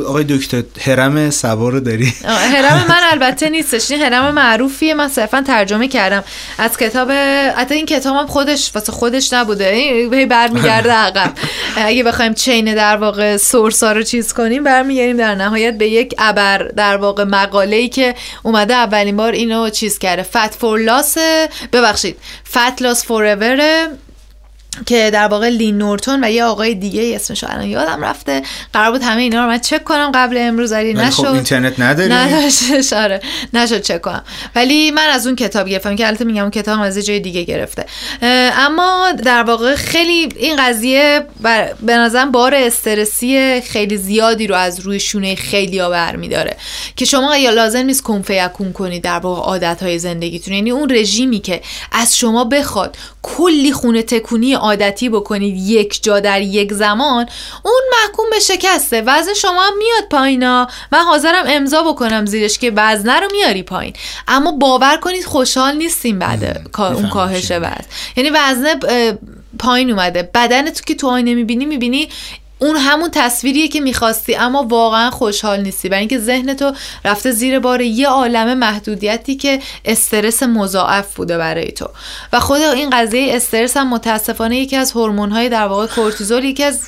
آقای 0.07 0.24
دکتر 0.24 0.62
هرم 0.80 1.30
سوار 1.30 1.72
رو 1.72 1.80
داری؟ 1.80 2.14
هرم 2.55 2.84
من 2.88 3.01
البته 3.11 3.51
نیستش. 3.51 3.91
این 3.91 4.03
هرم 4.03 4.34
معروفیه. 4.34 4.95
من 4.95 5.09
صرفا 5.09 5.43
ترجمه 5.47 5.88
کردم. 5.88 6.24
از 6.59 6.76
کتاب 6.76 7.11
حتی 7.57 7.74
این 7.74 7.86
کتابم 7.86 8.26
خودش 8.26 8.70
واسه 8.74 8.93
خودش 8.93 9.32
نبوده. 9.32 9.70
هی 9.72 10.26
برمیگرده 10.26 10.93
عقب. 11.07 11.32
اگه 11.76 12.05
بخوایم 12.05 12.34
چین 12.34 12.74
در 12.74 12.97
واقع 12.97 13.36
سورسا 13.36 13.93
رو 13.93 14.03
چیز 14.03 14.32
کنیم 14.32 14.64
برمیگردیم 14.64 15.16
در 15.16 15.34
نهایت 15.34 15.78
به 15.78 15.88
یک 15.88 16.14
ابر 16.18 16.59
در 16.59 16.97
واقع 16.97 17.24
مقاله 17.24 17.76
ای 17.76 17.88
که 17.88 18.14
اومده 18.43 18.74
اولین 18.74 19.16
بار 19.16 19.32
اینو 19.32 19.70
چیز 19.70 19.99
کرده. 19.99 20.22
فت 20.22 20.55
فور 20.55 20.78
لاس 20.78 21.18
ببخشید. 21.72 22.16
فت 22.53 22.82
لاس 22.82 23.05
فور 23.05 23.34
که 24.87 25.11
در 25.12 25.29
واقع 25.29 25.49
لین 25.49 25.79
نورتون 25.79 26.25
و 26.25 26.31
یه 26.31 26.45
آقای 26.45 26.75
دیگه 26.75 27.12
اسمش 27.14 27.45
الان 27.45 27.66
یادم 27.66 28.05
رفته. 28.05 28.43
قرار 28.73 28.93
بود 28.93 29.03
همه 29.03 29.23
اینا 29.23 29.45
رو 29.45 29.51
من 29.51 29.59
چک 29.59 29.85
کنم 29.85 30.11
قبل 30.14 30.37
امروز 30.41 30.73
ولی 30.73 30.95
خب 30.95 31.01
نشد. 31.01 31.23
خب 31.23 31.33
اینترنت 31.33 31.81
نداری؟ 31.81 32.12
نداشت. 32.12 32.93
آره. 32.93 33.21
نشد 33.55 33.83
چک 33.83 34.01
کنم. 34.01 34.25
ولی 34.55 34.91
من 34.91 35.07
از 35.07 35.27
اون 35.27 35.37
کتاب 35.37 35.68
گرفتم 35.68 35.97
که 35.97 36.07
البته 36.07 36.25
میگم 36.25 36.43
اون 36.43 36.51
کتاب 36.51 36.81
از 36.81 36.99
جای 36.99 37.21
دیگه 37.21 37.43
گرفته. 37.43 37.87
اما 38.53 39.12
در 39.25 39.43
واقع 39.43 39.75
خیلی 39.75 40.29
این 40.37 40.57
قضیه 40.57 41.27
به 41.83 41.97
نظرم 41.97 42.33
بار 42.33 42.55
استرسی 42.55 43.61
خیلی 43.61 43.97
زیادی 43.97 44.47
رو 44.47 44.55
از 44.55 44.81
روی 44.81 45.01
شونه 45.01 45.35
خیلی 45.35 45.79
ها 45.79 45.91
برمیداره. 45.91 46.57
که 46.97 47.05
شما 47.05 47.37
یا 47.37 47.51
لازم 47.51 47.83
نیست 47.83 48.03
کنفیکون 48.03 48.73
کنید 48.73 49.03
در 49.03 49.18
واقع 49.18 49.43
عادت 49.43 49.83
های 49.83 49.99
زندگیتون. 49.99 50.55
یعنی 50.55 50.71
اون 50.71 50.91
رژیمی 50.91 51.41
که 51.41 51.61
از 51.93 52.18
شما 52.18 52.45
بخواد 52.45 52.97
کلی 53.23 53.73
خونه 53.73 54.03
تکونی 54.03 54.55
عادتی 54.61 55.08
بکنید 55.08 55.56
یک 55.56 56.02
جا 56.02 56.20
در 56.20 56.42
یک 56.42 56.72
زمان 56.72 57.26
اون 57.62 57.82
محکوم 57.92 58.26
به 58.30 58.38
شکسته 58.38 59.02
وزن 59.06 59.34
شما 59.34 59.62
هم 59.62 59.78
میاد 59.78 60.08
پایینا. 60.11 60.68
من 60.92 60.98
حاضرم 60.98 61.44
امضا 61.48 61.82
بکنم 61.82 62.26
زیرش 62.26 62.58
که 62.58 62.72
وزنه 62.76 63.20
رو 63.20 63.28
میاری 63.32 63.62
پایین. 63.62 63.92
اما 64.28 64.52
باور 64.52 64.96
کنید 64.96 65.24
خوشحال 65.24 65.76
نیستیم 65.76 66.18
بعد 66.18 66.70
اون 66.78 67.08
کاهش 67.08 67.50
وزن. 67.50 67.84
یعنی 68.16 68.30
وزن 68.30 68.80
پایین 69.58 69.90
اومده. 69.90 70.30
بدن 70.34 70.70
تو 70.70 70.84
که 70.86 70.94
تو 70.94 71.08
آینه 71.08 71.34
می‌بینی 71.34 71.66
می‌بینی 71.66 72.08
اون 72.61 72.76
همون 72.76 73.08
تصویریه 73.12 73.68
که 73.68 73.80
می‌خواستی 73.80 74.34
اما 74.34 74.62
واقعا 74.62 75.11
خوشحال 75.11 75.61
نیستی. 75.61 75.88
برای 75.88 76.00
اینکه 76.00 76.18
ذهن 76.18 76.54
تو 76.54 76.72
رفته 77.04 77.30
زیر 77.30 77.58
بار 77.58 77.80
یه 77.80 78.08
عالم 78.08 78.58
محدودیتی 78.58 79.36
که 79.36 79.61
استرس 79.84 80.42
مضاعف 80.42 81.14
بوده 81.14 81.38
برای 81.38 81.72
تو. 81.72 81.88
و 82.32 82.40
خود 82.40 82.61
این 82.61 82.90
قضیه 82.90 83.36
استرس 83.36 83.76
هم 83.76 83.90
متاسفانه 83.90 84.56
یکی 84.56 84.76
از 84.76 84.92
های 84.92 85.48
در 85.48 85.66
واقع 85.66 85.86
کورتیزول 85.86 86.44
یکی 86.44 86.64
از 86.64 86.80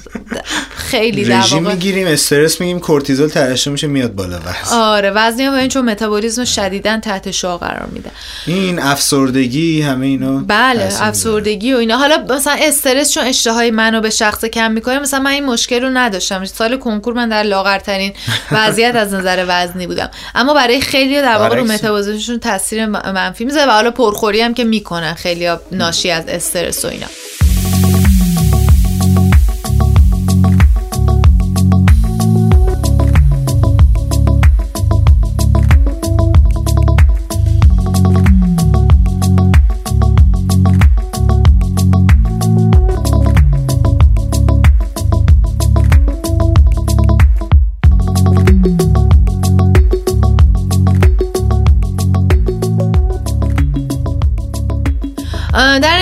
خیلی 0.76 1.24
در 1.24 1.40
واقع 1.40 1.58
می‌گیریم 1.58 2.06
استرس 2.06 2.60
میگیم 2.60 2.80
کورتیزول 2.80 3.28
ترشح 3.28 3.70
میشه 3.70 3.86
میاد 3.86 4.14
بالا 4.14 4.38
وزن 4.38 4.76
آره 4.76 5.10
وزن 5.10 5.50
با 5.50 5.56
این 5.56 5.68
چون 5.68 5.84
متابولیسم 5.84 6.44
شدیدا 6.44 6.98
تحت 6.98 7.30
شعاع 7.30 7.58
قرار 7.58 7.88
میده. 7.92 8.10
این 8.46 8.78
افسردگی 8.78 9.82
همه 9.82 10.06
اینا 10.06 10.44
بله 10.48 10.88
افسردگی 11.00 11.72
و 11.72 11.76
اینا. 11.76 11.96
حالا 11.96 12.24
مثلا 12.30 12.56
استرس 12.58 13.12
چون 13.12 13.24
اشتهای 13.24 13.70
منو 13.70 14.00
به 14.00 14.10
شخص 14.10 14.44
کم 14.44 14.72
می‌کنه 14.72 14.98
مثلا 14.98 15.20
من 15.20 15.30
این 15.30 15.44
مشکل 15.62 15.82
رو 15.82 15.90
نداشتم. 15.90 16.44
سال 16.44 16.76
کنکور 16.76 17.14
من 17.14 17.28
در 17.28 17.42
لاغرترین 17.42 18.12
وضعیت 18.52 18.94
از 18.94 19.14
نظر 19.14 19.44
وزنی 19.48 19.86
بودم. 19.86 20.10
اما 20.34 20.54
برای 20.54 20.80
خیلی 20.80 21.22
در 21.22 21.36
واقع 21.36 21.56
رو 21.56 21.64
متابولیسمشون 21.64 22.38
تاثیر 22.38 22.86
منفی 22.86 23.44
می‌ذاره 23.44 23.70
و 23.70 23.70
حالا 23.70 23.90
پرخوری 23.90 24.40
هم 24.40 24.54
که 24.54 24.64
می‌کنن 24.64 25.14
خیلی 25.14 25.50
ناشی 25.72 26.10
از 26.10 26.24
استرس 26.28 26.84
و 26.84 26.88
اینا. 26.88 27.06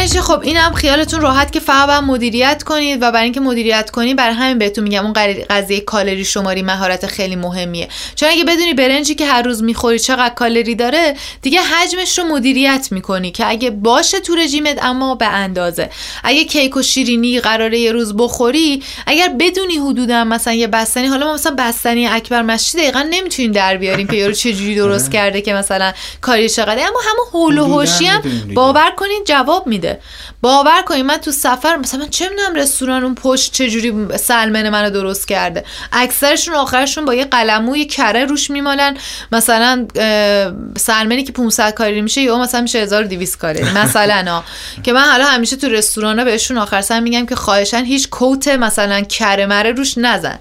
خب 0.07 0.41
اینم 0.43 0.73
خیالتون 0.73 1.21
راحت 1.21 1.53
که 1.53 1.61
فقط 1.61 1.87
باید 1.87 2.05
مدیریت 2.05 2.63
کنید 2.63 3.03
و 3.03 3.13
برای 3.13 3.25
اینکه 3.25 3.41
مدیریت 3.41 3.91
کنید 3.91 4.17
برای 4.17 4.35
همین 4.35 4.59
بهتون 4.59 4.85
میگم 4.85 5.05
اون 5.05 5.13
قضیه 5.51 5.81
کالری 5.81 6.25
شماری 6.25 6.63
مهارت 6.63 7.07
خیلی 7.07 7.37
مهمیه. 7.37 7.89
چون 8.15 8.29
اگه 8.29 8.45
بدونی 8.45 8.75
برنجی 8.75 9.15
که 9.15 9.27
هر 9.27 9.43
روز 9.43 9.63
می‌خوری 9.63 9.99
چقدر 9.99 10.35
کالری 10.35 10.75
داره 10.75 11.17
دیگه 11.43 11.61
حجمش 11.61 12.19
رو 12.19 12.25
مدیریت 12.25 12.89
می‌کنی 12.91 13.31
که 13.31 13.49
اگه 13.49 13.71
باشه 13.71 14.21
تو 14.21 14.35
رژیمت 14.35 14.85
اما 14.85 15.15
به 15.15 15.27
اندازه. 15.27 15.91
اگه 16.25 16.45
کیک 16.45 16.77
و 16.77 16.83
شیرینی 16.83 17.41
قراره 17.41 17.79
یه 17.79 17.93
روز 17.93 18.17
بخوری 18.17 18.83
اگر 19.07 19.29
بدونی 19.41 19.77
حدودا 19.77 20.25
مثلا 20.25 20.53
یه 20.53 20.67
بستنی 20.67 21.07
حالا 21.07 21.27
ما 21.27 21.35
مثلا 21.35 21.55
بستنی 21.59 22.07
اکبر 22.07 22.43
مشتی 22.43 22.79
دقیقا 22.79 23.07
نمی‌تونیم 23.11 23.53
در 23.53 23.77
بیاریم 23.77 24.07
که 24.07 24.17
یارو 24.17 24.33
چجوری 24.33 24.75
درست 24.75 25.05
آره. 25.05 25.13
کرده 25.13 25.41
که 25.41 25.53
مثلا 25.53 25.93
کاری 26.21 26.49
چقدر 26.49 26.79
اما 26.79 27.01
همون 27.11 27.27
هول 27.33 27.59
و 27.59 27.81
هم 27.81 28.23
باور 28.55 28.91
کنین 28.97 29.25
جواب 29.27 29.67
میده. 29.67 29.90
باور 30.43 30.83
کنید 30.83 31.05
من 31.05 31.17
تو 31.17 31.31
سفر 31.31 31.77
مثلا 31.77 32.07
چه 32.07 32.29
می‌دونم 32.29 32.55
رستوران 32.55 33.05
اون 33.05 33.15
پشت 33.15 33.53
چجوری 33.53 34.19
سلمن 34.19 34.69
منو 34.69 34.91
درست 34.91 35.29
کرده. 35.29 35.65
اکثرشون 35.93 36.55
آخرشون 36.55 37.05
با 37.05 37.15
یه 37.15 37.25
قلمو 37.25 37.77
یه 37.77 37.85
کره 37.85 38.25
روش 38.25 38.51
میمالن. 38.51 38.97
مثلا 39.33 39.87
سلمنی 40.77 41.25
که 41.25 41.33
500 41.33 41.75
کاری 41.75 42.01
میشه 42.01 42.21
یا 42.21 42.39
مثلا 42.39 42.61
میشه 42.61 42.79
1200 42.79 43.39
کاری 43.39 43.63
مثلا. 43.85 44.43
که 44.83 44.93
من 44.93 45.03
حالا 45.03 45.25
همیشه 45.25 45.57
تو 45.57 45.69
رستوران 45.69 46.19
ها 46.19 46.25
بهشون 46.25 46.59
آخر 46.59 46.81
سر 46.81 47.01
میگم 47.01 47.27
که 47.27 47.37
خواهشن 47.37 47.85
هیچ 47.85 48.09
کوت 48.09 48.49
مثلا 48.49 49.01
کره 49.01 49.47
مره 49.47 49.73
روش 49.73 49.99
نزن. 49.99 50.39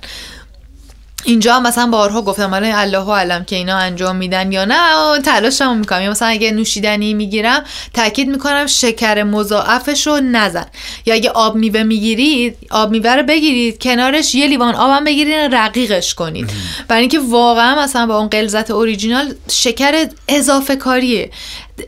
اینجا 1.23 1.55
هم 1.55 1.67
مثلا 1.67 1.87
بارها 1.87 2.21
گفتم 2.21 2.53
الان 2.53 2.71
الله 2.71 2.97
و 2.97 3.11
علم 3.13 3.45
که 3.45 3.55
اینا 3.55 3.77
انجام 3.77 4.15
میدن 4.15 4.51
یا 4.51 4.65
نه 4.65 5.21
تلاشمو 5.25 5.73
می‌کنم. 5.73 6.01
یا 6.01 6.11
مثلا 6.11 6.27
اگه 6.27 6.51
نوشیدنی 6.51 7.13
می‌گیرم 7.13 7.63
تاکید 7.93 8.29
می‌کنم 8.29 8.67
شکر 8.67 9.23
مضاعفش 9.23 10.07
رو 10.07 10.19
نزن. 10.19 10.65
یا 11.05 11.13
اگه 11.13 11.29
آب 11.29 11.55
میوه 11.55 11.83
می‌گیرید 11.83 12.57
آب 12.71 12.91
میوه 12.91 13.15
رو 13.15 13.23
بگیرید 13.23 13.81
کنارش 13.81 14.35
یه 14.35 14.47
لیوان 14.47 14.75
آبم 14.75 15.03
بگیرید 15.03 15.55
رقیقش 15.55 16.13
کنید. 16.13 16.49
برای 16.87 17.01
اینکه 17.01 17.19
واقعا 17.19 17.83
مثلا 17.83 18.05
با 18.05 18.17
اون 18.17 18.27
قلزت 18.27 18.71
اوریجینال 18.71 19.33
شکر 19.51 20.07
اضافه 20.27 20.75
کاریه. 20.75 21.31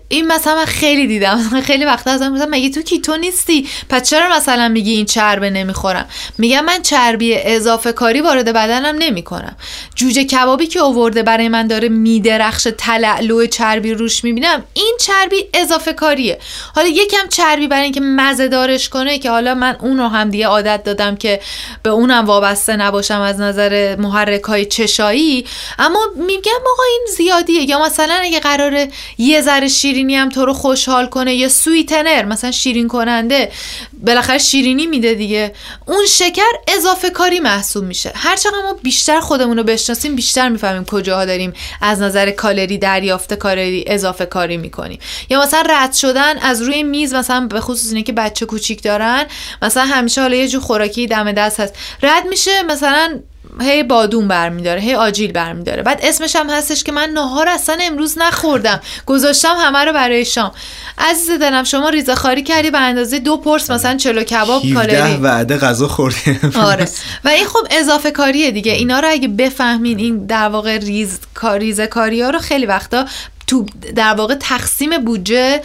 این 0.09 0.27
مثلا 0.27 0.65
خیلی 0.65 1.07
دیدم. 1.07 1.61
خیلی 1.61 1.85
وقت 1.85 2.07
ازم 2.07 2.31
مثلا 2.31 2.47
مگه 2.51 2.69
تو 2.69 2.81
کیتو 2.81 3.17
نیستی؟ 3.17 3.67
پس 3.89 4.09
چرا 4.09 4.35
مثلا 4.35 4.67
میگی 4.67 4.91
این 4.91 5.05
چربه 5.05 5.49
نمی‌خورم؟ 5.49 6.05
میگم 6.37 6.65
من 6.65 6.81
چربی 6.81 7.35
اضافه 7.35 7.91
کاری 7.91 8.21
وارد 8.21 8.53
بدنم 8.53 8.95
نمی‌کنم. 8.99 9.55
جوجه 9.95 10.23
کبابی 10.23 10.67
که 10.67 10.79
اوورده 10.79 11.23
برای 11.23 11.49
من 11.49 11.67
داره 11.67 11.89
میدرخش 11.89 12.67
تلعلو 12.77 13.45
چربی 13.45 13.93
روش 13.93 14.23
می‌بینم 14.23 14.63
این 14.73 14.97
چربی 14.99 15.45
اضافه 15.53 15.93
کاریه. 15.93 16.39
حالا 16.75 16.87
یکم 16.87 17.27
چربی 17.29 17.67
برای 17.67 17.83
اینکه 17.83 18.01
مزه 18.01 18.47
دارش 18.47 18.89
کنه 18.89 19.19
که 19.19 19.29
حالا 19.29 19.55
من 19.55 19.77
اون 19.79 19.97
رو 19.97 20.07
هم 20.07 20.29
دیگه 20.29 20.47
عادت 20.47 20.83
دادم 20.83 21.15
که 21.15 21.39
به 21.83 21.89
اونم 21.89 22.25
وابسته 22.25 22.75
نباشم 22.75 23.21
از 23.21 23.39
نظر 23.39 23.95
محرک 23.95 24.43
های 24.43 24.65
چشایی. 24.65 25.45
اما 25.79 25.99
میگم 26.15 26.61
آقا 26.73 26.83
این 26.91 27.07
زیادیه. 27.17 27.69
یا 27.69 27.85
مثلا 27.85 28.13
اگه 28.13 28.39
قراره 28.39 28.89
یه 29.17 29.41
ذره 29.41 29.67
شیرینی 29.81 30.15
هم 30.15 30.29
تو 30.29 30.45
رو 30.45 30.53
خوشحال 30.53 31.05
کنه. 31.05 31.35
یا 31.35 31.49
سویتنر 31.49 32.25
مثلا 32.25 32.51
شیرین 32.51 32.87
کننده 32.87 33.51
بالاخره 33.93 34.37
شیرینی 34.37 34.85
میده 34.85 35.13
دیگه. 35.13 35.53
اون 35.85 36.05
شکر 36.05 36.41
اضافه 36.67 37.09
کاری 37.09 37.39
محسوب 37.39 37.83
میشه. 37.83 38.11
هر 38.15 38.35
چقدر 38.35 38.61
ما 38.63 38.73
بیشتر 38.73 39.19
خودمون 39.19 39.57
رو 39.57 39.63
بشناسیم 39.63 40.15
بیشتر 40.15 40.49
می‌فهمیم 40.49 40.85
کجاها 40.85 41.25
داریم 41.25 41.53
از 41.81 42.01
نظر 42.01 42.31
کالری 42.31 42.77
دریافت 42.77 43.33
کالری 43.33 43.83
اضافه 43.87 44.25
کاری 44.25 44.57
می‌کنیم. 44.57 44.99
یا 45.29 45.41
مثلا 45.41 45.63
رد 45.69 45.93
شدن 45.93 46.37
از 46.37 46.61
روی 46.61 46.83
میز 46.83 47.13
مثلا 47.13 47.47
به 47.47 47.61
خصوص 47.61 47.89
اینه 47.89 48.03
که 48.03 48.13
بچه 48.13 48.45
کوچیک 48.45 48.83
دارن 48.83 49.25
مثلا 49.61 49.85
همیشه 49.85 50.21
حالا 50.21 50.35
یه 50.35 50.47
جو 50.47 50.59
خوراکی 50.59 51.07
دم 51.07 51.31
دست 51.31 51.59
هست. 51.59 51.75
رد 52.03 52.27
میشه 52.27 52.63
مثلا 52.63 53.19
هی 53.59 53.83
بادون 53.83 54.27
برمیداره 54.27 54.81
هی 54.81 54.95
آجیل 54.95 55.31
برمیداره. 55.31 55.83
بعد 55.83 55.99
اسمش 56.03 56.35
هم 56.35 56.49
هستش 56.49 56.83
که 56.83 56.91
من 56.91 57.09
نهار 57.09 57.49
اصلا 57.49 57.77
امروز 57.81 58.17
نخوردم. 58.17 58.81
گذاشتم 59.05 59.55
همه 59.57 59.85
رو 59.85 59.93
برای 59.93 60.25
شام. 60.25 60.51
عزیز 60.97 61.31
دلم 61.31 61.63
شما 61.63 61.89
ریزه 61.89 62.15
خاری 62.15 62.43
کردی 62.43 62.71
به 62.71 62.79
اندازه 62.79 63.19
دو 63.19 63.37
پرس 63.37 63.71
مثلا 63.71 63.97
چلو 63.97 64.23
کباب 64.23 64.61
کالری. 64.73 65.17
وعده 65.17 65.57
غذا 65.57 65.87
خوردی. 65.87 66.39
آره. 66.55 66.89
و 67.23 67.29
این 67.29 67.45
خب 67.45 67.67
اضافه 67.71 68.11
کاریه 68.11 68.51
دیگه. 68.51 68.71
اینا 68.71 68.99
رو 68.99 69.07
اگه 69.11 69.27
بفهمین 69.27 69.99
این 69.99 70.25
در 70.25 70.49
واقع 70.49 70.77
ریز 70.77 71.19
ریزه 71.43 71.87
کاری 71.87 72.21
ها 72.21 72.29
رو 72.29 72.39
خیلی 72.39 72.65
وقتا 72.65 73.05
تو 73.51 73.65
در 73.95 74.13
واقع 74.13 74.35
تقسیم 74.35 75.05
بودجه 75.05 75.61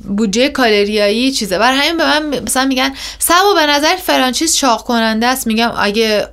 بودجه 0.00 0.48
کالریایی 0.48 1.32
چیزه. 1.32 1.58
بر 1.58 1.72
همین 1.72 1.96
به 1.96 2.04
من 2.04 2.40
مثلا 2.40 2.64
میگن 2.64 2.94
سبا 3.18 3.54
به 3.54 3.66
نظر 3.66 3.96
فرانچیز 3.96 4.56
چاق 4.56 4.84
کننده 4.84 5.26
است. 5.26 5.46
میگم 5.46 5.72
اگه 5.78 6.28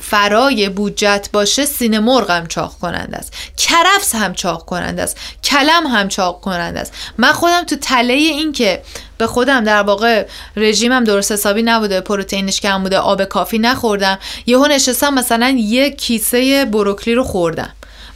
فرای 0.00 0.68
بودجت 0.68 1.28
باشه 1.32 1.64
سینه 1.64 1.98
مرغ 1.98 2.30
هم 2.30 2.46
چاق 2.46 2.74
کننده 2.80 3.16
است. 3.16 3.32
کرفس 3.56 4.14
هم 4.14 4.34
چاق 4.34 4.64
کننده 4.64 5.02
است. 5.02 5.16
کلم 5.44 5.86
هم 5.86 6.08
چاق 6.08 6.40
کننده 6.40 6.80
است. 6.80 6.92
من 7.18 7.32
خودم 7.32 7.64
تو 7.64 7.76
تله 7.76 8.12
این 8.12 8.52
که 8.52 8.82
به 9.18 9.26
خودم 9.26 9.64
در 9.64 9.82
واقع 9.82 10.26
رژیمم 10.56 11.04
درست 11.04 11.32
حسابی 11.32 11.62
نبوده 11.62 12.00
پروتئینش 12.00 12.60
کم 12.60 12.82
بوده 12.82 12.98
آب 12.98 13.24
کافی 13.24 13.58
نخوردم 13.58 14.18
یهو 14.46 14.66
نشستم 14.66 15.14
مثلا 15.14 15.56
یه 15.58 15.90
کیسه 15.90 16.64
بروکلی 16.64 17.14
رو 17.14 17.24
خوردم. 17.24 17.72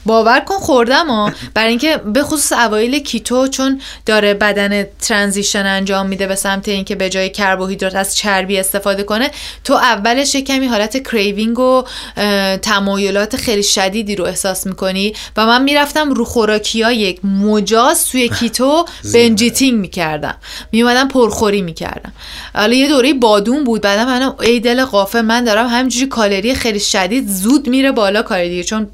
باور 0.06 0.40
کن 0.40 0.58
خوردم 0.58 1.06
ها. 1.06 1.32
برای 1.54 1.68
اینکه 1.68 1.96
به 1.96 2.22
خصوص 2.22 2.52
اوایل 2.52 2.98
کیتو 2.98 3.48
چون 3.48 3.80
داره 4.06 4.34
بدن 4.34 4.86
transition 5.00 5.66
انجام 5.66 6.06
میده 6.06 6.26
به 6.26 6.34
سمت 6.34 6.68
اینکه 6.68 6.94
به 6.94 7.10
جای 7.10 7.30
کربوهیدرات 7.30 7.94
از 7.94 8.16
چربی 8.16 8.58
استفاده 8.58 9.02
کنه 9.02 9.30
تو 9.64 9.74
اولش 9.74 10.36
کمی 10.36 10.66
حالت 10.66 11.02
craving 11.10 11.58
و 11.58 11.84
تمایلات 12.62 13.36
خیلی 13.36 13.62
شدیدی 13.62 14.16
رو 14.16 14.24
احساس 14.24 14.66
می‌کنی 14.66 15.14
و 15.36 15.46
من 15.46 15.62
می‌رفتم 15.62 16.10
رو 16.10 16.24
خوراکی 16.24 16.82
های 16.82 17.24
مجاز 17.24 18.06
توی 18.06 18.28
کیتو 18.38 18.84
binge 19.14 19.44
eating 19.44 19.80
می‌کردم. 19.80 20.34
میومدم 20.72 21.08
پرخوری 21.08 21.62
می‌کردم. 21.62 22.12
حالا 22.54 22.74
یه 22.74 22.88
دوره 22.88 23.14
بادوم 23.14 23.64
بود 23.64 23.82
بعدم 23.82 24.06
منم 24.06 24.34
ای 24.40 24.60
دل 24.60 24.84
غافل 24.84 25.22
من 25.22 25.44
دارم 25.44 25.66
همینجوری 25.66 26.06
کالری 26.06 26.54
خیلی 26.54 26.80
شدید 26.80 27.28
زود 27.28 27.68
میره 27.68 27.92
بالا 27.92 28.22
دیگه 28.22 28.64
چون 28.64 28.88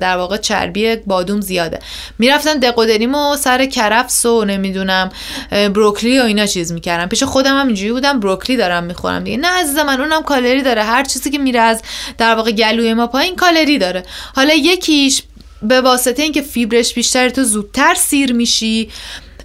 در 0.00 0.16
واقع 0.16 0.36
چربی 0.36 0.96
بادوم 0.96 1.40
زیاده. 1.40 1.78
می‌رفتم 2.18 2.60
دقودریم 2.60 3.14
و 3.14 3.36
سر 3.36 3.66
کرفس 3.66 4.26
و 4.26 4.44
نمی‌دونم 4.44 5.10
بروکلی 5.50 6.20
و 6.20 6.22
اینا 6.22 6.46
چیز 6.46 6.72
می‌کردم 6.72 7.06
پیش 7.06 7.22
خودم 7.22 7.60
هم 7.60 7.66
اینجوری 7.66 7.92
بودم 7.92 8.20
بروکلی 8.20 8.56
دارم 8.56 8.84
می‌خورم 8.84 9.24
دیگه. 9.24 9.36
نه 9.36 9.48
عزیز 9.48 9.76
من 9.76 10.00
اونم 10.00 10.22
کالری 10.22 10.62
داره. 10.62 10.82
هر 10.82 11.04
چیزی 11.04 11.30
که 11.30 11.38
میره 11.38 11.60
از 11.60 11.82
در 12.18 12.34
واقع 12.34 12.50
گلوی 12.50 12.94
ما 12.94 13.06
پایین 13.06 13.36
کالری 13.36 13.78
داره. 13.78 14.02
حالا 14.36 14.54
یکیش 14.54 15.22
به 15.62 15.80
واسطه 15.80 16.22
اینکه 16.22 16.42
فیبرش 16.42 16.94
بیشتر 16.94 17.28
تو 17.28 17.44
زودتر 17.44 17.94
سیر 17.94 18.32
میشی. 18.32 18.90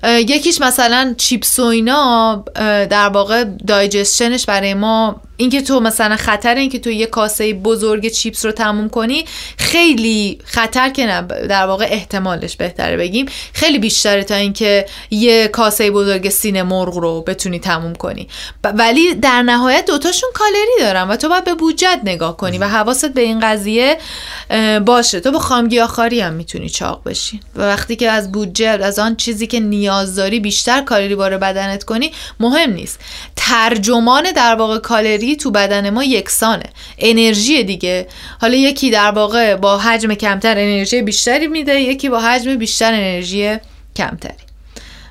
یکیش 0.04 0.62
مثلا 0.62 1.16
چیپس 1.18 1.60
و 1.60 1.64
اینا 1.64 2.44
در 2.90 3.10
واقع 3.10 3.44
دایجستشنش 3.44 4.46
برای 4.46 4.74
ما 4.74 5.22
اینکه 5.38 5.62
تو 5.62 5.80
مثلا 5.80 6.16
خطر 6.16 6.56
اینکه 6.56 6.80
تو 6.80 6.90
یه 6.90 7.06
کاسه 7.06 7.54
بزرگ 7.54 8.08
چیپس 8.08 8.46
رو 8.46 8.52
تموم 8.52 8.90
کنی 8.90 9.26
خیلی 9.58 10.40
خطر 10.44 10.90
که 10.90 11.06
نه 11.06 11.22
در 11.48 11.66
واقع 11.66 11.88
احتمالش 11.90 12.56
بهتره 12.56 12.98
بگیم. 12.98 13.26
خیلی 13.54 13.80
بیشتره 13.80 14.24
تا 14.24 14.36
اینکه 14.36 14.86
یه 15.12 15.48
کاسه 15.48 15.92
بزرگ 15.92 16.30
سینه 16.30 16.64
مرغ 16.64 16.98
رو 16.98 17.22
بتونی 17.22 17.60
تموم 17.60 17.96
کنی. 17.96 18.28
ولی 18.64 19.16
در 19.16 19.42
نهایت 19.42 19.86
دوتاشون 19.86 20.30
کالری 20.34 20.80
دارن 20.80 21.08
و 21.08 21.16
تو 21.16 21.30
باید 21.30 21.44
به 21.44 21.54
بودجت 21.54 22.00
نگاه 22.04 22.38
کنی 22.38 22.58
و 22.58 22.68
حواست 22.68 23.14
به 23.14 23.22
این 23.22 23.40
قضیه 23.40 23.98
باشه. 24.86 25.20
تو 25.20 25.32
با 25.32 25.40
خامگیاخاری 25.40 26.20
هم 26.20 26.34
می‌تونی 26.34 26.70
چاق 26.70 27.02
بشی. 27.06 27.40
و 27.56 27.62
وقتی 27.62 27.96
که 27.96 28.12
از 28.12 28.32
بودجت 28.32 28.80
از 28.84 29.00
آن 29.00 29.16
چیزی 29.16 29.48
که 29.48 29.60
نیاز 29.60 30.16
داری 30.16 30.40
بیشتر 30.40 30.82
کالری 30.82 31.14
وارد 31.14 31.40
بدنت 31.40 31.84
کنی 31.84 32.12
مهم 32.40 32.74
نیست. 32.74 33.00
ترجمان 33.36 34.32
در 34.32 34.56
واقع 34.56 34.78
کالری 34.78 35.25
تو 35.36 35.52
بدن 35.52 35.90
ما 35.90 36.04
یکسانه. 36.04 36.70
انرژی 37.00 37.64
دیگه. 37.64 38.08
حالا 38.42 38.56
یکی 38.56 38.92
در 38.92 39.12
واقع 39.12 39.56
با 39.56 39.78
حجم 39.78 40.14
کمتر 40.14 40.52
انرژی 40.58 41.02
بیشتری 41.02 41.48
میده 41.48 41.82
یکی 41.82 42.10
با 42.10 42.20
حجم 42.20 42.56
بیشتر 42.56 42.94
انرژی 42.94 43.58
کمتری. 43.96 44.34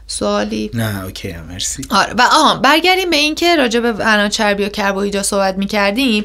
سوالی؟ 0.07 0.71
نه 0.75 1.05
اوکی 1.05 1.35
مرسی. 1.49 1.83
آره 1.91 2.15
و 2.19 2.23
آها 2.23 2.55
برگردیم 2.55 3.11
به 3.11 3.17
این 3.17 3.35
که 3.35 3.57
راجع 3.57 3.81
به 3.81 3.95
الان 4.13 4.29
چربی 4.29 4.65
و 4.65 4.69
کربوهیدرات 4.69 5.25
صحبت 5.25 5.59
می‌کردیم. 5.59 6.25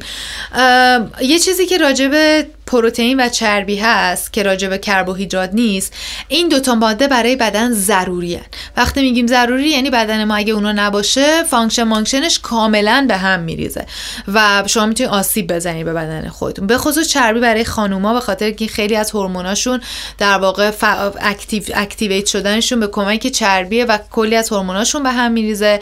یه 1.22 1.40
چیزی 1.40 1.66
که 1.66 1.78
راجع 1.78 2.08
به 2.08 2.48
پروتئین 2.70 3.26
و 3.26 3.30
چربی 3.30 3.76
هست 3.76 4.34
که 4.34 4.43
راجع 4.43 4.67
به 4.67 4.78
کربوهیدرات 4.78 5.49
نیست 5.53 5.93
این 6.28 6.49
دوتا 6.49 6.76
ماده 6.76 7.07
برای 7.07 7.36
بدن 7.36 7.72
ضروری 7.72 8.36
ان. 8.36 8.45
وقتی 8.78 9.01
میگیم 9.01 9.28
ضروری 9.28 9.70
یعنی 9.70 9.89
بدن 9.89 10.24
ما 10.24 10.36
اگه 10.36 10.53
اونا 10.53 10.72
نباشه 10.72 11.43
function 11.43 11.84
مانکشنش 11.84 12.39
کاملا 12.39 13.05
به 13.07 13.17
هم 13.17 13.39
میریزه 13.39 13.86
و 14.34 14.63
شما 14.67 14.86
می‌تونید 14.86 15.11
آسیب 15.11 15.53
بزنید 15.53 15.86
به 15.86 15.93
بدن 15.93 16.30
خودتون. 16.30 16.67
به 16.67 16.78
خصوص 16.78 17.07
چربی 17.07 17.39
برای 17.39 17.65
خانوما 17.65 18.13
به 18.13 18.20
خاطر 18.20 18.51
که 18.51 18.67
خیلی 18.67 18.95
از 18.95 19.11
هورموناشون 19.11 19.82
در 20.17 20.38
واقع 20.38 20.72
ف... 20.72 20.84
active... 21.22 21.64
activate 21.76 22.26
شدنشون 22.26 22.80
به 22.80 22.88
کمک 22.88 23.28
چربیه 23.28 23.86
و 23.86 23.97
کلی 24.11 24.36
از 24.36 24.49
هورموناشون 24.49 25.03
به 25.03 25.11
هم 25.11 25.32
میریزه. 25.32 25.80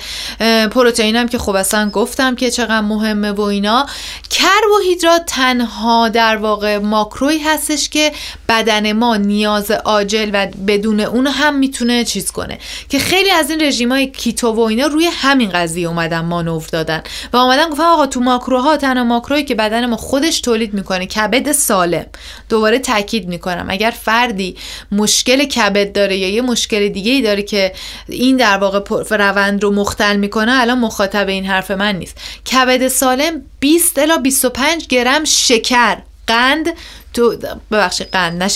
پروتئین 0.71 1.15
هم 1.15 1.27
که 1.27 1.37
خب 1.37 1.55
اصلا 1.55 1.89
گفتم 1.89 2.35
که 2.35 2.51
چقدر 2.51 2.81
مهمه 2.81 3.31
و 3.31 3.41
اینا. 3.41 3.85
کربوهیدرات 4.29 5.25
تنها 5.25 6.09
در 6.09 6.37
واقع 6.37 6.76
ماکروی 6.79 7.39
هستش 7.39 7.89
که 7.89 8.11
بدن 8.49 8.91
ما 8.91 9.17
نیاز 9.17 9.71
عاجل 9.71 10.29
و 10.33 10.47
بدون 10.67 10.99
اون 10.99 11.27
هم 11.27 11.55
می‌تونه 11.55 12.03
چیز 12.05 12.31
کنه. 12.31 12.57
که 12.89 12.99
خیلی 12.99 13.31
از 13.31 13.49
این 13.49 13.61
رژیم 13.61 13.91
های 13.91 14.07
کیتو 14.07 14.51
و 14.51 14.59
اینا 14.59 14.87
روی 14.87 15.05
همین 15.05 15.49
قضیه 15.49 15.87
اومدن 15.87 16.19
مانور 16.19 16.65
دادن 16.71 17.03
و 17.33 17.37
اومدن 17.37 17.69
گفتن 17.69 17.83
آقا 17.83 18.05
تو 18.05 18.19
ماکروها 18.19 18.77
تنها 18.77 19.03
ماکروی 19.03 19.43
که 19.43 19.55
بدن 19.55 19.85
ما 19.85 19.97
خودش 19.97 20.41
تولید 20.41 20.73
می‌کنه 20.73 21.05
کبد 21.05 21.51
سالم. 21.51 22.05
دوباره 22.49 22.79
تاکید 22.79 23.27
می‌کنم. 23.27 23.65
اگر 23.69 23.93
فردی 24.01 24.55
مشکل 24.91 25.43
کبد 25.43 25.91
داره 25.91 26.17
یا 26.17 26.29
یه 26.29 26.41
مشکل 26.41 26.87
دیگه 26.87 27.11
ای 27.11 27.21
داره 27.21 27.41
که 27.41 27.73
این 28.09 28.37
در 28.37 28.57
واقع 28.57 28.79
روند 29.09 29.63
رو 29.63 29.71
مختل 29.71 30.15
می‌کنه 30.15 30.51
الان 30.61 30.79
مخاطب 30.79 31.27
این 31.27 31.45
حرف 31.45 31.71
من 31.71 31.95
نیست. 31.95 32.17
کبد 32.51 32.87
سالم 32.87 33.41
20 33.59 33.99
الا 33.99 34.17
25 34.17 34.87
گرم 34.87 35.23
شکر. 35.23 35.97
قند 36.27 36.73
تو 37.13 37.37
ببخشید 37.71 38.07
قند 38.07 38.43
نه 38.43 38.47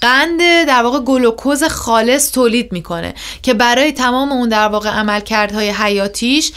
قند 0.00 0.40
در 0.66 0.82
واقع 0.82 1.00
گلوکوز 1.00 1.64
خالص 1.64 2.32
تولید 2.32 2.72
می‌کنه 2.72 3.14
که 3.42 3.54
برای 3.54 3.92
تمام 3.92 4.32
اون 4.32 4.48
در 4.48 4.68
واقع 4.68 4.90
عملکردهای 4.90 5.70
حیاتیش 5.70 6.52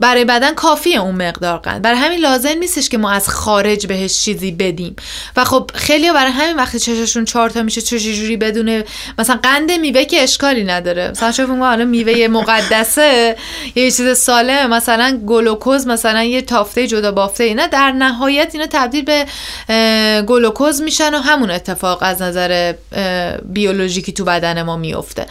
برای 0.00 0.24
بدن 0.24 0.54
کافی 0.54 0.96
اون 0.96 1.14
مقدار 1.14 1.58
قند 1.58 1.82
برای 1.82 1.98
همین 1.98 2.20
لازم 2.20 2.58
نیستش 2.60 2.88
که 2.88 2.98
ما 2.98 3.10
از 3.10 3.28
خارج 3.28 3.86
بهش 3.86 4.22
چیزی 4.22 4.50
بدیم. 4.50 4.96
و 5.36 5.44
خب 5.44 5.70
خیلی 5.74 6.12
برای 6.12 6.32
همین 6.32 6.56
وقتی 6.56 6.78
چششون 6.78 7.24
چهار 7.24 7.50
تا 7.50 7.62
میشه 7.62 7.98
جوری 7.98 8.36
بدونه 8.36 8.84
مثلا 9.18 9.38
قند 9.42 9.72
میوه 9.72 10.04
که 10.04 10.22
اشکالی 10.22 10.64
نداره. 10.64 11.10
مثلا 11.10 11.32
شوف 11.32 11.50
حالا 11.50 11.84
میوه 11.84 12.28
مقدسه 12.28 13.36
یه 13.74 13.90
چیز 13.90 14.18
سالم 14.18 14.70
مثلا 14.70 15.20
گلوکوز 15.26 15.86
مثلا 15.86 16.22
یه 16.22 16.42
تافته 16.42 16.86
جدا 16.86 17.12
بافته 17.12 17.44
اینا 17.44 17.66
در 17.66 17.92
نهایت 17.92 18.50
اینا 18.52 18.66
تبدیل 18.66 19.04
به 19.04 19.26
گلوکوز 20.22 20.82
میشن 20.82 21.14
و 21.14 21.18
همون 21.18 21.50
اتفاق 21.50 21.98
از 22.02 22.22
نظر 22.22 22.74
بیولوژیکی 23.44 24.12
تو 24.12 24.24
بدن 24.24 24.62
ما 24.62 24.76
میفته 24.76 25.26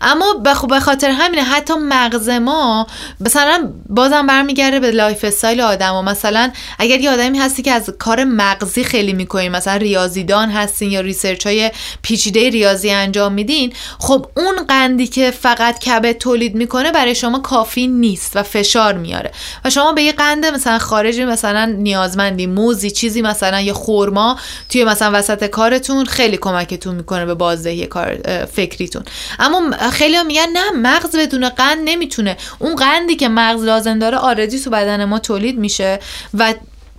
اما 0.00 0.34
به 0.68 0.80
خاطر 0.80 1.10
همینه 1.10 1.42
حتی 1.42 1.74
مغز 1.74 2.28
ما 2.28 2.86
مثلا 3.20 3.72
باز 3.88 4.11
بازم 4.12 4.26
برمیگرده 4.26 4.80
به 4.80 4.90
lifestyle 4.90 5.60
آدم 5.60 5.94
و 5.94 6.02
مثلا 6.02 6.50
اگر 6.78 7.00
یه 7.00 7.10
آدمی 7.10 7.38
هستی 7.38 7.62
که 7.62 7.72
از 7.72 7.90
کار 7.98 8.24
مغزی 8.24 8.84
خیلی 8.84 9.12
می‌کنین 9.12 9.52
مثلا 9.52 9.76
ریاضیدان 9.76 10.50
هستین 10.50 10.90
یا 10.90 11.00
research 11.00 11.46
های 11.46 11.70
پیچیده 12.02 12.50
ریاضی 12.50 12.90
انجام 12.90 13.32
میدین 13.32 13.72
خب 13.98 14.26
اون 14.36 14.66
قندی 14.68 15.06
که 15.06 15.30
فقط 15.30 15.78
کبد 15.78 16.18
تولید 16.18 16.54
می‌کنه 16.54 16.92
برای 16.92 17.14
شما 17.14 17.38
کافی 17.38 17.86
نیست 17.86 18.36
و 18.36 18.42
فشار 18.42 18.94
میاره. 18.94 19.30
و 19.64 19.70
شما 19.70 19.92
به 19.92 20.02
یه 20.02 20.12
قند 20.12 20.46
مثلا 20.46 20.78
خارجی 20.78 21.24
مثلا 21.24 21.64
نیازمندی 21.64 22.46
موزی 22.46 22.90
چیزی 22.90 23.22
مثلا 23.22 23.60
یه 23.60 23.72
خرما 23.72 24.38
توی 24.68 24.84
مثلا 24.84 25.18
وسط 25.18 25.44
کارتون 25.44 26.04
خیلی 26.04 26.36
کمکتون 26.36 26.94
می‌کنه 26.94 27.26
به 27.26 27.34
بازدهی 27.34 27.86
کار 27.86 28.18
فکریتون. 28.52 29.02
اما 29.38 29.70
خیلی 29.90 30.22
میگن 30.22 30.46
نه 30.52 30.70
مغز 30.70 31.16
بدون 31.16 31.48
قند 31.48 31.78
نمی‌تونه. 31.84 32.36
اون 32.58 32.76
قندی 32.76 33.16
که 33.16 33.28
مغز 33.28 33.64
لازم 33.64 33.98
داره 34.02 34.18
already 34.18 34.60
تو 34.60 34.70
بدن 34.70 35.04
ما 35.04 35.18
تولید 35.18 35.58
میشه 35.58 35.98
و 36.34 36.54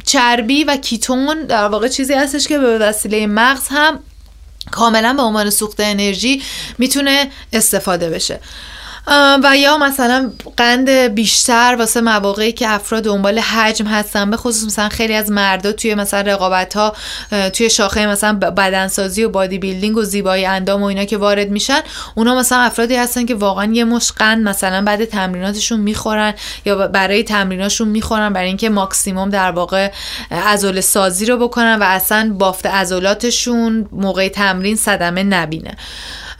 چربی 0.05 0.63
و 0.63 0.77
کیتون 0.77 1.45
در 1.45 1.67
واقع 1.67 1.87
چیزی 1.87 2.13
هستش 2.13 2.47
که 2.47 2.57
به 2.57 2.77
وسیله 2.77 3.27
مغز 3.27 3.67
هم 3.69 3.99
کاملا 4.71 5.13
به 5.13 5.21
عنوان 5.21 5.49
سوخت 5.49 5.79
انرژی 5.79 6.41
می‌تونه 6.77 7.31
استفاده 7.53 8.09
بشه. 8.09 8.39
و 9.43 9.57
یا 9.57 9.77
مثلا 9.77 10.31
قند 10.57 10.89
بیشتر 10.89 11.75
واسه 11.79 12.01
مواقعی 12.01 12.51
که 12.51 12.69
افراد 12.69 13.03
دنبال 13.03 13.39
حجم 13.39 13.85
هستن 13.85 14.29
به 14.29 14.37
خصوص 14.37 14.65
مثلا 14.65 14.89
خیلی 14.89 15.13
از 15.13 15.31
مردا 15.31 15.71
توی 15.71 15.95
مثلا 15.95 16.21
رقابت 16.21 16.73
ها 16.73 16.93
توی 17.53 17.69
شاخه 17.69 18.05
مثلا 18.05 18.33
بدنسازی 18.33 19.23
و 19.23 19.29
بادی 19.29 19.57
بیلدینگ 19.57 19.97
و 19.97 20.03
زیبایی 20.03 20.45
اندام 20.45 20.81
و 20.81 20.85
اینا 20.85 21.05
که 21.05 21.17
وارد 21.17 21.49
میشن 21.49 21.79
اونا 22.15 22.35
مثلا 22.35 22.59
افرادی 22.59 22.95
هستن 22.95 23.25
که 23.25 23.35
واقعا 23.35 23.73
یه 23.73 23.83
مش 23.83 24.11
قند 24.11 24.47
مثلا 24.47 24.81
بعد 24.81 25.05
تمریناتشون 25.05 25.79
می‌خورن 25.79 26.33
یا 26.65 26.87
برای 26.87 27.23
تمریناشون 27.23 27.87
می‌خورن 27.87 28.33
برای 28.33 28.47
اینکه 28.47 28.69
ماکسیموم 28.69 29.29
در 29.29 29.51
واقع 29.51 29.91
عضله 30.31 30.81
سازی 30.81 31.25
رو 31.25 31.37
بکنن 31.37 31.79
و 31.79 31.83
اصلا 31.83 32.35
بافت 32.39 32.65
عضلاتشون 32.65 33.87
موقع 33.91 34.27
تمرین 34.27 34.75
صدمه 34.75 35.23
نبینه. 35.23 35.75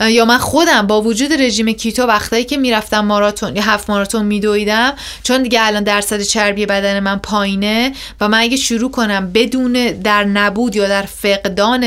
یا 0.10 0.26
من 0.26 0.38
خودم 0.38 0.88
با 0.88 1.02
وجود 1.02 1.34
رژیم 1.34 1.72
کیتو 1.72 2.04
وقتایی 2.04 2.46
که 2.46 2.58
می‌رفتم 2.58 3.06
ماراتون 3.06 3.56
یا 3.56 3.62
هفت 3.62 3.90
ماراتون 3.90 4.26
میدویدم 4.26 4.94
چون 5.24 5.44
دیگه 5.44 5.60
الان 5.62 5.84
درصد 5.84 6.22
چربی 6.22 6.66
بدن 6.66 7.00
من 7.00 7.20
پایینه 7.20 7.94
و 8.22 8.28
من 8.28 8.40
اگه 8.40 8.58
شروع 8.58 8.92
کنم 8.92 9.32
بدون 9.32 9.74
در 9.92 10.24
نبود 10.24 10.76
یا 10.76 10.88
در 10.88 11.02
فقدان 11.02 11.86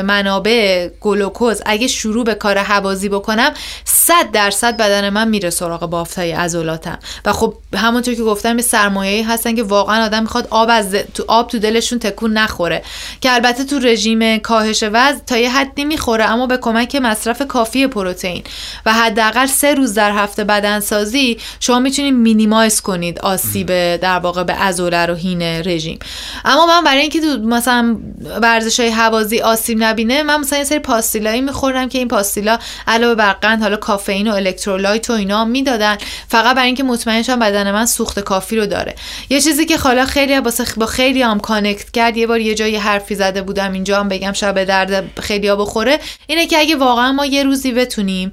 منابع 0.00 0.88
گلوکوز 1.00 1.62
اگه 1.66 1.86
شروع 1.86 2.24
به 2.24 2.34
کار 2.34 2.58
حوازی 2.58 3.08
بکنم 3.08 3.52
صد 3.84 4.30
درصد 4.32 4.76
بدن 4.76 5.10
من 5.10 5.28
میره 5.28 5.50
سراغ 5.50 5.86
بافتای 5.86 6.32
عضلاتم. 6.32 6.98
و 7.24 7.32
خب 7.32 7.54
همونطور 7.74 8.14
که 8.14 8.22
گفتم 8.22 8.56
یه 8.56 8.62
سرمایه‌ای 8.62 9.22
هستن 9.22 9.54
که 9.54 9.62
واقعا 9.62 10.04
آدم 10.04 10.22
می‌خواد 10.22 10.48
آب 10.50 10.68
از 10.72 10.94
تو 11.14 11.24
آب 11.28 11.48
تو 11.48 11.58
دلشون 11.58 11.98
تکون 11.98 12.32
نخوره. 12.32 12.82
که 13.20 13.32
البته 13.32 13.64
تو 13.64 13.78
رژیم 13.78 14.38
کاهش 14.38 14.82
وزن 14.82 15.20
تا 15.26 15.36
یه 15.36 15.50
حدی 15.50 15.84
می‌خوره 15.84 16.24
اما 16.24 16.46
به 16.46 16.56
کمک 16.56 16.96
مصرف 16.96 17.31
کافی 17.40 17.86
پروتئین 17.86 18.42
و 18.86 18.92
حداقل 18.92 19.46
سه 19.46 19.74
روز 19.74 19.94
در 19.94 20.12
هفته 20.12 20.44
بدنسازی 20.44 21.38
شما 21.60 21.78
می‌تونید 21.78 22.14
مینیمایز 22.14 22.80
کنید 22.80 23.18
آسیب 23.18 23.96
در 23.96 24.18
واقع 24.18 24.42
به 24.42 24.52
عضله 24.52 25.06
رو 25.06 25.14
هین 25.14 25.42
رژیم. 25.42 25.98
اما 26.44 26.66
من 26.66 26.84
برای 26.84 27.00
اینکه 27.00 27.20
مثلا 27.44 27.96
ورزش 28.42 28.80
های 28.80 28.88
حوازی 28.88 29.40
آسیب 29.40 29.78
نبینه 29.80 30.22
من 30.22 30.40
مثلا 30.40 30.58
یه 30.58 30.64
سری 30.64 30.78
پاستیلایی 30.78 31.40
می‌خورم 31.40 31.88
که 31.88 31.98
این 31.98 32.08
پاستیلا 32.08 32.58
علاوه 32.88 33.14
بر 33.14 33.32
قند 33.32 33.62
حالا 33.62 33.76
کافئین 33.76 34.30
و 34.30 34.34
electrolyte 34.34 35.10
و 35.10 35.12
اینا 35.12 35.44
می‌دادن. 35.44 35.98
فقط 36.28 36.56
برای 36.56 36.66
اینکه 36.66 36.82
مطمئن 36.82 37.22
شم 37.22 37.38
بدن 37.38 37.70
من 37.70 37.86
سوخت 37.86 38.20
کافی 38.20 38.56
رو 38.56 38.66
داره. 38.66 38.94
یه 39.30 39.40
چیزی 39.40 39.64
که 39.64 39.78
حالا 39.78 40.04
خیلی 40.04 40.40
با 40.76 40.86
خیلی 40.86 41.22
هم 41.22 41.40
connect 41.40 41.90
کرد 41.90 42.16
یه 42.16 42.26
بار 42.26 42.40
یه 42.40 42.54
جایی 42.54 42.76
حرفی 42.76 43.14
زده 43.14 43.42
بودم 43.42 43.72
اینجا 43.72 44.00
هم 44.00 44.08
بگم 44.08 44.32
شب 44.32 44.64
درد 44.64 45.20
خیلی 45.20 45.48
ها 45.48 45.56
بخوره 45.56 45.98
اینه 46.26 46.46
که 46.46 46.58
اگه 46.58 46.76
واقعا 46.76 47.12
ما 47.12 47.21
یه 47.24 47.42
روزی 47.42 47.72
بتونیم 47.72 48.30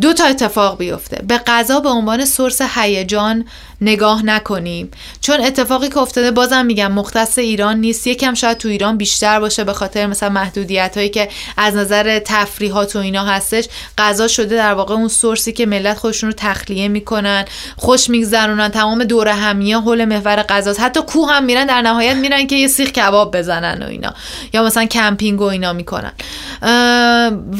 دو 0.00 0.12
تا 0.12 0.24
اتفاق 0.24 0.78
بیفته. 0.78 1.22
به 1.28 1.38
غذا 1.38 1.80
به 1.80 1.88
عنوان 1.88 2.24
source 2.24 2.62
هیجان 2.62 3.44
نگاه 3.80 4.24
نکنیم. 4.24 4.90
چون 5.20 5.40
اتفاقی 5.40 5.88
که 5.88 5.98
افتاده 5.98 6.30
بازم 6.30 6.66
میگم 6.66 6.92
مختص 6.92 7.38
ایران 7.38 7.76
نیست. 7.76 8.06
یکم 8.06 8.34
شاید 8.34 8.58
تو 8.58 8.68
ایران 8.68 8.96
بیشتر 8.96 9.40
باشه 9.40 9.64
به 9.64 9.72
خاطر 9.72 10.06
مثلا 10.06 10.28
محدودیت 10.28 10.96
هایی 10.96 11.08
که 11.08 11.28
از 11.56 11.76
نظر 11.76 12.18
تفریحات 12.18 12.96
و 12.96 12.98
اینا 12.98 13.24
هستش. 13.24 13.68
غذا 13.98 14.28
شده 14.28 14.56
در 14.56 14.74
واقع 14.74 14.94
اون 14.94 15.08
سورسی 15.08 15.52
که 15.52 15.66
ملت 15.66 15.98
خودشون 15.98 16.30
رو 16.30 16.36
تخلیه 16.38 16.88
می‌کنن. 16.88 17.44
خوش 17.76 18.10
میگذرونن. 18.10 18.68
تمام 18.68 19.04
دور 19.04 19.28
همیه 19.28 19.78
حول 19.78 20.04
محور 20.04 20.42
غذا 20.42 20.72
حتی 20.72 21.00
کوه 21.00 21.32
هم 21.32 21.44
میرن. 21.44 21.66
در 21.66 21.82
نهایت 21.82 22.16
میرن 22.16 22.46
که 22.46 22.56
یه 22.56 22.68
سیخ 22.68 22.90
کباب 22.90 23.36
بزنن 23.36 23.82
و 23.82 23.86
اینا. 23.86 24.14
یا 24.52 24.64
مثلا 24.64 24.84
کمپینگ 24.84 25.40
و 25.40 25.44
اینا 25.44 25.72
می‌کنن. 25.72 26.12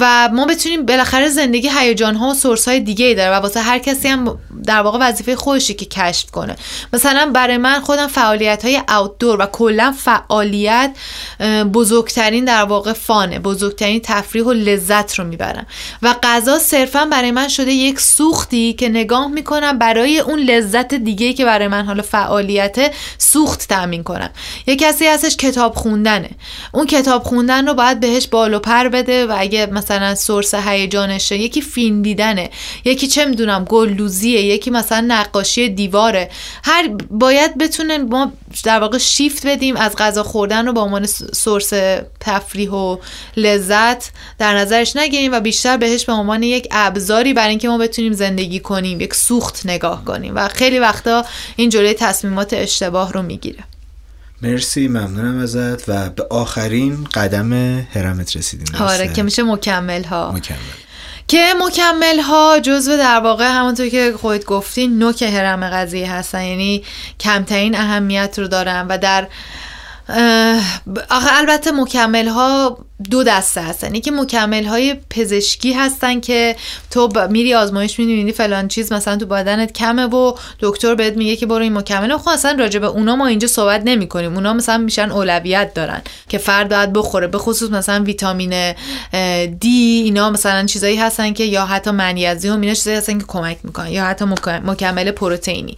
و 0.00 0.28
ما 0.32 0.46
بتونیم 0.46 0.86
بالاخره 0.86 1.28
زندگی 1.28 1.70
هیجان 1.78 2.19
ها 2.20 2.28
و 2.28 2.34
سورس 2.34 2.68
های 2.68 2.80
دیگه 2.80 3.14
داره 3.14 3.30
و 3.30 3.40
واسه 3.40 3.60
هر 3.60 3.78
کسی 3.78 4.08
هم 4.08 4.38
در 4.64 4.80
واقع 4.80 4.98
وظیفه 5.00 5.36
خودشی 5.36 5.74
که 5.74 5.84
کشف 5.84 6.30
کنه. 6.30 6.56
مثلا 6.92 7.30
برای 7.34 7.56
من 7.56 7.80
خودم 7.80 8.06
فعالیت 8.06 8.64
های 8.64 8.80
اوتدور 8.88 9.40
و 9.40 9.46
کلا 9.46 9.94
فعالیت 9.98 10.96
بزرگترین 11.74 12.44
در 12.44 12.64
واقع 12.64 12.92
فانه. 12.92 13.38
بزرگترین 13.38 14.00
تفریح 14.04 14.44
و 14.44 14.52
لذت 14.52 15.18
رو 15.18 15.24
می‌برم. 15.24 15.66
و 16.02 16.14
غذا 16.22 16.58
صرفا 16.58 17.04
برای 17.04 17.30
من 17.30 17.48
شده 17.48 17.72
یک 17.72 18.00
سوختی 18.00 18.72
که 18.72 18.88
نگاه 18.88 19.28
می‌کنم 19.28 19.78
برای 19.78 20.18
اون 20.18 20.38
لذت 20.38 20.94
دیگه 20.94 21.32
که 21.32 21.44
برای 21.44 21.68
من 21.68 21.86
حالا 21.86 22.02
فعالیت 22.02 22.94
سوخت 23.18 23.68
تامین 23.68 24.02
کنم. 24.02 24.30
یه 24.66 24.76
کسی 24.76 25.06
هستش 25.06 25.36
کتاب 25.36 25.74
خوندنه. 25.74 26.30
اون 26.72 26.86
کتاب 26.86 27.22
خوندن 27.22 27.66
رو 27.66 27.74
باید 27.74 28.00
بهش 28.00 28.26
بالو 28.26 28.58
پر 28.58 28.88
بده 28.88 29.26
و 29.26 29.34
اگه 29.38 29.66
مثلا 29.66 30.14
سورس 30.14 30.54
هیجانشه 30.54 31.36
یکی 31.36 31.60
فیلم 31.60 32.02
دیدنه. 32.10 32.50
یکی 32.84 33.06
چه 33.06 33.24
می‌دونم 33.24 33.64
گلدوزیه 33.64 34.40
یکی 34.40 34.70
مثلا 34.70 35.04
نقاشی 35.08 35.68
دیواره. 35.68 36.30
هر 36.64 36.88
باید 37.10 37.58
بتونه 37.58 37.98
ما 37.98 38.32
در 38.64 38.80
واقع 38.80 38.98
شیفت 38.98 39.46
بدیم 39.46 39.76
از 39.76 39.96
غذا 39.96 40.22
خوردن 40.22 40.66
رو 40.66 40.72
به 40.72 40.80
عنوان 40.80 41.06
سورس 41.32 41.72
تفریح 42.20 42.70
و 42.70 42.96
لذت 43.36 44.10
در 44.38 44.58
نظرش 44.58 44.96
نگیریم 44.96 45.32
و 45.32 45.40
بیشتر 45.40 45.76
بهش 45.76 46.04
به 46.04 46.12
عنوان 46.12 46.42
یک 46.42 46.68
ابزاری 46.70 47.34
برای 47.34 47.50
اینکه 47.50 47.68
ما 47.68 47.78
بتونیم 47.78 48.12
زندگی 48.12 48.60
کنیم 48.60 49.00
یک 49.00 49.14
سوخت 49.14 49.66
نگاه 49.66 50.04
کنیم 50.04 50.32
و 50.36 50.48
خیلی 50.48 50.78
وقتا 50.78 51.24
این 51.56 51.70
جلوی 51.70 51.94
تصمیمات 51.94 52.52
اشتباه 52.52 53.12
رو 53.12 53.22
می‌گیره. 53.22 53.64
مرسی 54.42 54.88
ممنونم 54.88 55.38
ازت 55.38 55.88
و 55.88 56.10
به 56.10 56.26
آخرین 56.30 57.04
قدم 57.04 57.52
هرمت 57.94 58.36
رسیدیم. 58.36 58.66
آره 58.80 59.12
که 59.12 59.22
میشه 59.22 59.42
مکمل 59.42 60.04
ها 60.04 60.32
مکمل. 60.32 60.58
که 61.30 61.54
مکمل 61.66 62.20
ها 62.20 62.58
جزو 62.62 62.96
در 62.96 63.20
واقع 63.20 63.48
همونطور 63.48 63.88
که 63.88 64.12
خودت 64.20 64.44
گفتین 64.44 64.98
نوک 64.98 65.22
هرم 65.22 65.70
قضیه 65.70 66.12
هستن. 66.12 66.42
یعنی 66.44 66.84
کمترین 67.20 67.76
اهمیت 67.76 68.38
رو 68.38 68.48
دارن 68.48 68.86
و 68.88 68.98
در 68.98 69.28
آخه 71.10 71.38
البته 71.38 71.70
مکمل 71.70 72.28
ها 72.28 72.78
دو 73.10 73.24
دسته 73.24 73.60
هستن. 73.60 73.94
یکی 73.94 74.10
مکمل 74.10 74.64
های 74.64 74.96
پزشکی 75.10 75.72
هستن 75.72 76.20
که 76.20 76.56
تو 76.90 77.08
میری 77.30 77.54
آزمایش 77.54 77.98
می‌بینی 77.98 78.32
فلان 78.32 78.68
چیز 78.68 78.92
مثلا 78.92 79.16
تو 79.16 79.26
بدنت 79.26 79.72
کمه 79.72 80.06
و 80.06 80.34
دکتر 80.60 80.94
بهت 80.94 81.16
میگه 81.16 81.36
که 81.36 81.46
برو 81.46 81.62
این 81.62 81.78
مکمل 81.78 82.16
خب 82.16 82.28
اصلا 82.28 82.56
راجع 82.58 82.78
به 82.78 82.86
اونا 82.86 83.16
ما 83.16 83.26
اینجا 83.26 83.48
صحبت 83.48 83.82
نمی 83.84 84.08
کنیم 84.08 84.34
اونا 84.34 84.52
مثلا 84.52 84.78
میشن 84.78 85.10
اولویت 85.10 85.74
دارن 85.74 86.02
که 86.28 86.38
فرد 86.38 86.68
باید 86.68 86.92
بخوره 86.92 87.26
به 87.26 87.38
خصوص 87.38 87.70
مثلا 87.70 88.04
ویتامین 88.04 88.74
دی 89.60 90.02
اینا 90.04 90.30
مثلا 90.30 90.66
چیزایی 90.66 90.96
هستن 90.96 91.32
که 91.32 91.44
یا 91.44 91.66
حتی 91.66 91.90
منیزیم 91.90 92.60
اینا 92.60 92.74
چیزایی 92.74 92.96
هستن 92.96 93.18
که 93.18 93.24
کمک 93.28 93.58
می‌کنن 93.64 93.88
یا 93.88 94.04
حتی 94.04 94.24
مکمل 94.64 95.10
پروتئینی. 95.10 95.76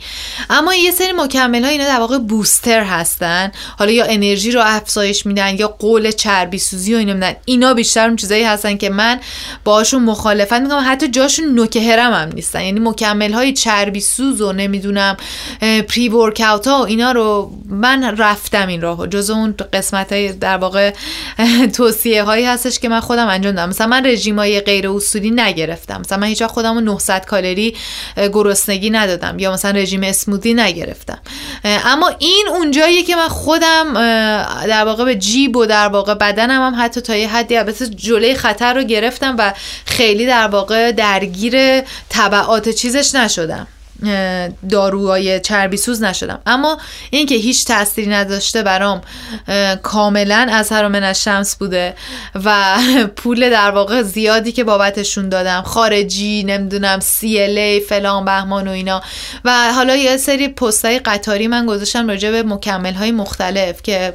اما 0.50 0.74
یه 0.74 0.90
سری 0.90 1.12
مکمل 1.12 1.64
ها 1.64 1.70
اینا 1.70 1.84
در 1.84 1.98
واقع 1.98 2.18
بوستر 2.18 2.84
هستن. 2.84 3.52
حالا 3.78 3.90
یا 3.90 4.04
انرژی 4.22 4.50
رو 4.50 4.62
افزایش 4.64 5.26
میدن 5.26 5.56
یا 5.58 5.68
قول 5.68 6.10
چربی 6.10 6.58
سوزی 6.58 6.94
و 6.94 6.98
نمی‌دونم 6.98 7.34
اینا 7.44 7.74
بیشتر 7.74 8.06
اون 8.06 8.16
چیزایی 8.16 8.44
هستن 8.44 8.76
که 8.76 8.90
من 8.90 9.20
باشون 9.64 10.02
مخالفت 10.02 10.52
می‌کنم. 10.52 10.84
حتی 10.86 11.08
جاشون 11.08 11.44
نوک 11.44 11.76
هرم 11.76 12.12
هم 12.12 12.28
نیستن. 12.34 12.64
یعنی 12.64 12.80
مکمل 12.80 13.32
های 13.32 13.52
چربی 13.52 14.00
سوز 14.00 14.40
و 14.40 14.52
نمی‌دونم 14.52 15.16
پری 15.60 16.08
ورکاوت 16.08 16.66
ها 16.68 16.80
و 16.82 16.86
اینا 16.86 17.12
رو 17.12 17.52
من 17.68 18.16
رفتم 18.16 18.68
این 18.68 18.80
راهو. 18.80 19.06
جز 19.06 19.30
اون 19.30 19.54
قسمت 19.72 20.12
های 20.12 20.32
در 20.32 20.56
واقع 20.56 20.94
توصیه 21.74 22.22
هایی 22.22 22.44
هستش 22.44 22.78
که 22.78 22.88
من 22.88 23.00
خودم 23.00 23.28
انجام 23.28 23.54
دادم. 23.54 23.68
مثلا 23.68 23.86
من 23.86 24.06
رژیم 24.06 24.38
های 24.38 24.60
غیر 24.60 24.88
اصولی 24.88 25.30
نگرفتم. 25.30 26.00
مثلا 26.00 26.18
من 26.18 26.26
هیچ 26.26 26.42
خودم 26.42 26.78
900 26.78 27.24
کالری 27.24 27.76
گرسنگی 28.16 28.90
ندادم 28.90 29.38
یا 29.38 29.52
مثلا 29.52 29.70
رژیم 29.70 30.02
اسمودی 30.02 30.54
نگرفتم. 30.54 31.18
اما 31.64 32.10
این 32.18 32.48
اونجاییه 32.50 33.02
که 33.02 33.16
من 33.16 33.28
خودم 33.28 33.94
در 34.68 34.84
واقع 34.84 35.04
به 35.04 35.14
جیب 35.14 35.56
و 35.56 35.66
در 35.66 35.88
واقع 35.88 36.14
بدنم 36.14 36.62
هم 36.62 36.84
حتی 36.84 37.00
تا 37.00 37.16
یه 37.16 37.28
حدی 37.28 37.56
البته 37.56 37.86
جلوی 37.86 38.34
خطر 38.34 38.74
رو 38.74 38.82
گرفتم 38.82 39.34
و 39.38 39.52
خیلی 39.86 40.26
در 40.26 40.48
واقع 40.48 40.92
درگیر 40.92 41.80
طبعات 42.08 42.68
چیزش 42.68 43.14
نشدم. 43.14 43.66
داروهای 44.70 45.40
چربی 45.40 45.76
سوز 45.76 46.02
نشدم. 46.02 46.40
اما 46.46 46.78
اینکه 47.10 47.34
هیچ 47.34 47.64
تأثیری 47.64 48.10
نداشته 48.10 48.62
برام 48.62 49.00
کاملا 49.82 50.46
از 50.52 50.72
من 50.72 51.12
شمس 51.12 51.56
بوده 51.56 51.94
و 52.44 52.78
پول 53.16 53.50
در 53.50 53.70
واقع 53.70 54.02
زیادی 54.02 54.52
که 54.52 54.64
بابتشون 54.64 55.28
دادم 55.28 55.62
خارجی 55.62 56.44
نمی‌دونم 56.44 57.00
سی 57.00 57.80
فلان 57.80 58.24
بهمان 58.24 58.68
و 58.68 58.70
اینا. 58.70 59.02
و 59.44 59.72
حالا 59.72 59.96
یه 59.96 60.16
سری 60.16 60.48
پستای 60.48 60.98
قطاری 60.98 61.46
من 61.46 61.66
گذاشتم 61.66 62.08
راجع 62.08 62.30
به 62.30 62.42
مکمل 62.42 62.94
های 62.94 63.12
مختلف 63.12 63.82
که 63.82 64.14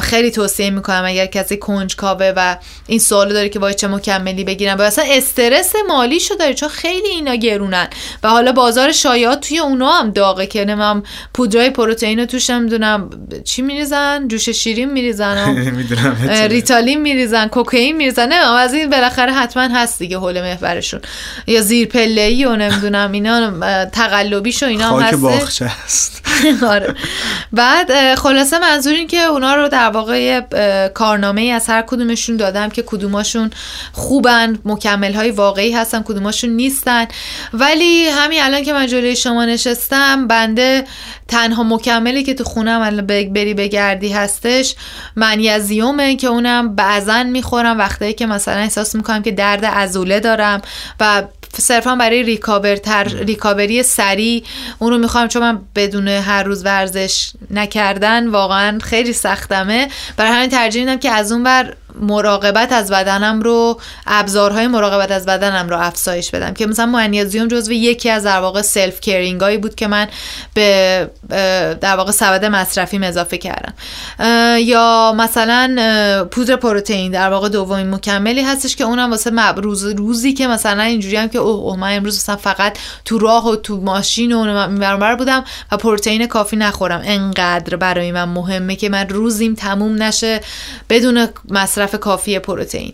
خیلی 0.00 0.30
توصیه 0.30 0.70
می‌کنم 0.70 1.02
اگر 1.06 1.26
کسی 1.26 1.56
کنجکاوه 1.56 2.32
و 2.36 2.56
این 2.86 2.98
سوالو 2.98 3.32
داره 3.32 3.48
که 3.48 3.58
باید 3.58 3.76
چه 3.76 3.88
مکملی 3.88 4.44
بگیرم. 4.44 4.78
و 4.78 4.82
اصلا 4.82 5.04
استرس 5.08 5.72
مالی 5.88 6.20
شو 6.20 6.34
داره 6.34 6.54
چون 6.54 6.68
خیلی 6.68 7.08
اینا 7.08 7.34
گرونن. 7.34 7.88
و 8.22 8.28
حالا 8.28 8.52
بازار 8.52 8.92
شایعات 9.18 9.48
توی 9.48 9.58
اونا 9.58 9.92
هم 9.92 10.10
داغه 10.10 10.46
که 10.46 10.64
نمیم 10.64 11.02
پودرای 11.34 11.70
پروتئین 11.70 12.26
توش 12.26 12.50
نمی‌دونم 12.50 13.10
چی 13.44 13.62
میریزن؟ 13.62 14.28
جوش 14.28 14.48
شیرین 14.48 14.92
میریزن 14.92 15.56
ریتالین 16.50 17.00
میریزن 17.00 17.48
کوکائین 17.48 17.96
میریزن. 17.96 18.28
نه 18.28 18.34
از 18.34 18.74
این 18.74 18.90
بالاخره 18.90 19.32
حتما 19.32 19.62
هست 19.62 19.98
دیگه 19.98 20.18
حول 20.18 20.40
محورشون. 20.42 21.00
یا 21.46 21.60
زیر 21.60 21.88
پله 21.88 22.20
ای 22.20 22.44
و 22.44 22.56
نمی‌دونم 22.56 23.12
اینا 23.12 23.84
تقلبیش 23.84 24.62
و 24.62 24.66
اینا 24.66 24.98
هم 24.98 25.28
هست. 25.60 26.27
آره. 26.74 26.94
بعد 27.52 28.14
خلاصه 28.14 28.58
منظور 28.58 28.94
این 28.94 29.08
که 29.08 29.22
اونا 29.22 29.54
رو 29.54 29.68
در 29.68 29.90
واقع 29.90 30.40
کارنامه 30.88 31.40
ای 31.40 31.50
از 31.50 31.66
هر 31.66 31.82
کدومشون 31.82 32.36
دادم 32.36 32.68
که 32.68 32.82
کدوماشون 32.86 33.50
خوبن 33.92 34.58
مکمل 34.64 35.14
های 35.14 35.30
واقعی 35.30 35.72
هستن 35.72 36.02
کدوماشون 36.02 36.50
نیستن 36.50 37.06
ولی 37.52 38.08
همین 38.08 38.42
الان 38.42 38.62
که 38.62 38.72
من 38.72 38.86
جلوی 38.86 39.16
شما 39.16 39.44
نشستم 39.44 40.26
بنده 40.26 40.84
تنها 41.28 41.62
مکملی 41.62 42.22
که 42.22 42.34
تو 42.34 42.44
خونم 42.44 42.80
الان 42.80 43.06
بری 43.06 43.54
بگردی 43.54 44.08
هستش 44.08 44.74
منیزیومه 45.16 46.16
که 46.16 46.26
اونم 46.26 46.74
بعضا 46.74 47.22
می‌خورم 47.22 47.78
وقتی 47.78 48.12
که 48.12 48.26
مثلا 48.26 48.60
احساس 48.60 48.94
می‌کنم 48.94 49.22
که 49.22 49.30
درد 49.30 49.64
ازوله 49.64 50.20
دارم 50.20 50.62
و 51.00 51.22
صرفا 51.56 51.96
برای 51.96 52.22
ریکاوری 52.22 52.76
تر، 52.76 53.04
ریکاوری 53.04 53.82
سریع. 53.82 54.42
اون 54.78 54.92
رو 54.92 54.98
می‌خوام 54.98 55.28
چون 55.28 55.42
من 55.42 55.60
بدون 55.74 56.08
هر 56.08 56.42
روز 56.42 56.64
ورزش 56.64 57.30
نکردن 57.50 58.26
واقعا 58.26 58.78
خیلی 58.82 59.12
سختمه. 59.12 59.88
برای 60.16 60.32
همین 60.32 60.50
ترجیح 60.50 60.84
میدم 60.84 60.98
که 60.98 61.10
از 61.10 61.32
اون 61.32 61.42
بر 61.42 61.74
مراقبت 62.00 62.72
از 62.72 62.90
بدنم 62.90 63.40
رو 63.40 63.80
ابزارهای 64.06 64.66
مراقبت 64.66 65.10
از 65.10 65.26
بدنم 65.26 65.68
رو 65.68 65.76
افزایش 65.78 66.30
بدم. 66.30 66.54
که 66.54 66.66
مثلا 66.66 66.86
معنیزیوم 66.86 67.48
جزو 67.48 67.72
یکی 67.72 68.10
از 68.10 68.22
در 68.24 68.40
واقع 68.40 68.62
self-caring 68.62 69.40
هایی 69.40 69.58
بود 69.58 69.74
که 69.74 69.86
من 69.86 70.08
به 70.54 71.10
در 71.80 71.96
واقع 71.96 72.12
سبد 72.12 72.44
مصرفی 72.44 72.98
اضافه 72.98 73.38
کردم. 73.38 73.74
یا 74.58 75.14
مثلا 75.16 76.24
پودر 76.30 76.56
پروتئین 76.56 77.12
در 77.12 77.30
واقع 77.30 77.48
دومین 77.48 77.94
مکملی 77.94 78.42
هستش 78.42 78.76
که 78.76 78.84
اونم 78.84 79.10
واسه 79.10 79.52
روز 79.56 79.84
روزی 79.84 80.32
که 80.32 80.46
مثلا 80.46 80.82
اینجوری 80.82 81.16
هم 81.16 81.28
که 81.28 81.38
اوه, 81.38 81.60
اوه 81.60 81.78
من 81.78 81.96
امروز 81.96 82.16
مثلا 82.16 82.36
فقط 82.36 82.78
تو 83.04 83.18
راه 83.18 83.48
و 83.48 83.56
تو 83.56 83.80
ماشین 83.80 84.32
و 84.32 84.68
می‌برم 84.68 85.16
بودم 85.16 85.44
و 85.72 85.76
پروتئین 85.76 86.26
کافی 86.26 86.56
نخورم. 86.56 87.02
انقدر 87.04 87.76
برای 87.76 88.12
من 88.12 88.24
مهمه 88.24 88.76
که 88.76 88.88
من 88.88 89.08
روزیم 89.08 89.54
تموم 89.54 90.02
نشه 90.02 90.40
بدون 90.90 91.28
مصرف 91.48 91.77
مصرف 91.78 91.94
کافی 91.94 92.38
پروتئین. 92.38 92.92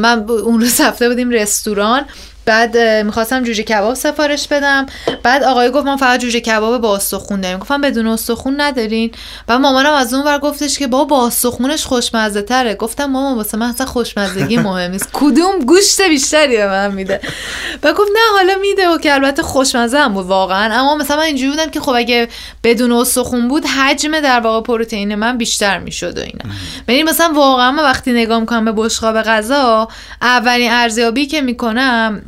من 0.00 0.24
اون 0.28 0.60
روز 0.60 0.80
رفته 0.80 1.08
بودیم 1.08 1.30
رستوران. 1.30 2.04
بعد 2.44 2.78
می‌خواستم 2.78 3.42
جوجه 3.42 3.62
کباب 3.62 3.94
سفارش 3.94 4.48
بدم. 4.48 4.86
بعد 5.22 5.42
آقای 5.42 5.70
گفت 5.70 5.86
من 5.86 5.96
فقط 5.96 6.20
جوجه 6.20 6.40
کباب 6.40 6.80
با 6.80 6.96
استخون 6.96 7.40
داریم. 7.40 7.58
گفتم 7.58 7.80
بدون 7.80 8.06
استخون 8.06 8.60
ندارین. 8.60 9.10
و 9.48 9.58
مامانم 9.58 9.92
از 9.92 10.14
اون 10.14 10.24
ور 10.24 10.38
گفتش 10.38 10.78
که 10.78 10.86
با 10.86 11.04
با 11.04 11.26
استخونش 11.26 11.84
خوشمزه 11.84 12.42
تره 12.42 12.74
گفتم 12.74 13.04
مامان 13.04 13.36
واسه 13.36 13.58
من 13.58 13.66
اصلا 13.66 13.86
خوشمزگی 13.86 14.56
مهم 14.68 14.90
نیست 14.90 15.08
کدوم 15.12 15.58
گوشت 15.66 16.02
بیشتری 16.02 16.56
به 16.56 16.66
من 16.66 16.94
میده؟ 16.94 17.20
و 17.82 17.92
گفت 17.92 18.10
نه 18.14 18.38
حالا 18.38 18.54
میده 18.60 18.88
و 18.88 18.98
که 18.98 19.14
البته 19.14 19.42
خوشمزه 19.42 19.98
هم 19.98 20.12
بود 20.14 20.26
واقعا. 20.26 20.80
اما 20.80 20.96
مثلا 20.96 21.16
من 21.16 21.22
اینجوری 21.22 21.50
بودم 21.50 21.70
که 21.70 21.80
خب 21.80 21.92
اگه 21.96 22.28
بدون 22.64 22.92
استخون 22.92 23.48
بود 23.48 23.66
حجم 23.66 24.20
در 24.20 24.40
واقع 24.40 24.66
پروتئین 24.66 25.14
من 25.14 25.38
بیشتر 25.38 25.78
می‌شد 25.78 26.18
و 26.18 26.20
اینا. 26.20 26.54
ببین 26.88 27.08
مثلا 27.08 27.32
واقعا 27.34 27.70
من 27.70 27.82
وقتی 27.82 28.12
نگاه 28.12 28.40
می‌کنم 28.40 28.64
به 28.64 28.72
بشقاب 28.72 29.22
غذا 29.22 29.88
اولین 30.22 30.72
ارزیابی 30.72 31.26
که 31.26 31.40
می‌کنم 31.40 32.22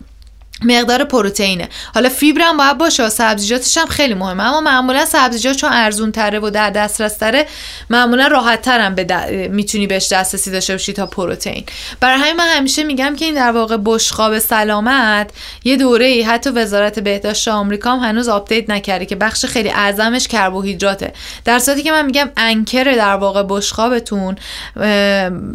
مقدار 0.62 1.05
پروتئینه. 1.05 1.68
حالا 1.94 2.09
فیبر 2.09 2.40
هم 2.40 2.57
باید 2.57 2.78
باشه 2.78 3.09
سبزیجاتش 3.09 3.78
هم 3.78 3.86
خیلی 3.86 4.14
مهمه. 4.14 4.42
اما 4.42 4.61
معمولا 4.61 5.05
سبزیجات 5.05 5.57
چون 5.57 5.70
ارزون 5.72 6.12
تره 6.12 6.38
و 6.38 6.50
در 6.50 6.70
دسترس 6.70 7.16
تره 7.16 7.46
معمولا 7.90 8.26
راحت 8.26 8.62
ترم 8.62 8.94
به 8.94 9.48
می‌تونی 9.48 9.86
بهش 9.86 10.12
دسترسی 10.12 10.50
داشته 10.50 10.72
باشی 10.72 10.92
تا 10.92 11.07
پروتئین. 11.07 11.64
برای 12.00 12.20
همین 12.20 12.36
من 12.36 12.46
همیشه 12.46 12.84
میگم 12.84 13.16
که 13.16 13.24
این 13.24 13.34
در 13.34 13.50
واقع 13.50 13.76
بشقاب 13.84 14.38
سلامت 14.38 15.30
یه 15.64 15.76
دوره 15.76 16.07
ای 16.07 16.22
حتی 16.22 16.50
وزارت 16.50 16.98
بهداشت 16.98 17.48
آمریکا 17.48 17.90
هم 17.90 17.98
هنوز 17.98 18.28
update 18.28 18.70
نکرده 18.70 19.07
که 19.07 19.16
بخش 19.16 19.44
خیلی 19.44 19.70
اعظمش 19.70 20.28
کربوهیدراته. 20.28 21.12
در 21.44 21.59
صورتی 21.59 21.82
که 21.82 21.92
من 21.92 22.07
میگم 22.07 22.30
anchor 22.36 22.84
در 22.84 23.16
واقع 23.16 23.42
بشقابتون 23.48 24.36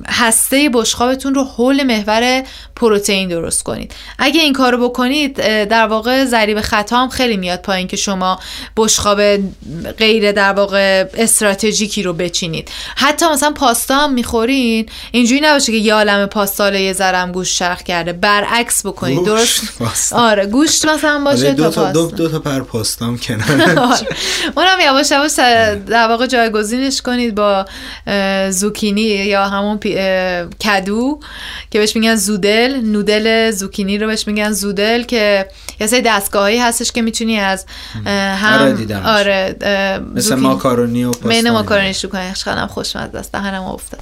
هسته 0.08 0.70
بشقابتون 0.74 1.36
رو 1.36 1.44
حول 1.44 1.84
محور 1.84 2.44
پروتئین 2.76 3.30
درست 3.30 3.64
کنید. 3.64 3.94
اگه 4.20 4.42
این 4.42 4.54
کارو 4.54 4.89
بکنید 4.90 5.36
در 5.66 5.88
واقع 5.88 6.26
ضریب 6.26 6.62
خطا 6.62 6.98
هم 6.98 7.10
خیلی 7.10 7.38
میاد 7.38 7.62
پایین 7.62 7.88
که 7.88 7.98
شما 7.98 8.40
بشقاب 8.78 9.22
غیر 9.98 10.32
در 10.32 10.54
واقع 10.54 11.06
استراتژیکی 11.14 12.04
رو 12.04 12.14
بچینید. 12.14 12.70
حتی 12.96 13.26
مثلا 13.26 13.52
پاستا 13.52 13.96
هم 13.96 14.14
می‌خورین 14.14 14.86
اینجوری 15.12 15.42
نباشه 15.42 15.72
که 15.72 15.78
یه 15.78 15.94
عالم 15.94 16.26
پاستا 16.26 16.72
یه 16.72 16.94
ذرم 16.94 17.32
گوشت 17.32 17.56
شرخ 17.56 17.84
کرده. 17.84 18.14
برعکس 18.14 18.86
بکنید. 18.86 19.26
درست؟ 19.26 20.14
آره 20.14 20.46
گوشت 20.46 20.86
مثلا 20.86 21.24
باشه 21.26 21.46
آره، 21.46 21.54
دو 21.54 21.70
تا, 21.70 21.92
دو, 21.92 22.12
دو 22.12 22.30
تا 22.30 22.40
پر 22.40 22.60
پاستا 22.60 23.06
هم 23.06 23.18
کنار. 23.18 23.80
آره. 23.80 24.08
اونم 24.58 24.80
یواش 24.86 25.12
یواش 25.12 25.32
در 25.88 26.08
واقع 26.08 26.28
جایگزینش 26.28 27.02
کنید 27.02 27.36
با 27.36 27.66
زوکینی 28.50 29.02
یا 29.02 29.46
همون 29.46 29.80
کدو 30.64 31.20
که 31.72 31.80
بهش 31.80 31.96
میگن 31.96 32.16
زودل. 32.16 32.80
نودل 32.84 33.52
زوکینی 33.52 33.98
رو 33.98 34.08
بهش 34.08 34.28
میگن 34.28 34.52
زودل. 34.52 34.79
نودل 34.80 35.04
که 35.04 35.48
یه 35.82 35.88
سری 35.88 36.02
دستگاهایی 36.02 36.60
هستش 36.60 36.92
که 36.92 37.02
می‌تونی 37.02 37.40
از 37.40 37.66
هم 38.06 38.60
آره 38.62 38.74
دیدمش. 38.74 39.06
آره 39.06 39.56
مثل 40.16 40.36
ماکارونی 40.36 41.04
و 41.04 41.12
پاستا 41.12 41.30
اینا. 41.30 41.54
ماکارونی 41.54 41.94
شروع 41.94 42.12
کنی. 42.12 42.34
خیلی 42.34 42.56
خوشمزه 42.56 43.18
است. 43.18 43.32
دهنم 43.32 43.64
افتاد. 43.64 44.00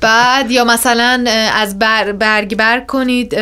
بعد 0.00 0.50
یا 0.50 0.64
مثلا 0.64 1.24
از 1.54 1.78
بر 1.78 2.12
برگ 2.12 2.56
برگ 2.56 2.86
کنید 2.86 3.34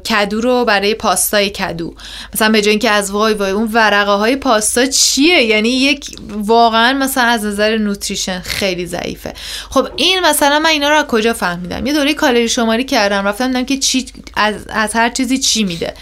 کدو 0.00 0.40
رو 0.40 0.64
برای 0.64 0.94
پاستای 0.94 1.50
کدو. 1.50 1.94
مثلا 2.34 2.48
به 2.48 2.62
جای 2.62 2.70
اینکه 2.70 2.90
از 2.90 3.10
وای 3.10 3.34
وای 3.34 3.50
اون 3.50 3.70
ورقه 3.72 4.12
های 4.12 4.36
پاستا 4.36 4.86
چیه؟ 4.86 5.42
یعنی 5.42 5.68
یک 5.68 6.06
واقعا 6.28 6.92
مثلا 6.92 7.24
از 7.24 7.44
نظر 7.44 7.76
نوتریشن 7.76 8.40
خیلی 8.40 8.86
ضعیفه. 8.86 9.32
خب 9.70 9.88
این 9.96 10.20
مثلا 10.20 10.58
من 10.58 10.70
اینا 10.70 10.88
رو 10.88 10.96
از 10.96 11.04
کجا 11.04 11.32
فهمیدم؟ 11.32 11.86
یه 11.86 11.92
دوره 11.92 12.14
کالری 12.14 12.48
شماری 12.48 12.84
کردم. 12.84 13.26
رفتم 13.26 13.46
دیدم 13.46 13.64
که 13.64 13.78
چی 13.78 14.06
از, 14.36 14.54
از 14.68 14.92
هر 14.94 15.08
چیزی 15.10 15.38
چی 15.38 15.64
میده. 15.64 15.94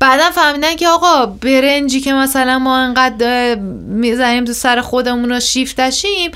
بعدا 0.00 0.30
فهمیدن 0.30 0.76
که 0.76 0.88
آقا 0.88 1.26
برنجی 1.26 2.00
که 2.00 2.12
مثلا 2.12 2.58
ما 2.58 2.76
انقدر 2.78 3.54
می‌زنیم 3.88 4.44
تو 4.44 4.52
سر 4.52 4.80
خودمون 4.80 5.32
رو 5.32 5.40
شیفته‌شیم 5.40 6.30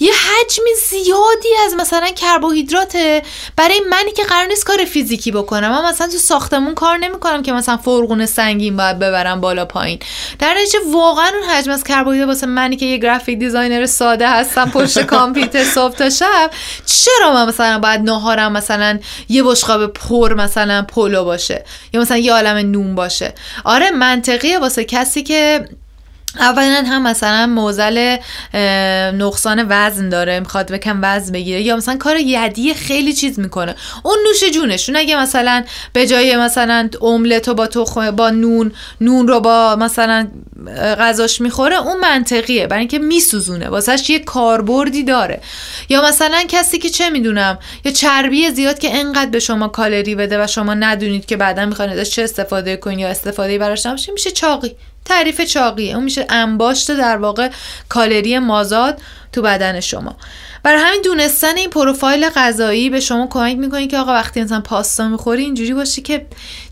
یه 0.00 0.12
حجم 0.12 0.62
زیادی 0.88 1.48
از 1.66 1.74
مثلا 1.74 2.08
کربوهیدراته 2.08 3.22
برای 3.56 3.80
منی 3.90 4.12
که 4.12 4.24
قرار 4.24 4.46
نیست 4.46 4.64
کار 4.64 4.84
فیزیکی 4.84 5.30
بکنم. 5.30 5.68
من 5.70 5.90
مثلا 5.90 6.06
تو 6.06 6.18
ساختمون 6.18 6.74
کار 6.74 6.98
نمی‌کنم 6.98 7.42
که 7.42 7.52
مثلا 7.52 7.76
فرغون 7.76 8.26
سنگین 8.26 8.76
باید 8.76 8.98
ببرم 8.98 9.40
بالا 9.40 9.64
پایین. 9.64 9.98
در 10.38 10.54
نتیجه 10.54 10.78
واقعا 10.92 11.28
اون 11.28 11.50
حجم 11.50 11.70
از 11.70 11.84
کربوهیدرات 11.84 12.28
واسه 12.28 12.46
منی 12.46 12.76
که 12.76 12.86
یه 12.86 12.98
graphic 12.98 13.38
designer 13.38 13.86
ساده 13.86 14.30
هستم 14.30 14.70
پشت 14.70 15.02
کامپیوتر 15.12 15.64
صبح 15.64 15.94
تا 15.94 16.10
شب 16.10 16.50
چرا 16.86 17.32
من 17.32 17.48
مثلا 17.48 17.78
باید 17.78 18.00
نهارم 18.00 18.52
مثلا 18.52 18.98
یه 19.28 19.42
بشقاب 19.42 19.86
پر 19.86 20.34
مثلا 20.34 20.82
پلو 20.82 21.24
باشه 21.24 21.64
یا 21.92 22.00
مثلا 22.00 22.16
یه 22.16 22.32
عالم 22.32 22.56
نون 22.56 22.94
باشه؟ 22.94 23.34
آره 23.64 23.90
منطقیه 23.90 24.58
واسه 24.58 24.84
کسی 24.84 25.22
که 25.22 25.68
اولا 26.38 26.84
هم 26.86 27.02
مثلا 27.02 27.46
موزل 27.46 28.16
نقصان 29.14 29.66
وزن 29.68 30.08
داره 30.08 30.40
می‌خواد 30.40 30.72
بکن 30.72 30.98
وزن 31.02 31.32
بگیره 31.32 31.62
یا 31.62 31.76
مثلا 31.76 31.96
کار 31.96 32.16
یدی 32.16 32.74
خیلی 32.74 33.12
چیز 33.12 33.38
می‌کنه. 33.38 33.74
اون 34.02 34.18
نوش 34.26 34.44
جونشون 34.54 34.96
اگه 34.96 35.16
مثلا 35.16 35.64
به 35.92 36.06
جای 36.06 36.36
مثلا 36.36 36.88
املت 37.02 37.50
با 37.50 37.66
تخم 37.66 38.10
با 38.10 38.30
نون 38.30 38.72
نون 39.00 39.28
رو 39.28 39.40
با 39.40 39.76
مثلا 39.76 40.28
غذاش 40.98 41.40
می‌خوره 41.40 41.76
اون 41.76 42.00
منطقیه. 42.00 42.66
برای 42.66 42.80
اینکه 42.80 42.98
میسوزونه. 42.98 43.68
واسهش 43.68 44.10
یه 44.10 44.18
کاربردی 44.18 45.02
داره. 45.02 45.40
یا 45.88 46.02
مثلا 46.02 46.44
کسی 46.48 46.78
که 46.78 46.90
چه 46.90 47.10
می‌دونم 47.10 47.58
یا 47.84 47.92
چربی 47.92 48.50
زیاد 48.50 48.78
که 48.78 48.96
انقدر 48.96 49.30
به 49.30 49.38
شما 49.38 49.68
کالری 49.68 50.14
بده 50.14 50.44
و 50.44 50.46
شما 50.46 50.74
ندونید 50.74 51.26
که 51.26 51.36
بعدا 51.36 51.66
می‌خواین 51.66 51.90
ازش 51.90 52.10
چه 52.10 52.22
استفاده 52.22 52.76
کنید 52.76 52.98
یا 52.98 53.08
استفاده 53.08 53.58
براش 53.58 53.86
نباشه 53.86 54.12
میشه 54.12 54.30
چاقی. 54.30 54.76
تعریف 55.04 55.40
چاقیه. 55.40 55.94
اون 55.94 56.04
میشه 56.04 56.26
انباشت 56.28 56.90
در 56.90 57.16
واقع 57.16 57.50
کالری 57.88 58.38
مازاد 58.38 59.00
تو 59.32 59.42
بدن 59.42 59.80
شما. 59.80 60.16
برای 60.62 60.82
همین 60.82 61.02
دونستن 61.04 61.56
این 61.56 61.70
پروفایل 61.70 62.28
غذایی 62.28 62.90
به 62.90 63.00
شما 63.00 63.26
کمک 63.26 63.56
می‌کنه 63.56 63.86
که 63.86 63.98
آقا 63.98 64.12
وقتی 64.12 64.42
مثلا 64.42 64.60
پاستا 64.60 65.08
می‌خوری 65.08 65.42
اینجوری 65.42 65.74
باشی 65.74 66.02
که 66.02 66.26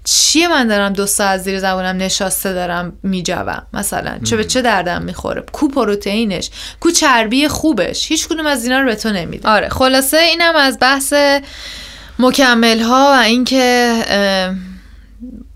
چیه 0.04 0.48
من 0.48 0.68
دارم 0.68 0.92
دو 0.92 1.06
ساعت 1.06 1.40
زیر 1.40 1.58
زبونم 1.58 1.96
نشاسته 1.96 2.52
دارم 2.52 2.92
میجوم؟ 3.02 3.62
مثلا 3.72 4.18
چه 4.24 4.36
به 4.36 4.44
چه 4.44 4.62
دردم 4.62 5.02
می‌خوره؟ 5.02 5.44
کو 5.52 5.68
پروتئینش؟ 5.68 6.50
کو 6.80 6.90
چربی 6.90 7.48
خوبش؟ 7.48 8.08
هیچ 8.08 8.28
کدوم 8.28 8.46
از 8.46 8.64
اینا 8.64 8.80
رو 8.80 8.86
به 8.86 8.94
تو 8.94 9.10
نمیده. 9.10 9.48
آره 9.48 9.68
خلاصه 9.68 10.16
اینم 10.16 10.56
از 10.56 10.78
بحث 10.80 11.14
مکمل 12.18 12.80
ها 12.80 13.12
و 13.12 13.22
اینکه 13.22 13.94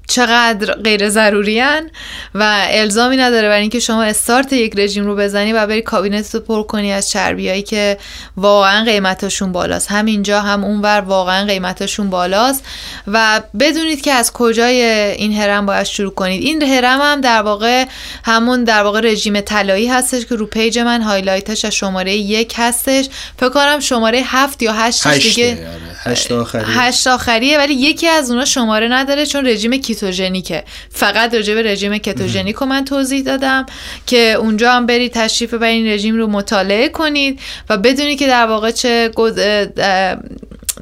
چقدر 0.08 0.74
غیر 0.74 1.08
ضروریان 1.08 1.90
و 2.34 2.66
الزامی 2.68 3.16
نداره 3.16 3.48
برای 3.48 3.60
اینکه 3.60 3.80
شما 3.80 4.02
استارت 4.02 4.52
یک 4.52 4.72
رژیم 4.76 5.04
رو 5.04 5.16
بزنی 5.16 5.52
و 5.52 5.66
بری 5.66 5.82
کابینت 5.82 6.34
رو 6.34 6.40
پر 6.40 6.62
کنی 6.62 6.92
از 6.92 7.10
چربیایی 7.10 7.62
که 7.62 7.98
واقعا 8.36 8.84
قیمتاشون 8.84 9.52
بالاست. 9.52 9.90
همینجا 9.90 10.40
هم 10.40 10.64
اونور 10.64 11.00
واقعا 11.00 11.46
قیمتاشون 11.46 12.10
بالاست. 12.10 12.64
و 13.06 13.42
بدونید 13.60 14.00
که 14.00 14.12
از 14.12 14.32
کجای 14.32 14.82
این 15.18 15.32
هرم 15.32 15.66
باید 15.66 15.86
شروع 15.86 16.14
کنید. 16.14 16.42
این 16.42 16.62
هرم 16.62 17.00
هم 17.02 17.20
در 17.20 17.42
واقع 17.42 17.84
همون 18.24 18.64
در 18.64 18.82
واقع 18.82 19.00
رژیم 19.00 19.40
طلایی 19.40 19.88
هستش 19.88 20.26
که 20.26 20.34
رو 20.34 20.46
پیج 20.46 20.78
من 20.78 21.02
highlight 21.02 21.53
ش 21.53 21.64
از 21.64 21.74
شماره 21.74 22.16
یک 22.16 22.54
هستش. 22.56 23.08
فکر 23.36 23.48
کنم 23.48 23.80
شماره 23.80 24.22
هفت 24.24 24.62
یا 24.62 24.72
هشتش 24.72 25.06
هشته 25.06 25.28
دیگه 25.28 25.68
آره. 25.68 26.12
هشت 26.12 26.32
آخری. 26.32 26.64
هشت 26.66 27.06
آخریه 27.06 27.58
ولی 27.58 27.74
یکی 27.74 28.08
از 28.08 28.30
اونا 28.30 28.44
شماره 28.44 28.88
نداره 28.88 29.26
چون 29.26 29.46
رژیم 29.46 29.80
ketogenic 29.96 30.57
ه 30.57 30.64
فقط 30.90 31.34
راجع 31.34 31.54
به 31.54 31.62
رژیم 31.62 31.98
ketogenic 31.98 32.62
من 32.62 32.84
توضیح 32.84 33.22
دادم 33.22 33.66
که 34.06 34.32
اونجا 34.32 34.72
هم 34.72 34.86
برید 34.86 35.12
تشریف 35.12 35.62
این 35.62 35.86
رژیم 35.86 36.16
رو 36.16 36.26
مطالعه 36.26 36.88
کنید 36.88 37.40
و 37.70 37.76
بدونید 37.76 38.18
که 38.18 38.26
در 38.26 38.46
واقع 38.46 38.70
چه 38.70 39.10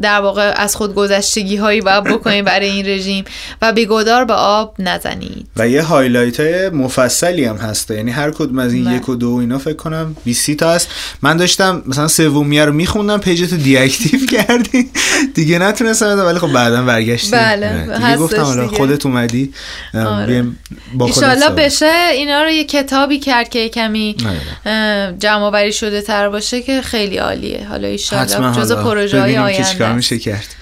در 0.02 0.20
واقع 0.20 0.52
از 0.56 0.76
خود 0.76 0.94
گذشتگی 0.94 1.56
هایی 1.56 1.80
باید 1.80 2.04
بکنید 2.04 2.44
برای 2.44 2.70
این 2.70 2.86
رژیم 2.86 3.24
و 3.62 3.72
بی‌گدار 3.72 4.24
به 4.24 4.34
آب 4.34 4.74
نزنید 4.78 5.46
و 5.56 5.68
یه 5.68 5.82
highlight 5.82 6.40
های 6.40 6.68
مفصلی 6.68 7.44
هم 7.44 7.56
هست 7.56 7.90
یعنی 7.90 8.10
هر 8.10 8.30
کدوم 8.30 8.58
از 8.58 8.72
این 8.72 8.84
بله. 8.84 8.96
یک 8.96 9.08
و 9.08 9.14
دو 9.14 9.34
اینا 9.34 9.58
فکر 9.58 9.76
کنم 9.76 10.16
20 10.24 10.50
تا 10.50 10.72
هست 10.72 10.88
من 11.22 11.36
داشتم 11.36 11.82
مثلا 11.86 12.08
سومیه 12.08 12.64
رو 12.64 12.72
میخوندم 12.72 13.18
پیجتو 13.18 13.56
deactive 13.56 14.20
کردی 14.36 14.90
دیگه 15.34 15.58
نتونستم 15.58 16.18
ولی 16.26 16.38
خب 16.38 16.52
بعدا 16.52 16.82
برگشتی 16.82 17.30
بله، 17.30 17.82
آره. 17.82 17.96
دیگه 17.96 18.16
گفتم 18.16 18.42
حالا 18.42 18.64
دیگه. 18.64 18.76
خودت 18.76 19.06
اومدی 19.06 19.52
آره. 19.94 20.44
با 20.94 21.06
خودت. 21.06 21.54
بشه 21.54 21.92
اینا 22.12 22.42
رو 22.42 22.50
یه 22.50 22.64
کتابی 22.64 23.18
کرد 23.18 23.48
که 23.48 23.68
کمی 23.68 24.16
آره. 24.66 25.14
جمع 25.18 25.70
شده 25.70 26.02
تر 26.02 26.28
باشه 26.28 26.62
که 26.62 26.82
خیلی 26.82 27.16
عالیه 27.16 27.66
حالا 27.68 27.88
حتما 27.88 28.20
ایشالله 28.20 28.56
جز 28.56 28.72
حالا 28.72 28.84
پروژه 28.84 29.20
های 29.20 29.38
آینده 29.38 29.83
چیکار. 29.84 29.96
میشه 29.96 30.18
کرد. 30.18 30.54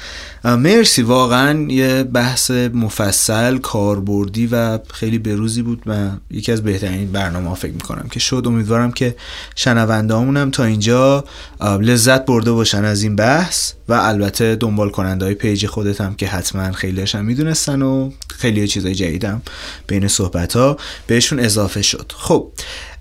مرسی. 0.45 1.03
واقعا 1.03 1.67
یه 1.69 2.03
بحث 2.03 2.51
مفصل 2.51 3.59
کاربردی 3.59 4.47
و 4.47 4.79
خیلی 4.95 5.19
بروزی 5.19 5.63
بود 5.63 5.83
و 5.87 6.09
یکی 6.31 6.53
از 6.53 6.63
بهترین 6.63 7.13
برنامه 7.13 7.49
ها 7.49 7.55
فکر 7.55 7.73
می‌کنم 7.73 8.09
که 8.11 8.21
شد. 8.21 8.43
امیدوارم 8.47 8.93
که 8.93 9.17
شنونده 9.57 10.15
هم 10.15 10.51
تا 10.51 10.65
اینجا 10.65 11.25
لذت 11.61 12.27
برده 12.27 12.53
باشن 12.53 12.85
از 12.85 13.03
این 13.03 13.17
بحث 13.17 13.73
و 13.89 13.93
البته 13.93 14.57
دنبال 14.57 14.91
کننده 14.91 15.25
های 15.25 15.35
پیج 15.35 15.67
خودت 15.67 16.01
هم 16.01 16.15
که 16.15 16.27
حتما 16.27 16.73
خیلیش 16.73 17.15
هم 17.15 17.25
می‌دونستن 17.25 17.83
و 17.83 18.11
خیلی 18.39 18.69
چیزای 18.69 18.95
جدیدم 18.95 19.43
بین 19.87 20.09
صحبت 20.09 20.57
ها 20.57 20.77
بهشون 21.07 21.41
اضافه 21.41 21.83
شد. 21.83 22.13
خب 22.17 22.53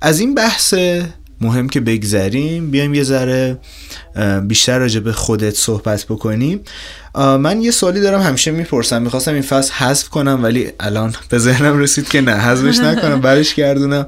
از 0.01 0.19
این 0.19 0.35
بحث 0.35 0.73
مهم 1.41 1.69
که 1.69 1.79
بگذریم 1.79 2.71
بیایم 2.71 2.93
یه 2.93 3.03
ذره 3.03 3.57
بیشتر 4.47 4.79
راجع 4.79 4.99
به 4.99 5.13
خودت 5.13 5.55
صحبت 5.55 6.03
بکنیم. 6.03 6.59
من 7.15 7.61
یه 7.61 7.71
سوالی 7.71 8.01
دارم 8.01 8.21
همیشه 8.21 8.51
می‌پرسم 8.51 9.01
می‌خواستم 9.01 9.33
این 9.33 9.41
فصل 9.41 9.73
حذف 9.73 10.09
کنم 10.09 10.39
ولی 10.43 10.71
الان 10.79 11.15
به 11.29 11.37
ذهنم 11.37 11.77
رسید 11.77 12.09
که 12.09 12.21
نه 12.21 12.31
حذفش 12.31 12.79
نکنم 12.79 13.21
برش 13.31 13.55
گردونم 13.55 14.05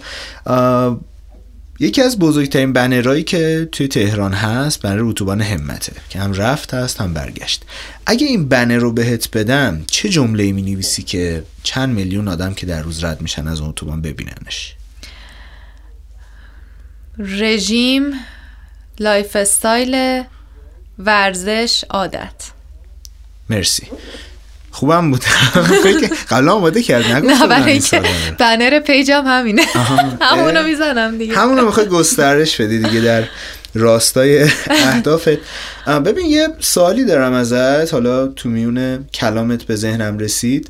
یکی 1.79 2.01
از 2.01 2.19
بزرگترین 2.19 2.73
بنرهایی 2.73 3.23
که 3.23 3.69
توی 3.71 3.88
تهران 3.88 4.34
هست 4.34 4.81
بنر 4.81 5.03
اتوبان 5.03 5.41
همته 5.41 5.93
که 6.09 6.19
هم 6.19 6.34
رفت 6.34 6.73
هست 6.73 7.01
هم 7.01 7.13
برگشت. 7.13 7.63
اگه 8.05 8.27
این 8.27 8.47
بنر 8.47 8.77
رو 8.77 8.91
بهت 8.91 9.38
بدم 9.38 9.81
چه 9.88 10.09
جمله 10.09 10.51
می 10.51 10.61
نویسی 10.61 11.03
که 11.03 11.43
چند 11.63 11.95
میلیون 11.95 12.27
آدم 12.27 12.53
که 12.53 12.65
در 12.65 12.81
روز 12.81 13.03
رد 13.03 13.21
میشن 13.21 13.47
از 13.47 13.59
اون 13.59 13.69
اتوبان 13.69 14.01
ببیننش؟ 14.01 14.75
رژیم 17.20 18.14
lifestyle 18.99 20.24
ورزش 20.99 21.84
عادت. 21.89 22.34
مرسی. 23.49 23.88
خوبم 24.72 25.11
بود. 25.11 25.24
قبلا 26.30 26.53
آماده 26.53 26.84
کرد 26.84 27.05
نگفتم 27.05 27.43
نه 27.43 27.47
برای 27.47 27.72
اینکه 27.72 27.99
رو. 27.99 28.05
banner 28.38 28.80
پیجم 28.80 29.24
همینه. 29.28 29.61
همونو. 30.22 30.64
می‌زنم 30.64 31.18
دیگه. 31.18 31.38
همونو 31.38 31.66
می‌خوای 31.66 31.86
گسترش 31.86 32.61
بدی 32.61 32.80
دیگه 32.80 33.01
در 33.01 33.24
راستای 33.76 34.49
اهدافت. 34.70 35.38
اه، 35.88 35.99
ببین 35.99 36.26
یه 36.26 36.47
سوالی 36.59 37.05
دارم 37.05 37.34
ازت. 37.34 37.93
حالا 37.93 38.28
تو 38.28 38.49
میون 38.49 39.03
کلامت 39.14 39.64
به 39.64 39.76
ذهنم 39.76 40.18
رسید. 40.18 40.70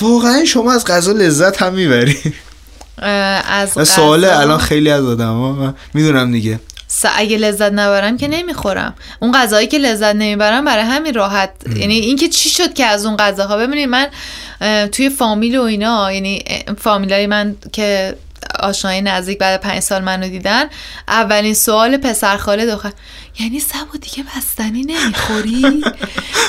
واقعا 0.00 0.44
شما 0.44 0.72
از 0.72 0.84
غذا 0.84 1.12
لذت 1.12 1.62
هم 1.62 1.74
می‌بری 1.74 2.18
اه، 2.24 2.32
از 3.02 3.88
سواله 3.88 4.28
غذا- 4.28 4.40
الان 4.40 4.58
خیلی 4.58 4.90
از 4.90 5.04
آدم 5.04 5.74
می‌دونم 5.94 6.32
دیگه. 6.32 6.60
س- 6.88 7.04
اگه 7.16 7.36
لذت 7.38 7.72
نبرم 7.72 8.16
که 8.16 8.28
نمی‌خورم. 8.28 8.94
اون 9.20 9.32
غذایی 9.32 9.66
که 9.66 9.78
لذت 9.78 10.14
نمی‌برم 10.14 10.64
برای 10.64 10.84
همین 10.84 11.14
راحت. 11.14 11.50
یعنی 11.76 11.94
اینکه 11.94 12.28
چی 12.28 12.48
شد 12.48 12.74
که 12.74 12.84
از 12.86 13.06
اون 13.06 13.16
غذاها؟ 13.16 13.56
ببینید 13.56 13.88
من 13.88 14.06
توی 14.92 15.10
فامیل 15.10 15.58
و 15.58 15.62
اینا 15.62 16.12
یعنی 16.12 16.44
فامیلای 16.78 17.26
من 17.26 17.56
که 17.72 18.16
آشنایی 18.60 19.02
نزدیک 19.02 19.38
بعد 19.38 19.60
پنج 19.60 19.80
سال 19.80 20.02
منو 20.02 20.28
دیدن 20.28 20.64
اولین 21.08 21.54
سوال 21.54 21.96
پسر 21.96 22.36
خاله 22.36 22.66
دختر 22.66 22.92
یعنی 23.40 23.60
سبا 23.60 23.98
دیگه 24.00 24.24
بستنی 24.36 24.82
نمی‌خوری؟ 24.82 25.84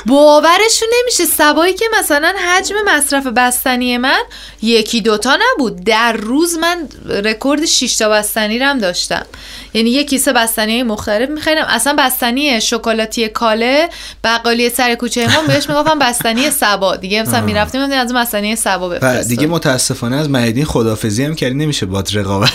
باورشون 0.05 0.87
نمیشه. 1.01 1.25
سبایی 1.25 1.73
که 1.73 1.85
مثلا 1.99 2.33
حجم 2.47 2.75
مصرف 2.85 3.27
بستنی 3.27 3.97
من 3.97 4.21
یکی 4.61 5.01
دوتا 5.01 5.37
نبود. 5.41 5.83
در 5.83 6.13
روز 6.13 6.57
من 6.57 6.89
رکورد 7.23 7.65
6 7.65 7.95
تا 7.95 8.09
بستنی 8.09 8.59
رم 8.59 8.79
داشتم. 8.79 9.25
یعنی 9.73 9.89
یه 9.89 10.03
کیسه 10.03 10.33
بستنی 10.33 10.83
مختلف 10.83 11.29
میخریدم. 11.29 11.65
اصلا 11.69 11.95
بستنی 11.99 12.61
شکلاتی 12.61 13.27
کاله 13.27 13.89
بقالی 14.23 14.69
سر 14.69 14.95
کوچه 14.95 15.35
ما 15.35 15.41
بهش 15.47 15.69
می‌گفتم 15.69 15.99
بستنی 15.99 16.51
سبا. 16.51 16.95
دیگه 16.95 17.21
مثلا 17.21 17.41
می‌رفتیم 17.41 17.81
از 17.81 18.13
بستنی 18.13 18.55
سبا 18.55 18.89
بفرستم 18.89 19.29
دیگه 19.29 19.47
متاسفانه 19.47 20.15
از 20.15 20.29
مهدین 20.29 20.65
خدافزی 20.65 21.23
هم 21.23 21.35
کردی 21.35 21.55
نمیشه 21.55 21.85
باد 21.85 22.09
رقابت 22.13 22.51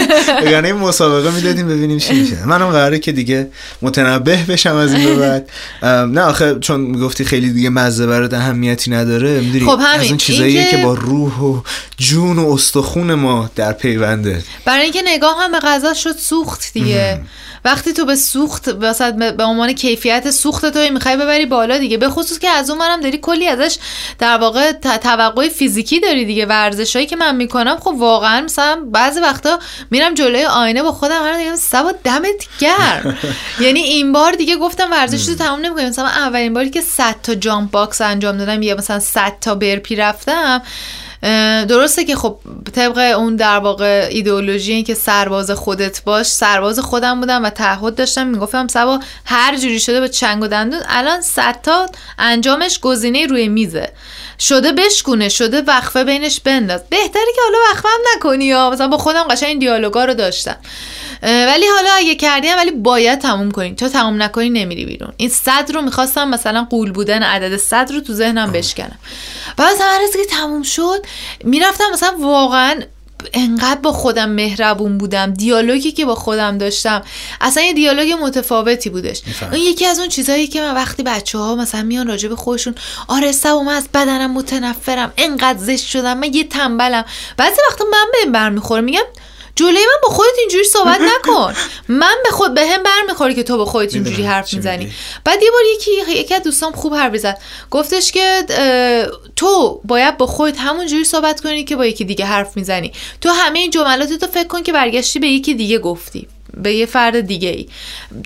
یعنی 0.52 0.72
مسابقه 0.72 1.30
می‌دادیم 1.30 1.68
ببینیم 1.68 1.98
چی 1.98 2.14
میشه. 2.14 2.44
منم 2.46 2.70
قراره 2.70 2.98
که 2.98 3.12
دیگه 3.12 3.50
متنبه 3.82 4.36
بشم 4.48 4.76
از 4.76 4.94
این 4.94 5.18
بعد. 5.18 5.50
نه 6.08 6.20
آخه 6.20 6.58
چون 6.60 6.80
می‌گفتی 6.80 7.24
خیلی 7.24 7.50
دیگه 7.50 7.70
مزه 7.70 8.06
برات 8.06 8.34
اهمیتی 8.34 8.90
نداره 8.90 9.40
می‌دونی 9.40 9.66
خب 9.66 9.78
همین. 9.82 10.00
از 10.00 10.06
اون 10.06 10.16
چیزایی 10.16 10.70
که 10.70 10.76
با 10.76 10.94
روح 10.94 11.38
و 11.38 11.60
جون 11.96 12.38
و 12.38 12.50
استخون 12.52 13.14
ما 13.14 13.50
در 13.56 13.72
پیونده. 13.72 14.44
برای 14.64 14.82
اینکه 14.82 15.02
نگاه 15.04 15.36
هم 15.40 15.52
به 15.52 15.58
غذا 15.58 15.94
شد 15.94 16.16
سوخت 16.16 16.72
دیگه. 16.74 17.20
وقتی 17.66 17.92
تو 17.92 18.04
به 18.04 18.16
سوخت 18.16 18.70
به 18.70 19.44
عنوان 19.44 19.72
کیفیت 19.72 20.30
سوخت 20.30 20.66
تو 20.66 20.92
می‌خوای 20.92 21.16
ببری 21.16 21.46
بالا 21.46 21.78
دیگه. 21.78 21.96
به 21.96 22.08
خصوص 22.08 22.38
که 22.38 22.48
از 22.48 22.70
اون 22.70 22.78
منم 22.78 23.00
داری 23.00 23.18
کلی 23.18 23.48
ازش 23.48 23.76
در 24.18 24.38
واقع 24.38 24.72
توقع 24.72 25.48
فیزیکی 25.48 26.00
داری 26.00 26.24
دیگه 26.24 26.46
ورزشایی 26.46 27.06
که 27.06 27.16
من 27.16 27.36
می‌کنم. 27.36 27.76
خب 27.76 27.94
واقعا 27.98 28.40
مثلا 28.40 28.80
بعضی 28.92 29.20
وقتا 29.20 29.58
میرم 29.90 30.14
جلوی 30.14 30.44
آینه 30.44 30.82
با 30.82 30.92
خودم 30.92 31.22
میگم 31.22 31.36
دیگه 31.36 31.56
صبا 31.56 31.92
دمت 32.04 32.46
گرم. 32.58 33.18
یعنی 33.64 33.80
این 33.80 34.12
بار 34.12 34.32
دیگه 34.32 34.56
گفتم 34.56 34.90
ورزش 34.90 35.28
رو 35.28 35.34
تمام 35.34 35.60
نمی‌کنم 35.60 35.88
مثلا 35.88 36.06
اولین 36.06 36.54
باری 36.54 36.70
که 36.70 36.80
100 36.80 37.14
تا 37.22 37.34
jump 37.34 37.70
box 37.70 38.00
انجام 38.00 38.38
دادم 38.38 38.62
یا 38.62 38.76
مثلا 38.76 39.00
100 39.00 39.32
تا 39.40 39.54
burpee 39.54 39.96
رفتم 39.96 40.62
درسته 41.68 42.04
که 42.04 42.16
خب 42.16 42.38
طبق 42.74 42.98
اون 43.18 43.36
در 43.36 43.58
واقع 43.58 44.08
ایدئولوژی 44.10 44.72
این 44.72 44.84
که 44.84 44.94
سرباز 44.94 45.50
خودت 45.50 46.04
باش 46.04 46.26
سرباز 46.26 46.78
خودم 46.78 47.20
بودم 47.20 47.44
و 47.44 47.50
تعهد 47.50 47.94
داشتم. 47.94 48.26
می‌گفتم 48.26 48.68
سبا 48.68 49.00
هر 49.24 49.56
جوری 49.56 49.80
شده 49.80 50.00
به 50.00 50.08
چنگ 50.08 50.42
و 50.42 50.46
دندون. 50.46 50.80
الان 50.88 51.20
صد 51.20 51.60
تا 51.62 51.86
انجامش 52.18 52.80
گزینه 52.80 53.26
روی 53.26 53.48
میزه. 53.48 53.92
شده 54.38 54.72
بشکونه 54.72 55.28
شده 55.28 55.62
وقفه 55.62 56.04
بینش 56.04 56.40
بنداز. 56.40 56.80
بهتره 56.90 57.32
که 57.34 57.40
حالا 57.44 57.58
وقفه 57.72 57.88
هم 57.88 58.00
نکنی 58.16 58.44
یا 58.44 58.70
مثلا 58.70 58.88
با 58.88 58.98
خودم 58.98 59.22
قشنگ 59.22 59.48
این 59.48 59.58
دیالوگا 59.58 60.04
رو 60.04 60.14
داشتم. 60.14 60.56
ولی 61.22 61.66
حالا 61.66 61.90
اگه 61.96 62.14
کردیم 62.14 62.56
ولی 62.56 62.70
باید 62.70 63.18
تموم 63.18 63.50
کنین 63.50 63.76
تا 63.76 63.88
تموم 63.88 64.22
نکنی 64.22 64.50
نمیری 64.50 64.84
بیرون. 64.84 65.12
این 65.16 65.28
صد 65.28 65.70
رو 65.74 65.82
می‌خواستم 65.82 66.28
مثلا 66.28 66.66
قول 66.70 66.92
بودن 66.92 67.22
عدد 67.22 67.56
صد 67.56 67.92
رو 67.92 68.00
تو 68.00 68.12
ذهنم 68.12 68.52
بشکنم. 68.52 68.98
مثلا 69.58 69.86
هر 69.86 70.00
که 70.12 70.24
تموم 70.30 70.62
شد 70.62 71.05
می‌رفتم 71.44 71.84
مثلا 71.92 72.16
واقعا 72.20 72.80
انقدر 73.34 73.80
با 73.80 73.92
خودم 73.92 74.28
مهربون 74.28 74.98
بودم 74.98 75.32
دیالوگی 75.32 75.92
که 75.92 76.04
با 76.04 76.14
خودم 76.14 76.58
داشتم 76.58 77.02
اصلا 77.40 77.62
یه 77.62 77.72
دیالوگ 77.72 78.12
متفاوتی 78.22 78.90
بودش. 78.90 79.22
این 79.52 79.62
یکی 79.62 79.86
از 79.86 79.98
اون 79.98 80.08
چیزهایی 80.08 80.46
که 80.46 80.60
من 80.60 80.74
وقتی 80.74 81.02
بچه 81.02 81.38
ها 81.38 81.54
مثلا 81.54 81.82
میان 81.82 82.06
راجع 82.06 82.28
به 82.28 82.36
خودشون 82.36 82.74
آره 83.08 83.32
و 83.44 83.62
من 83.62 83.72
از 83.72 83.88
بدنم 83.94 84.30
متنفرم 84.32 85.12
انقدر 85.16 85.58
زشت 85.58 85.86
شدم 85.86 86.18
من 86.18 86.34
یه 86.34 86.44
تنبلم. 86.44 87.04
بعضی 87.36 87.56
وقتا 87.70 87.84
من 87.92 88.06
به 88.12 88.30
برمیخورم 88.30 88.84
میگم 88.84 89.04
جلوی 89.56 89.72
من 89.86 90.00
با 90.02 90.08
خودت 90.08 90.38
اینجوری 90.38 90.64
صحبت 90.64 91.00
نکن. 91.18 91.54
من 91.88 92.14
به 92.24 92.30
خود 92.30 92.54
به 92.54 92.66
هم 92.66 92.82
برمیخوری 92.82 93.34
که 93.34 93.42
تو 93.42 93.56
با 93.56 93.64
خودت 93.64 93.94
اینجوری 93.94 94.22
حرف 94.22 94.54
می‌زنی. 94.54 94.92
بعد 95.24 95.42
یه 95.42 95.50
بار 95.50 95.60
یکی 95.74 95.90
یکی 96.20 96.34
از 96.34 96.42
دوستام 96.42 96.72
خوب 96.72 96.94
حرف 96.94 97.16
زد 97.16 97.38
گفتش 97.70 98.12
که 98.12 98.42
تو 99.36 99.80
باید 99.84 100.16
با 100.16 100.26
خودت 100.26 100.58
همونجوری 100.58 101.04
صحبت 101.04 101.40
کنی 101.40 101.64
که 101.64 101.76
با 101.76 101.86
یکی 101.86 102.04
دیگه 102.04 102.24
حرف 102.24 102.56
می‌زنی. 102.56 102.92
تو 103.20 103.28
همه 103.28 103.58
این 103.58 103.70
جملات 103.70 104.12
تو 104.12 104.26
فکر 104.26 104.46
کن 104.48 104.62
که 104.62 104.72
برگشتی 104.72 105.18
به 105.18 105.26
یکی 105.28 105.54
دیگه 105.54 105.78
گفتی. 105.78 106.28
به 106.56 106.74
یه 106.74 106.86
فرد 106.86 107.20
دیگه 107.20 107.48
ای. 107.48 107.68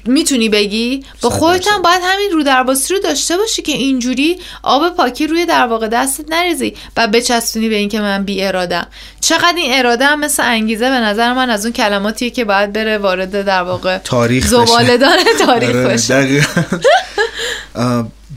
می‌تونی 0.07 0.49
بگی؟ 0.49 1.05
با 1.22 1.31
خودت 1.31 1.68
هم 1.68 1.83
باید 1.83 2.01
همین 2.05 2.31
رو 2.33 2.43
درباسی 2.43 2.95
رو 2.95 3.01
داشته 3.01 3.37
باشی 3.37 3.62
که 3.62 3.72
اینجوری 3.72 4.39
آب 4.62 4.97
پاکی 4.97 5.26
روی 5.26 5.47
در 5.47 5.66
واقع 5.66 5.89
دستت 5.89 6.24
نریزی 6.28 6.74
و 6.97 7.09
بچسبونی 7.09 7.68
به 7.68 7.76
اینکه 7.76 8.01
من 8.01 8.24
بی 8.24 8.43
ارادم. 8.43 8.87
چقدر 9.20 9.55
این 9.57 9.78
اراده 9.78 10.05
هم 10.05 10.20
مثل 10.20 10.43
انگیزه 10.47 10.91
به 10.91 10.97
نظر 10.97 11.33
من 11.33 11.51
از 11.51 11.64
اون 11.64 11.72
کلماتیه 11.72 12.31
که 12.31 12.45
باید 12.45 12.72
بره 12.72 12.99
وارد 12.99 13.45
در 13.45 13.62
واقع 13.62 13.99
تاریخ 13.99 14.47
زبالدان 14.47 15.18
تاریخ 15.47 15.68
آره، 15.68 15.89
بشه. 15.89 16.47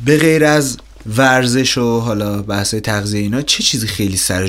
به 0.06 0.18
غیر 0.18 0.46
از 0.46 0.78
ورزش 1.18 1.78
و 1.78 2.00
حالا 2.00 2.42
بحث 2.42 2.76
تغذیه 2.76 3.22
اینا 3.22 3.42
چه 3.42 3.64
چیزی 3.64 3.88
خیلی 3.88 4.18
سر 4.18 4.48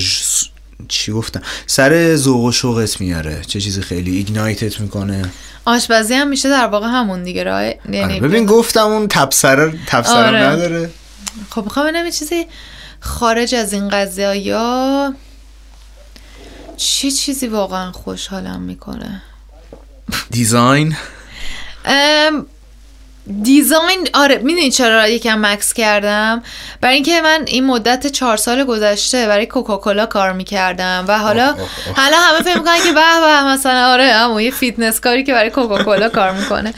چی 0.89 1.13
گفتم؟ 1.13 1.43
سر 1.67 2.17
ذوق 2.17 2.45
و 2.45 2.53
شوقت 2.53 3.01
میاره. 3.01 3.43
چه 3.47 3.61
چیزی 3.61 3.83
خیلی 3.83 4.17
ایگنایتت 4.17 4.81
می‌کنه. 4.81 5.23
آشپزی 5.65 6.15
هم 6.15 6.29
میشه 6.29 6.49
در 6.49 6.67
واقع 6.67 6.87
همون 6.87 7.23
دیگه 7.23 7.45
راه؟ 7.45 7.65
یعنی 7.65 8.03
آره، 8.03 8.21
ببین 8.21 8.47
گفتم 8.47 8.87
اون 8.87 9.09
تبصره 9.09 9.79
تبصره 9.87 10.27
آره. 10.27 10.39
نداره. 10.39 10.91
خب 11.51 11.65
می‌خوام 11.65 11.87
ببینم 11.87 12.11
چیزی 12.11 12.47
خارج 13.01 13.55
از 13.55 13.73
این 13.73 13.89
قضیه 13.89 14.37
یا 14.37 15.15
چه 16.77 17.11
چیزی 17.11 17.47
واقعا 17.47 17.93
خوشحالم 17.93 18.63
می‌کنه؟ 18.63 19.23
دیزاین. 20.31 20.97
design 23.43 24.09
آره 24.15 24.39
می‌دونی 24.39 24.71
چرا 24.71 25.09
یکم 25.09 25.47
مکث 25.47 25.73
کردم؟ 25.73 26.43
برای 26.81 26.95
اینکه 26.95 27.21
من 27.21 27.45
این 27.47 27.67
مدت 27.67 28.07
چهار 28.07 28.37
سال 28.37 28.65
گذشته 28.65 29.27
برای 29.27 29.47
کوکاکولا 29.47 30.07
کار 30.07 30.33
می‌کردم 30.33 31.05
و 31.09 31.19
حالا 31.19 31.55
حالا 31.97 32.17
همه 32.17 32.39
فکر 32.45 32.59
می‌کنن 32.59 32.77
که 32.77 32.93
به 32.93 33.01
به 33.21 33.45
مثلا 33.45 33.93
آره 33.93 34.05
اما 34.05 34.43
یه 34.43 34.51
فیتنس 34.51 35.01
کاری 35.01 35.25
که 35.25 35.33
برای 35.33 35.51
کوکاکولا 35.51 36.09
کار 36.09 36.31
می‌کنه. 36.33 36.75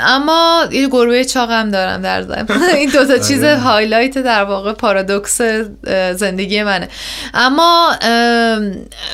اما 0.00 0.64
یه 0.70 0.86
گروه 0.86 1.24
چاقم 1.24 1.70
دارم 1.70 2.02
در 2.02 2.22
ضمن. 2.22 2.46
این 2.76 2.90
دوتا 2.90 3.12
آره. 3.12 3.22
چیز 3.22 3.44
highlight 3.44 4.18
در 4.18 4.44
واقع 4.44 4.72
paradox 4.72 5.40
زندگی 6.14 6.62
منه. 6.62 6.88
اما 7.34 7.96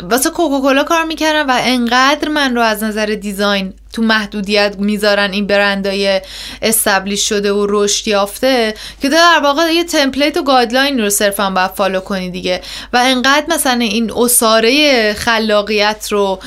واسه 0.03 0.31
کوکاکولا 0.31 0.85
کار 0.85 1.05
می‌کردم 1.05 1.49
و 1.49 1.59
انقدر 1.65 2.29
من 2.29 2.55
رو 2.55 2.63
از 2.63 2.85
نظر 2.85 3.07
design 3.07 3.73
تو 3.93 4.03
محدودیت 4.03 4.77
می‌ذارن 4.79 5.33
این 5.33 5.47
برندای 5.47 6.21
establish 6.63 7.29
شده 7.29 7.53
و 7.53 7.67
رشد 7.69 8.09
یافته 8.09 8.75
که 9.03 9.09
در 9.09 9.41
واقع 9.43 9.75
یه 9.75 9.85
template 9.85 10.37
و 10.37 10.43
guideline 10.43 11.01
رو 11.01 11.11
صرفا 11.11 11.51
باید 11.51 11.71
follow 11.71 12.01
کنی 12.01 12.31
دیگه. 12.31 12.61
و 12.93 12.97
انقدر 12.97 13.45
مثلا 13.49 13.81
این 13.81 14.13
عصاره 14.17 15.15
خلاقیت 15.15 16.09
رو 16.11 16.41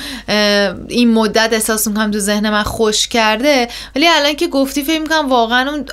این 0.87 1.13
مدت 1.13 1.53
احساس 1.53 1.87
می‌کنم 1.87 2.11
تو 2.11 2.19
ذهن 2.19 2.49
من 2.49 2.63
خشک 2.63 3.07
کرده. 3.07 3.67
ولی 3.95 4.07
الان 4.07 4.35
که 4.35 4.47
گفتی 4.47 4.83
فکر 4.83 4.99
می‌کنم 4.99 5.29
واقعا 5.29 5.71
اون 5.71 5.85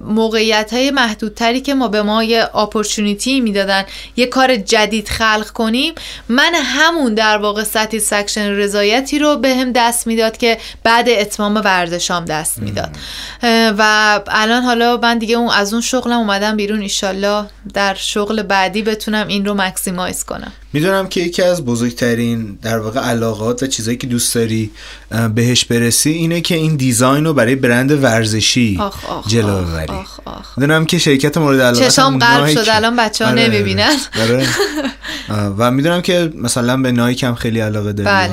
موقعیت 0.00 0.72
های 0.72 0.90
محدودتری 0.90 1.60
که 1.60 1.74
ما 1.74 1.88
به 1.88 2.02
ما 2.02 2.24
یه 2.24 2.56
opportunity 2.56 3.40
می‌دادن 3.40 3.84
یه 4.16 4.26
کار 4.26 4.56
جدید 4.56 5.08
خلق 5.08 5.50
کنیم 5.50 5.94
من 6.28 6.54
همون 6.54 7.14
در 7.14 7.38
واقع 7.38 7.62
سکشن 7.98 8.50
رضایتی 8.50 9.18
رو 9.18 9.36
به 9.36 9.66
دست 9.74 10.06
می‌داد 10.06 10.36
که 10.36 10.58
بعد 10.82 11.03
بعد 11.04 11.20
اتمام 11.20 11.54
ورزشام 11.54 12.24
دست 12.24 12.58
می‌داد. 12.58 12.90
و 13.78 14.20
الان 14.28 14.62
حالا 14.62 14.96
من 14.96 15.18
دیگه 15.18 15.36
اون 15.36 15.50
از 15.50 15.72
اون 15.72 15.82
شغلم 15.82 16.18
اومدم 16.18 16.56
بیرون. 16.56 16.80
ایشالله 16.80 17.44
در 17.74 17.94
شغل 17.94 18.42
بعدی 18.42 18.82
بتونم 18.82 19.28
این 19.28 19.44
رو 19.44 19.54
مکسیمایز 19.54 20.24
کنم. 20.24 20.52
می‌دونم 20.72 21.08
که 21.08 21.20
یکی 21.20 21.42
از 21.42 21.64
بزرگترین 21.64 22.58
در 22.62 22.78
واقع 22.78 23.00
علاقات 23.00 23.62
و 23.62 23.66
چیزایی 23.66 23.96
که 23.96 24.06
دوست 24.06 24.34
داری 24.34 24.70
بهش 25.34 25.64
برسی 25.64 26.10
اینه 26.10 26.40
که 26.40 26.54
این 26.54 26.76
دیزاین 26.76 27.24
رو 27.24 27.34
برای 27.34 27.54
برند 27.54 28.02
ورزشی 28.04 28.80
جلو 29.26 29.62
ببری. 29.64 29.92
می‌دونم 30.56 30.86
که 30.86 30.98
شرکت 30.98 31.38
مورد 31.38 31.60
علاقه 31.60 31.84
چشام 31.84 32.18
قلب 32.18 32.46
شد 32.46 32.68
الان 32.68 32.96
بچه 32.96 33.24
ها 33.24 33.30
آره. 33.30 33.48
نمی‌بینن. 33.48 33.96
آره. 34.22 34.46
و 35.58 35.70
می‌دونم 35.70 36.02
که 36.02 36.32
مثلا 36.36 36.76
به 36.76 36.92
نایک 36.92 37.22
هم 37.22 37.34
خیلی 37.34 37.60
علاقه 37.60 37.92
داری. 37.92 38.28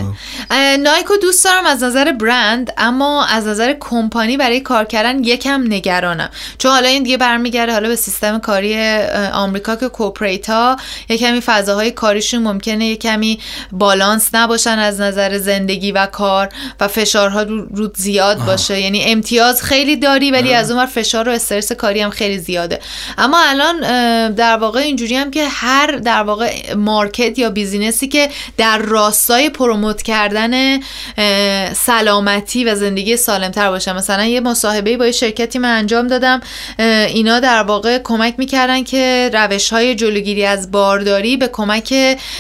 بله. 0.50 0.78
نایک 0.78 1.06
رو 1.06 1.18
دوست 1.18 1.44
دارم 1.46 1.66
از 1.66 1.84
نظر 1.84 2.12
برند. 2.12 2.51
اما 2.78 3.26
از 3.26 3.48
نظر 3.48 3.76
کمپانی 3.80 4.38
برای 4.38 4.60
کار 4.60 4.86
کردن 4.86 5.24
یکم 5.24 5.64
نگرانم. 5.68 6.30
چون 6.58 6.72
حالا 6.72 6.88
این 6.88 7.04
دیگه 7.04 7.18
برمیگرده 7.18 7.74
حالا 7.74 7.90
به 7.90 7.96
سیستم 7.96 8.40
کاری 8.40 8.98
آمریکا 9.34 9.76
که 9.76 9.90
corporate 9.90 10.50
ها 10.50 10.78
یه 11.10 11.18
کمی 11.18 11.42
فضاهای 11.42 11.92
کاریشون 11.92 12.44
ممکنه 12.44 12.86
یه 12.86 12.96
کمی 12.96 13.40
بالانس 13.72 14.30
نباشن 14.34 14.80
از 14.80 15.02
نظر 15.02 15.38
زندگی 15.38 15.92
و 15.92 16.06
کار 16.06 16.50
و 16.80 16.88
فشارها 16.88 17.42
رو 17.42 17.92
زیاد 17.96 18.46
باشه. 18.46 18.82
یعنی 18.82 19.04
امتیاز 19.04 19.64
خیلی 19.64 19.96
داری 19.96 20.32
ولی 20.32 20.54
از 20.54 20.72
اون 20.72 20.86
فشار 20.86 21.30
و 21.30 21.32
استرس 21.32 21.72
کاری 21.72 22.02
هم 22.02 22.10
خیلی 22.10 22.38
زیاده. 22.38 22.80
اما 23.18 23.38
الان 23.42 23.80
در 24.34 24.58
واقع 24.58 24.80
اینجوری 24.80 25.16
هم 25.16 25.32
که 25.32 25.48
هر 25.48 25.92
در 25.92 26.24
واقع 26.24 26.74
market 26.74 27.40
یا 27.40 27.50
business 27.50 28.01
ی 28.01 28.08
که 28.08 28.30
در 28.58 28.78
راستای 28.78 29.50
پروموت 29.50 30.02
کردن 30.02 30.80
سلامتی 32.42 32.64
و 32.64 32.76
زندگی 32.76 33.18
سالمتر 33.18 33.70
باشه 33.70 33.94
مثلا 33.94 34.26
یه 34.26 34.40
مصاحبه 34.40 34.98
با 34.98 35.06
یه 35.06 35.12
شرکتی 35.12 35.60
من 35.60 35.78
انجام 35.78 36.08
دادم. 36.08 36.42
اینا 36.80 37.40
در 37.40 37.64
واقع 37.64 38.00
کمک 38.04 38.34
می‌کردن 38.38 38.84
که 38.84 39.30
روش 39.34 39.70
های 39.70 39.96
جلوگیری 39.96 40.46
از 40.46 40.72
بارداری 40.72 41.38
به 41.38 41.48
کمک 41.48 41.94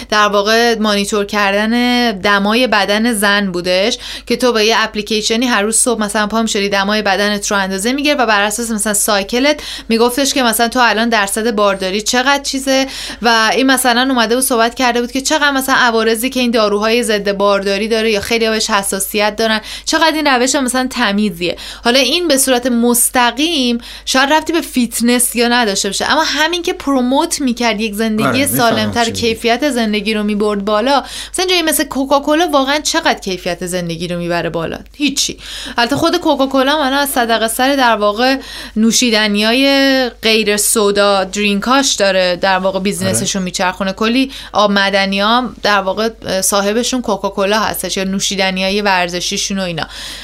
در 0.10 0.28
واقع 0.28 0.76
مانیتور 0.80 1.26
کردن 1.26 2.12
دمای 2.12 2.68
بدن 2.68 3.14
زن 3.14 3.52
بودش 3.52 3.97
که 4.26 4.36
تو 4.36 4.54
با 4.54 4.62
یه 4.62 4.76
اپلیکیشنی 4.78 5.45
هر 5.47 5.62
روز 5.62 5.78
صبح 5.78 6.02
مثلا 6.02 6.28
پام 6.28 6.45
شدی 6.45 6.70
دمای 6.70 7.02
بدنت 7.02 7.52
رو 7.52 7.58
اندازه 7.58 7.93
می‌گیره 7.93 8.16
و 8.16 8.26
بر 8.26 8.41
اساس 8.41 8.72
مثلا 8.72 8.93
سایکلت 8.93 9.62
میگفتش 9.89 10.34
که 10.34 10.43
مثلا 10.43 10.68
تو 10.68 10.80
الان 10.84 11.10
درصد 11.10 11.56
بارداری 11.56 12.02
چقدر 12.02 12.43
چیزه 12.43 12.88
و 13.22 13.52
این 13.54 13.68
مثلا 13.68 14.02
اومده 14.02 14.38
و 14.38 14.41
صحبت 14.41 14.76
کرده 14.76 15.02
بود 15.02 15.12
که 15.12 15.22
چقدر 15.22 15.52
مثلا 15.52 15.76
عوارضی 15.76 16.30
که 16.30 16.39
این 16.39 16.52
داروهای 16.52 17.04
ضد 17.04 17.32
بارداری 17.32 17.88
داره 17.88 18.12
یا 18.12 18.20
خیلی 18.20 18.49
بهش 18.49 18.70
حساسیت 18.70 19.36
دارن 19.36 19.62
چقدر 19.92 20.16
این 20.16 20.28
روش 20.28 20.56
مثلا 20.56 20.88
تمیزیه. 20.89 21.58
حالا 21.84 22.00
این 22.00 22.28
به 22.28 22.38
صورت 22.38 22.66
مستقیم 22.68 23.78
شاید 24.06 24.34
ربطی 24.34 24.53
به 24.54 24.62
فیتنس 24.62 25.36
یا 25.36 25.48
نداشته 25.48 25.89
باشه. 25.89 26.12
اما 26.12 26.24
همین 26.24 26.62
که 26.62 26.74
promote 26.74 27.41
می‌کرد 27.42 27.82
یک 27.82 27.94
زندگی 27.94 28.28
آره، 28.28 28.48
سالمتر 28.48 29.10
کیفیت 29.10 29.70
زندگی 29.70 30.14
رو 30.14 30.24
می‌برد 30.24 30.66
بالا 30.66 31.04
مثلا 31.34 31.46
جایی 31.46 31.62
مثل 31.62 31.84
کوکاکولا 31.84 32.48
واقعا 32.48 32.80
چقدر 32.80 33.20
کیفیت 33.20 33.66
زندگی 33.66 34.08
رو 34.08 34.18
می‌بره 34.18 34.50
بالا؟ 34.50 34.80
هیچی. 34.98 35.38
البته 35.78 35.96
خود 35.96 36.18
کوکاکولا 36.18 36.80
من 36.80 36.94
از 36.94 37.10
صدقه 37.10 37.48
سر 37.48 37.76
در 37.76 37.96
واقع 37.96 38.38
نوشیدنی 38.76 39.44
های 39.44 40.10
غیر 40.22 40.58
سودا 40.58 41.24
درینکاش 41.24 41.94
داره. 41.94 42.36
در 42.36 42.58
واقع 42.58 42.80
بیزینسشون 42.80 43.39
آره. 43.39 43.46
میچرخونه. 43.46 43.94
کلی 43.94 44.32
آب 44.54 44.72
مدنی 44.72 45.20
هم 45.20 45.56
در 45.64 45.82
واقع 45.82 46.10
صاحبشون 46.42 47.02
کوکاکولا 47.02 47.60
هستش 47.60 47.98
یا 47.98 48.04
نوشیدنی 48.04 48.64
های 48.64 48.82
ورزشیشون 48.82 49.60
و 49.60 49.62
اینا. 49.62 49.80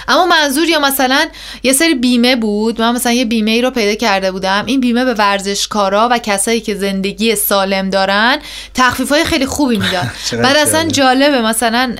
اما 0.07 0.25
منظور 0.25 0.67
یا 0.67 0.79
مثلا 0.79 1.25
یه 1.63 1.73
سری 1.73 1.95
بیمه 1.95 2.35
بود 2.35 2.81
من 2.81 2.95
مثلا 2.95 3.11
یه 3.11 3.25
بیمه 3.25 3.51
ای 3.51 3.61
رو 3.61 3.71
پیدا 3.71 3.95
کرده 3.95 4.31
بودم. 4.31 4.63
این 4.65 4.79
بیمه 4.79 5.05
به 5.05 5.13
ورزشکارا 5.13 6.07
و 6.11 6.17
کسایی 6.17 6.61
که 6.61 6.75
زندگی 6.75 7.35
سالم 7.35 7.89
دارن 7.89 8.37
تخفیف 8.73 9.09
های 9.09 9.25
خیلی 9.25 9.45
خوبی 9.45 9.77
می‌داد. 9.83 10.07
بعد 10.43 10.57
اصلا 10.57 10.87
جالبه 10.87 11.41
مثلا 11.41 11.95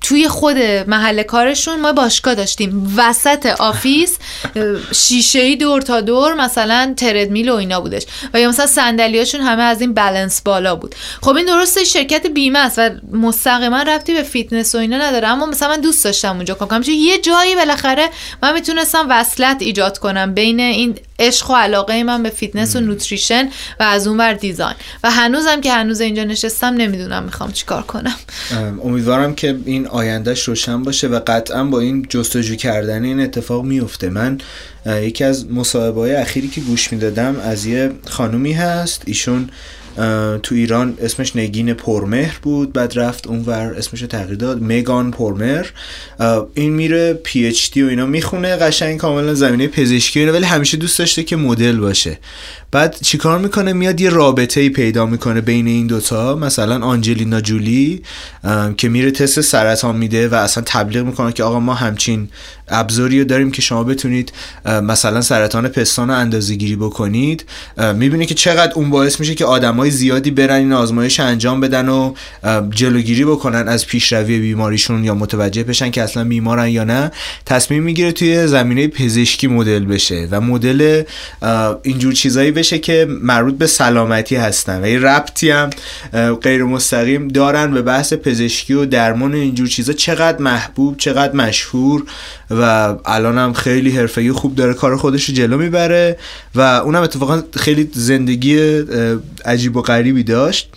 توی 0.00 0.28
خود 0.28 0.58
محل 0.86 1.22
کارشون 1.22 1.80
ما 1.80 1.92
باشگاه 1.92 2.34
داشتیم. 2.34 2.94
وسط 2.96 3.46
office 3.46 4.18
شیشه 5.06 5.38
ای 5.38 5.56
دور 5.56 5.82
تا 5.82 6.00
دور 6.00 6.34
مثلا 6.34 6.94
تردمیل 6.96 7.48
و 7.48 7.54
اینا 7.54 7.80
بودش. 7.80 8.02
و 8.34 8.40
یا 8.40 8.48
مثلا 8.48 8.66
صندلیاشون 8.66 9.40
همه 9.40 9.62
از 9.62 9.80
این 9.80 9.94
balance 9.94 10.42
ball 10.42 10.69
ها 10.69 10.76
بود. 10.76 10.94
خب 11.22 11.36
این 11.36 11.46
درسته 11.46 11.84
شرکت 11.84 12.26
بیمه 12.26 12.58
است 12.58 12.78
و 12.78 12.90
مستقیما 13.12 13.82
رفتی 13.82 14.14
به 14.14 14.22
فیتنس 14.22 14.74
و 14.74 14.78
اینا 14.78 14.98
نداره. 14.98 15.28
اما 15.28 15.46
مثلا 15.46 15.68
من 15.68 15.80
دوست 15.80 16.04
داشتم 16.04 16.36
اونجا 16.36 16.54
کار 16.54 16.68
کنم 16.80 16.94
یه 16.94 17.18
جایی 17.18 17.54
بالاخره 17.54 18.08
من 18.42 18.54
می‌تونستم 18.54 19.06
وصلت 19.10 19.56
ایجاد 19.60 19.98
کنم 19.98 20.34
بین 20.34 20.60
این 20.60 20.98
عشق 21.18 21.50
و 21.50 21.54
علاقه 21.54 22.02
من 22.02 22.22
به 22.22 22.30
فیتنس 22.30 22.76
و 22.76 22.80
nutrition 22.80 23.48
و 23.80 23.82
از 23.82 24.06
اون 24.06 24.18
ور 24.18 24.32
design. 24.32 24.76
و 25.04 25.10
هنوزم 25.10 25.60
که 25.60 25.72
هنوز 25.72 26.00
اینجا 26.00 26.24
نشستم 26.24 26.66
نمی‌دونم 26.66 27.22
می‌خوام 27.22 27.52
چیکار 27.52 27.82
کنم. 27.82 28.14
امیدوارم 28.84 29.34
که 29.34 29.58
این 29.64 29.86
آیندهش 29.86 30.42
روشن 30.42 30.82
باشه 30.82 31.08
و 31.08 31.20
قطعا 31.26 31.64
با 31.64 31.80
این 31.80 32.06
جستجو 32.08 32.54
کردن 32.56 33.04
این 33.04 33.20
اتفاق 33.20 33.64
میفته 33.64 34.08
من 34.08 34.38
یکی 34.86 35.24
از 35.24 35.50
مصاحبه 35.50 36.00
های 36.00 36.14
اخیری 36.14 36.48
که 36.48 36.60
گوش 36.60 36.92
می‌دادم 36.92 37.40
از 37.40 37.66
یه 37.66 37.90
خانومی 38.08 38.52
هست. 38.52 39.02
ایشون 39.06 39.50
تو 40.42 40.54
ایران 40.54 40.94
اسمش 41.02 41.36
نگین 41.36 41.74
پرمهر 41.74 42.38
بود 42.42 42.72
بعد 42.72 42.98
رفت 42.98 43.26
اونور 43.26 43.74
اسمش 43.78 44.00
تغییر 44.00 44.38
داد 44.38 44.58
مگان 44.62 45.10
پرمهر. 45.10 45.72
این 46.54 46.72
میره 46.72 47.12
پی 47.12 47.46
اچ 47.46 47.70
دی 47.70 47.82
و 47.82 47.86
اینا 47.86 48.06
می‌خونه 48.06 48.56
قشنگ 48.56 48.98
کاملا 48.98 49.34
زمینه 49.34 49.68
پزشکی 49.68 50.20
اینا 50.20 50.32
ولی 50.32 50.44
همیشه 50.44 50.76
دوست 50.76 50.98
داشته 50.98 51.22
که 51.22 51.36
مدل 51.36 51.76
باشه. 51.76 52.18
بعد 52.70 52.96
چیکار 53.02 53.38
می‌کنه؟ 53.38 53.72
میاد 53.72 54.00
یه 54.00 54.10
رابطه 54.10 54.60
ای 54.60 54.68
پیدا 54.68 55.06
می‌کنه 55.06 55.40
بین 55.40 55.66
این 55.66 55.86
دوتا 55.86 56.36
مثلا 56.36 56.84
آنجلینا 56.86 57.40
جولی 57.40 58.02
که 58.76 58.88
میره 58.88 59.10
تست 59.10 59.40
سرطان 59.40 59.96
میده 59.96 60.28
و 60.28 60.34
اصلا 60.34 60.62
تبلیغ 60.66 61.04
می‌کنه 61.04 61.32
که 61.32 61.44
آقا 61.44 61.60
ما 61.60 61.74
همچین 61.74 62.28
ابزاری 62.72 63.18
رو 63.18 63.24
داریم 63.24 63.50
که 63.50 63.62
شما 63.62 63.84
بتونید 63.84 64.32
مثلا 64.64 65.20
سرطان 65.20 65.68
پستان 65.68 66.08
رو 66.08 66.14
اندازه 66.14 66.54
گیری 66.54 66.76
بکنید 66.76 67.44
می‌بینی 67.94 68.26
که 68.26 68.34
چقدر 68.34 68.72
اون 68.74 68.90
باعث 68.90 69.20
میشه 69.20 69.34
که 69.34 69.44
آدمای 69.44 69.90
زیادی 69.90 70.30
برن 70.30 70.56
این 70.56 70.72
آزمایش 70.72 71.20
انجام 71.20 71.60
بدن 71.60 71.88
و 71.88 72.14
جلوگیری 72.70 73.24
بکنن 73.24 73.68
از 73.68 73.86
پیشروی 73.86 74.38
بیماریشون 74.38 75.04
یا 75.04 75.14
متوجه 75.14 75.64
بشن 75.64 75.90
که 75.90 76.02
اصلا 76.02 76.24
بیمارن 76.24 76.68
یا 76.68 76.84
نه. 76.84 77.10
تصمیم 77.46 77.82
می‌گیره 77.82 78.12
توی 78.12 78.46
زمینه 78.46 78.88
پزشکی 78.88 79.46
مدل 79.46 79.84
بشه 79.84 80.28
و 80.30 80.40
مدل 80.40 81.02
اینجور 81.82 82.12
چیزایی 82.12 82.50
بشه 82.50 82.78
که 82.78 83.06
مربوط 83.22 83.54
به 83.54 83.66
سلامتی 83.66 84.36
هستن 84.36 84.80
و 84.80 84.84
این 84.84 85.02
ربطی 85.02 85.50
هم 85.50 85.70
غیر 86.42 86.64
مستقیم 86.64 87.28
دارن 87.28 87.74
به 87.74 87.82
بحث 87.82 88.12
پزشکی 88.12 88.74
و 88.74 88.84
درمان 88.84 89.34
اینجور 89.34 89.68
چیزا. 89.68 89.92
چقدر 89.92 90.38
محبوب 90.42 90.96
چقدر 90.96 91.36
مشهور 91.36 92.04
و 92.50 92.61
الان 92.62 93.38
هم 93.38 93.52
خیلی 93.52 93.90
حرفه‌ای 93.90 94.32
خوب 94.32 94.54
داره 94.54 94.74
کار 94.74 94.96
خودش 94.96 95.28
رو 95.28 95.34
جلو 95.34 95.58
می‌بره 95.58 96.18
و 96.54 96.60
اونم 96.60 97.02
اتفاقا 97.02 97.42
خیلی 97.56 97.90
زندگی 97.92 98.82
عجیب 99.44 99.76
و 99.76 99.82
غریبی 99.82 100.22
داشت. 100.22 100.68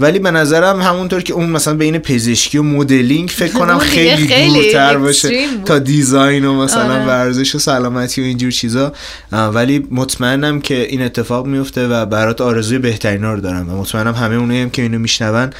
ولی 0.00 0.18
به 0.18 0.30
نظرم 0.30 0.80
همونطور 0.80 1.22
که 1.22 1.32
اون 1.32 1.50
مثلا 1.50 1.74
بین 1.74 1.98
پزشکی 1.98 2.58
و 2.58 2.62
مدلینگ 2.62 3.28
فکر 3.28 3.52
کنم 3.60 3.78
خیلی, 3.78 4.28
خیلی 4.28 4.62
دورتر 4.62 4.98
باشه 4.98 5.46
تا 5.64 5.78
دیزاین 5.78 6.44
و 6.44 6.62
مثلا 6.62 6.94
آره. 6.94 7.06
ورزش 7.06 7.54
و 7.54 7.58
سلامتی 7.58 8.20
و 8.20 8.24
اینجور 8.24 8.50
چیزا. 8.50 8.92
ولی 9.32 9.86
مطمئنم 9.90 10.60
که 10.60 10.86
این 10.88 11.02
اتفاق 11.02 11.46
میفته 11.46 11.88
و 11.88 12.06
برات 12.06 12.40
آرزوی 12.40 12.78
بهترین 12.78 13.22
رو 13.22 13.40
دارم 13.40 13.70
و 13.70 13.80
مطمئنم 13.80 14.14
همه 14.14 14.34
اونایی 14.34 14.62
هم 14.62 14.70
که 14.70 14.82
اینو 14.82 14.98
میشنون 14.98 15.50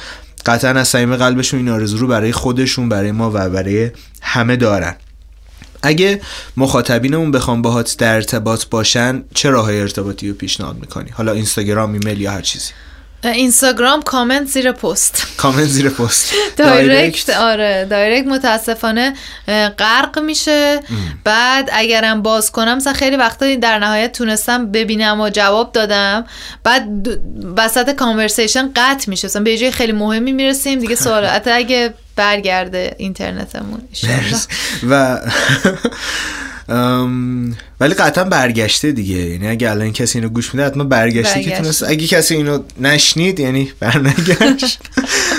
قطعا 0.45 0.71
از 0.71 0.87
صمیم 0.87 1.15
قلبشون 1.15 1.59
این 1.59 1.69
آرزو 1.69 1.97
رو 1.97 2.07
برای 2.07 2.31
خودشون 2.31 2.89
برای 2.89 3.11
ما 3.11 3.31
و 3.33 3.49
برای 3.49 3.91
همه 4.21 4.55
دارن. 4.55 4.95
اگه 5.85 6.21
مخاطبینمون 6.57 7.31
بخوام 7.31 7.61
باهات 7.61 7.95
در 7.97 8.15
ارتباط 8.15 8.65
باشن 8.65 9.23
چه 9.33 9.49
راه 9.49 9.69
ارتباطی 9.69 10.29
رو 10.29 10.33
پیشنهاد 10.33 10.75
می‌کنی؟ 10.75 11.09
حالا 11.09 11.31
اینستاگرام 11.31 11.93
ایمیل 11.93 12.21
یا 12.21 12.31
هر 12.31 12.41
چیزی. 12.41 12.71
اینستاگرام 13.29 14.01
کامنت 14.01 14.47
زیر 14.47 14.71
پست. 14.71 15.27
کامنت 15.37 15.65
زیر 15.65 15.89
پست. 15.89 16.33
دایرکت 16.57 17.29
آره 17.29 17.87
دایرکت 17.89 18.27
متاسفانه 18.27 19.13
غرق 19.77 20.19
میشه. 20.19 20.79
بعد 21.23 21.69
اگرم 21.73 22.21
باز 22.21 22.51
کنم 22.51 22.77
مثلا 22.77 22.93
خیلی 22.93 23.15
وقتا 23.15 23.55
در 23.55 23.79
نهایت 23.79 24.11
تونستم 24.11 24.71
ببینم 24.71 25.21
و 25.21 25.29
جواب 25.29 25.71
دادم. 25.71 26.25
بعد 26.63 26.83
وسط 27.57 27.95
conversation 27.95 28.71
قطع 28.75 29.09
میشه. 29.09 29.27
مثلا 29.27 29.43
به 29.43 29.57
جای 29.57 29.71
خیلی 29.71 29.91
مهمی 29.91 30.31
می‌رسیم 30.31 30.79
دیگه 30.79 30.95
سوال 30.95 31.25
اگه 31.45 31.93
برگرده 32.15 32.95
اینترنتمون 32.99 33.81
و 34.89 35.17
ولی 37.79 37.93
قطعا 37.93 38.23
برگشته 38.23 38.91
دیگه. 38.91 39.15
یعنی 39.15 39.47
اگه 39.47 39.71
الان 39.71 39.91
کسی 39.91 40.17
اینو 40.17 40.29
گوش 40.29 40.53
میده 40.53 40.65
حتما 40.65 40.83
برگشته 40.83 41.43
که 41.43 41.57
تونست 41.57 41.83
اگه 41.83 42.07
کسی 42.07 42.35
اینو 42.35 42.59
نشنید 42.79 43.39
یعنی 43.39 43.71
برنگشت. 43.79 44.79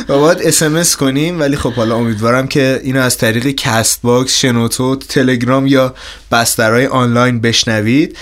و 0.08 0.18
باید 0.18 0.38
اسمس 0.42 0.96
کنیم 0.96 1.40
ولی 1.40 1.56
خب 1.56 1.72
حالا 1.72 1.96
امیدوارم 1.96 2.46
که 2.46 2.80
اینو 2.84 3.00
از 3.00 3.16
طریق 3.16 3.46
کست 3.46 4.02
باکس 4.02 4.38
شنوتو 4.38 4.96
تلگرام 4.96 5.66
یا 5.66 5.94
بسترهای 6.32 6.86
آنلاین 6.86 7.40
بشنوید. 7.40 8.16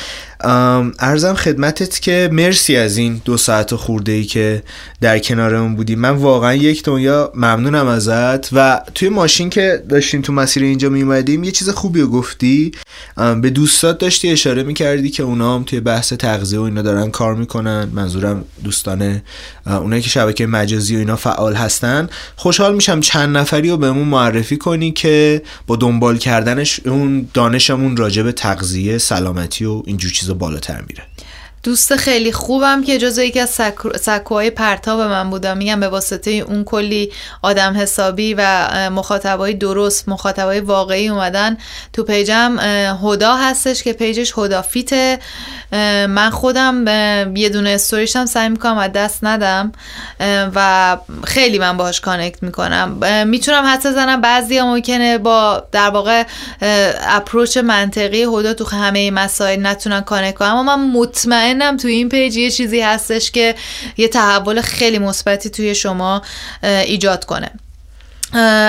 ارزم 0.99 1.35
خدمتت 1.35 2.01
که 2.01 2.29
مرسی 2.33 2.77
از 2.77 2.97
این 2.97 3.21
دو 3.25 3.37
ساعت 3.37 3.75
خورده 3.75 4.13
ای 4.13 4.25
که 4.25 4.63
در 5.01 5.19
کنارمون 5.19 5.77
بودی 5.77 5.95
من 5.95 6.11
واقعا 6.11 6.55
یک 6.55 6.83
دنیا 6.83 7.33
ممنونم 7.35 7.87
ازت 7.87 8.53
و 8.53 8.81
توی 8.95 9.09
ماشین 9.09 9.51
که 9.51 9.83
داشتیم 9.89 10.21
تو 10.21 10.33
مسیر 10.33 10.63
اینجا 10.63 10.89
میومدیم 10.89 11.45
یه 11.45 11.51
چیز 11.51 11.71
خوبی 11.71 12.01
رو 12.01 12.07
گفتی. 12.07 12.73
به 13.17 13.51
دوستات 13.51 13.99
داشتی 13.99 14.31
اشاره 14.31 14.63
می‌کردی 14.63 15.11
که 15.11 15.23
اونا 15.23 15.55
هم 15.55 15.65
توی 15.65 15.81
بحث 15.81 16.13
تغذیه 16.13 16.59
و 16.59 16.63
اینا 16.63 16.83
دارن 16.83 17.11
کار 17.11 17.35
می‌کنن. 17.35 17.89
منظورم 17.93 18.45
دوستان 18.65 19.23
اونایی 19.67 20.03
که 20.03 20.11
شبکه 20.11 20.47
مجازی 20.47 20.97
و 20.97 20.99
اینا 20.99 21.17
فعال 21.17 21.55
هستن. 21.75 22.09
خوشحال 22.37 22.75
میشم 22.75 23.01
چند 23.01 23.37
نفری 23.37 23.71
رو 23.71 23.77
بهمون 23.77 24.09
معرفی 24.09 24.57
کنی 24.57 24.93
که 24.93 25.43
با 25.67 25.77
دنبال 25.77 26.19
کردنش 26.19 26.81
اون 26.87 27.29
دانشمون 27.35 27.97
راجع 27.97 28.23
به 28.23 28.33
تغذیه 28.33 28.99
سلامتی 28.99 29.65
و 29.65 29.83
اینجور 29.87 30.11
چیزا 30.11 30.35
بالاتر 30.35 30.81
میره. 30.89 31.03
دوست 31.63 31.97
خیلی 31.97 32.33
خوبم 32.33 32.85
که 32.85 32.99
جزو 32.99 33.23
یکی 33.23 33.41
از 33.41 33.61
سکوهای 34.01 34.51
پرتاب 34.51 35.01
من 35.01 35.31
بودم 35.31 35.57
میگم 35.57 35.81
به 35.81 35.89
واسطه 35.89 36.31
اون 36.31 36.65
کلی 36.65 37.13
آدم 37.43 37.77
حسابی 37.77 38.35
و 38.39 38.69
مخاطبای 38.91 39.55
درست 39.55 40.09
مخاطبای 40.09 40.61
واقعی 40.61 41.09
اومدن 41.09 41.57
تو 41.93 42.05
page 42.05 42.39
م. 42.39 42.57
هدا 43.03 43.37
هستش 43.37 43.83
که 43.83 43.93
page 43.93 44.19
ش 44.19 44.33
هدا 44.37 44.63
فیته. 44.63 45.19
من 46.09 46.31
خودم 46.31 46.85
یه 47.37 47.49
دونه 47.49 47.71
استوریشم 47.71 48.27
سعی 48.27 48.49
می‌کنم 48.49 48.79
از 48.79 48.93
دست 48.93 49.19
ندم 49.23 49.73
و 50.55 50.97
خیلی 51.25 51.59
من 51.59 51.77
باهاش 51.77 52.01
connect 52.01 52.43
می‌کنم. 52.43 52.99
می‌تونم 53.27 53.65
حتی 53.67 53.93
زنم 53.93 54.21
بعضی 54.21 54.61
ممکنه 54.61 55.19
با 55.19 55.63
در 55.73 55.91
واقع 55.91 56.23
approach 57.07 57.57
منطقی 57.57 58.23
هدا 58.23 58.55
تو 58.55 58.77
همه 58.77 59.11
مسائل 59.11 59.67
نتونن 59.67 60.01
connect 60.01 60.35
کنم 60.39 60.57
اما 60.57 60.77
من 60.77 60.91
مطمئنم 60.91 61.77
تو 61.77 61.89
این 61.89 62.09
page 62.09 62.37
یه 62.37 62.51
چیزی 62.51 62.81
هستش 62.81 63.31
که 63.31 63.55
یه 63.97 64.09
تحول 64.09 64.61
خیلی 64.61 64.99
مثبتی 64.99 65.51
توی 65.51 65.75
شما 65.75 66.23
ایجاد 66.63 67.25
کنه. 67.25 67.51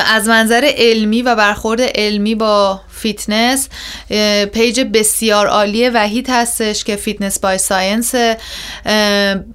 از 0.08 0.28
منظر 0.28 0.72
علمی 0.78 1.22
و 1.22 1.36
برخورد 1.36 1.82
علمی 1.82 2.36
با 2.36 2.82
fitness 3.06 3.70
page 4.54 4.82
بسیار 4.82 5.48
عالی 5.48 5.90
وحید 5.90 6.30
هستش 6.30 6.84
که 6.84 6.96
Fitness 6.96 7.40
by 7.40 7.58
Science. 7.58 8.16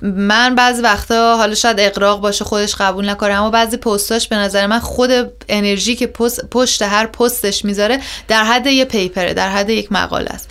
من 0.03 0.55
بعضی 0.55 0.82
وقتا 0.82 1.36
حالا 1.36 1.55
شاید 1.55 1.80
اغراق 1.80 2.20
باشه 2.20 2.44
خودش 2.44 2.74
قبول 2.74 3.11
نکنه 3.11 3.32
اما 3.32 3.51
بعضی 3.51 3.76
پستاش 3.76 4.28
به 4.28 4.36
نظر 4.36 4.66
من 4.66 4.78
خود 4.78 5.11
انرژی 5.48 5.96
که 5.96 6.07
پشت 6.51 6.82
هر 6.82 7.07
پستش 7.07 7.64
می‌ذاره 7.64 8.01
در 8.28 8.44
حد 8.44 8.66
یه 8.66 8.84
paper 8.84 9.26
ه 9.26 9.34
در 9.34 9.48
حد 9.48 9.70
یک 9.70 9.92
مقاله 9.92 10.30
است. 10.30 10.51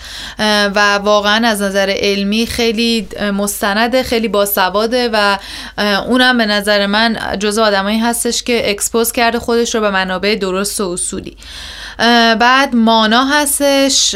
و 0.76 0.96
واقعا 0.96 1.48
از 1.48 1.62
نظر 1.62 1.96
علمی 2.00 2.46
خیلی 2.46 3.08
مستنده 3.34 4.04
خیلی 4.04 4.28
باسواده 4.28 5.10
و 5.14 5.38
اونم 6.08 6.38
به 6.38 6.46
نظر 6.46 6.86
من 6.86 7.38
جزو 7.40 7.62
آدمایی 7.62 8.00
هستش 8.00 8.44
که 8.44 8.70
expose 8.70 9.12
کرده 9.12 9.40
خودش 9.40 9.76
رو 9.76 9.82
به 9.82 9.90
منابع 9.90 10.36
درست 10.36 10.82
و 10.82 10.90
اصولی. 10.90 11.38
بعد 12.40 12.76
مانا 12.90 13.26
هستش 13.26 14.16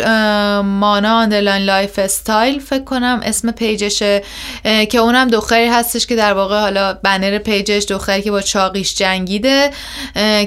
مانا 0.63 1.17
underline 1.17 1.63
lifestyle 1.63 2.59
فکر 2.59 2.83
کنم 2.83 3.21
اسم 3.23 3.51
page 3.51 3.92
شه 3.92 4.23
که 4.63 4.97
اونم 4.97 5.27
دختری 5.27 5.67
هستش 5.67 6.07
که 6.07 6.15
در 6.15 6.33
واقع 6.33 6.59
حالا 6.59 6.93
banner 6.93 7.37
page 7.37 7.69
ش 7.69 7.85
دختری 7.89 8.21
که 8.21 8.31
با 8.31 8.41
چاقیش 8.41 8.95
جنگیده 8.95 9.71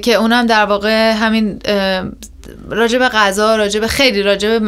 که 0.03 0.14
اونم 0.14 0.47
در 0.47 0.64
واقع 0.64 1.12
همین 1.12 1.59
راجب 2.70 3.09
غذا 3.09 3.57
راجب 3.57 3.87
خیلی 3.87 4.22
راجب 4.22 4.63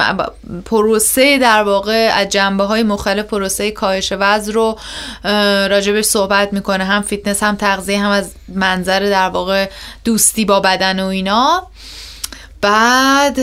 پروسه 0.64 1.38
در 1.38 1.62
واقع 1.62 2.10
از 2.14 2.28
جنبه 2.28 2.64
های 2.64 2.82
مختلف 2.82 3.24
پروسه 3.24 3.70
کاهش 3.70 4.12
وزن 4.20 4.52
رو 4.52 4.78
راجبش 5.70 6.04
صحبت 6.04 6.52
می‌کنه 6.52 6.84
هم 6.84 7.02
فیتنس 7.02 7.42
هم 7.42 7.56
تغذیه 7.56 8.00
هم 8.00 8.10
از 8.10 8.30
منظر 8.48 9.00
در 9.00 9.28
واقع 9.28 9.68
دوستی 10.04 10.44
با 10.44 10.60
بدن 10.60 11.00
و 11.00 11.06
اینا. 11.06 11.66
بعد 12.60 13.38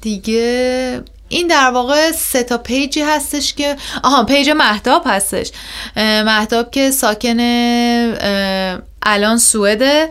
دیگه 0.00 1.02
این 1.28 1.46
در 1.46 1.70
واقع 1.70 2.12
سه 2.12 2.42
تا 2.42 2.58
page 2.58 2.92
ی 2.92 3.00
هستش 3.00 3.54
که 3.54 3.76
آها 4.02 4.24
page 4.24 4.50
مهتاب 4.50 5.02
هستش. 5.06 5.50
مهتاب 5.96 6.70
که 6.70 6.90
ساکن 6.90 7.36
الان 9.02 9.38
سوئده. 9.38 10.10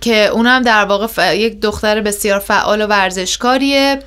که 0.00 0.26
اونم 0.32 0.62
در 0.62 0.84
واقع 0.84 1.38
یک 1.38 1.60
دختر 1.60 2.00
بسیار 2.00 2.38
فعال 2.38 2.82
و 2.82 2.86
ورزشکاریه. 2.86 4.02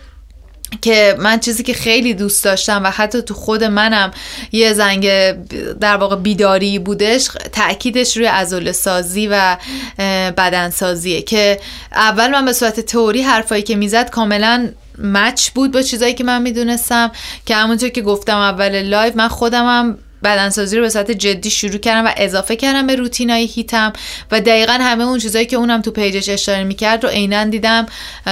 که 0.81 1.15
من 1.19 1.39
چیزی 1.39 1.64
که 1.64 1.73
خیلی 1.73 2.14
دوست 2.14 2.43
داشتم 2.43 2.84
و 2.84 2.89
حتی 2.89 3.22
تو 3.22 3.34
خود 3.34 3.64
منم 3.64 4.11
یه 4.52 4.73
زنگ 4.73 5.31
در 5.80 5.97
واقع 5.97 6.15
بیداری 6.15 6.80
بودش 6.80 7.30
تاکیدش 7.52 8.18
روی 8.18 8.27
عضله 8.27 8.72
سازی 8.72 9.27
و 9.31 9.57
بدن 10.38 10.69
سازیه 10.69 11.22
که 11.22 11.60
اول 11.91 12.31
من 12.31 12.45
به 12.45 12.53
صورت 12.53 12.80
تئوری 12.80 13.22
حرفایی 13.22 13.64
که 13.64 13.76
می‌زد 13.76 14.10
کاملا 14.10 14.69
match 14.98 15.49
بود 15.49 15.72
با 15.72 15.81
چیزایی 15.81 16.14
که 16.14 16.23
من 16.23 16.41
می‌دونستم. 16.41 17.11
که 17.45 17.56
همونطور 17.56 17.89
که 17.89 18.02
گفتم 18.02 18.38
اول 18.38 18.81
live 18.82 19.14
من 19.15 19.27
خودمم 19.27 19.97
بدنسازی 20.24 20.78
رو 20.78 20.82
به 20.84 20.90
صورت 20.90 21.12
جدی 21.12 21.50
شروع 21.50 21.78
کردم 21.78 22.08
و 22.08 22.12
اضافه 22.18 22.56
کردم 22.56 22.88
به 22.88 22.96
روتینای 22.96 23.46
هیتم 23.46 23.94
و 24.32 24.42
دقیقا 24.42 24.74
همه 24.74 25.04
اون 25.04 25.20
چیزایی 25.20 25.46
که 25.46 25.56
اونم 25.56 25.82
تو 25.82 25.92
پیجش 25.92 26.30
اشاره 26.30 26.64
می‌کرد 26.64 27.04
رو 27.04 27.10
عینا 27.10 27.44
دیدم. 27.44 27.86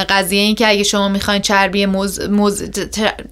قضیه 0.09 0.41
این 0.41 0.55
که 0.55 0.69
اگه 0.69 0.83
شما 0.83 1.07
می‌خواین 1.07 1.41
چربی 1.41 1.85
موز... 1.85 2.19
موز... 2.29 2.63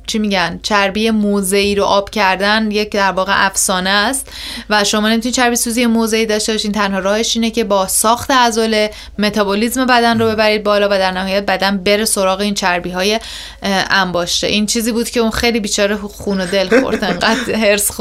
چی 0.08 0.20
میگن؟ 0.20 0.60
چربی 0.64 1.12
موزعی 1.12 1.76
رو 1.76 1.84
آب 1.84 2.10
کردن 2.10 2.72
یک 2.72 2.92
در 2.92 3.12
واقع 3.12 3.46
افسانه 3.46 3.90
است 3.90 4.28
و 4.70 4.84
شما 4.84 5.10
نمی‌تونید 5.10 5.36
چربی 5.36 5.56
سوزی 5.56 5.86
موزعی 5.86 6.26
داشته 6.26 6.52
باشین. 6.52 6.72
تنها 6.72 7.00
راهش 7.00 7.36
اینه 7.36 7.52
که 7.52 7.64
با 7.64 7.88
ساخت 7.88 8.32
عضله 8.32 8.92
متابولیسم 9.18 9.86
بدن 9.86 10.20
رو 10.20 10.28
ببرید 10.28 10.64
بالا 10.64 10.86
و 10.86 10.90
در 10.90 11.12
نهایت 11.12 11.46
بدن 11.46 11.78
بره 11.78 12.06
سراغ 12.06 12.40
این 12.40 12.54
چربی 12.54 12.90
های 12.90 13.20
انباشته. 13.90 14.48
این 14.48 14.66
چیزی 14.66 14.92
بود 14.92 15.10
که 15.10 15.20
اون 15.20 15.32
خیلی 15.32 15.60
بیچاره 15.60 15.96
خون 15.96 16.42
و 16.42 16.46
دل 16.46 16.82
خورد. 16.82 17.04
انقدر 17.04 17.56
هرس 17.56 17.92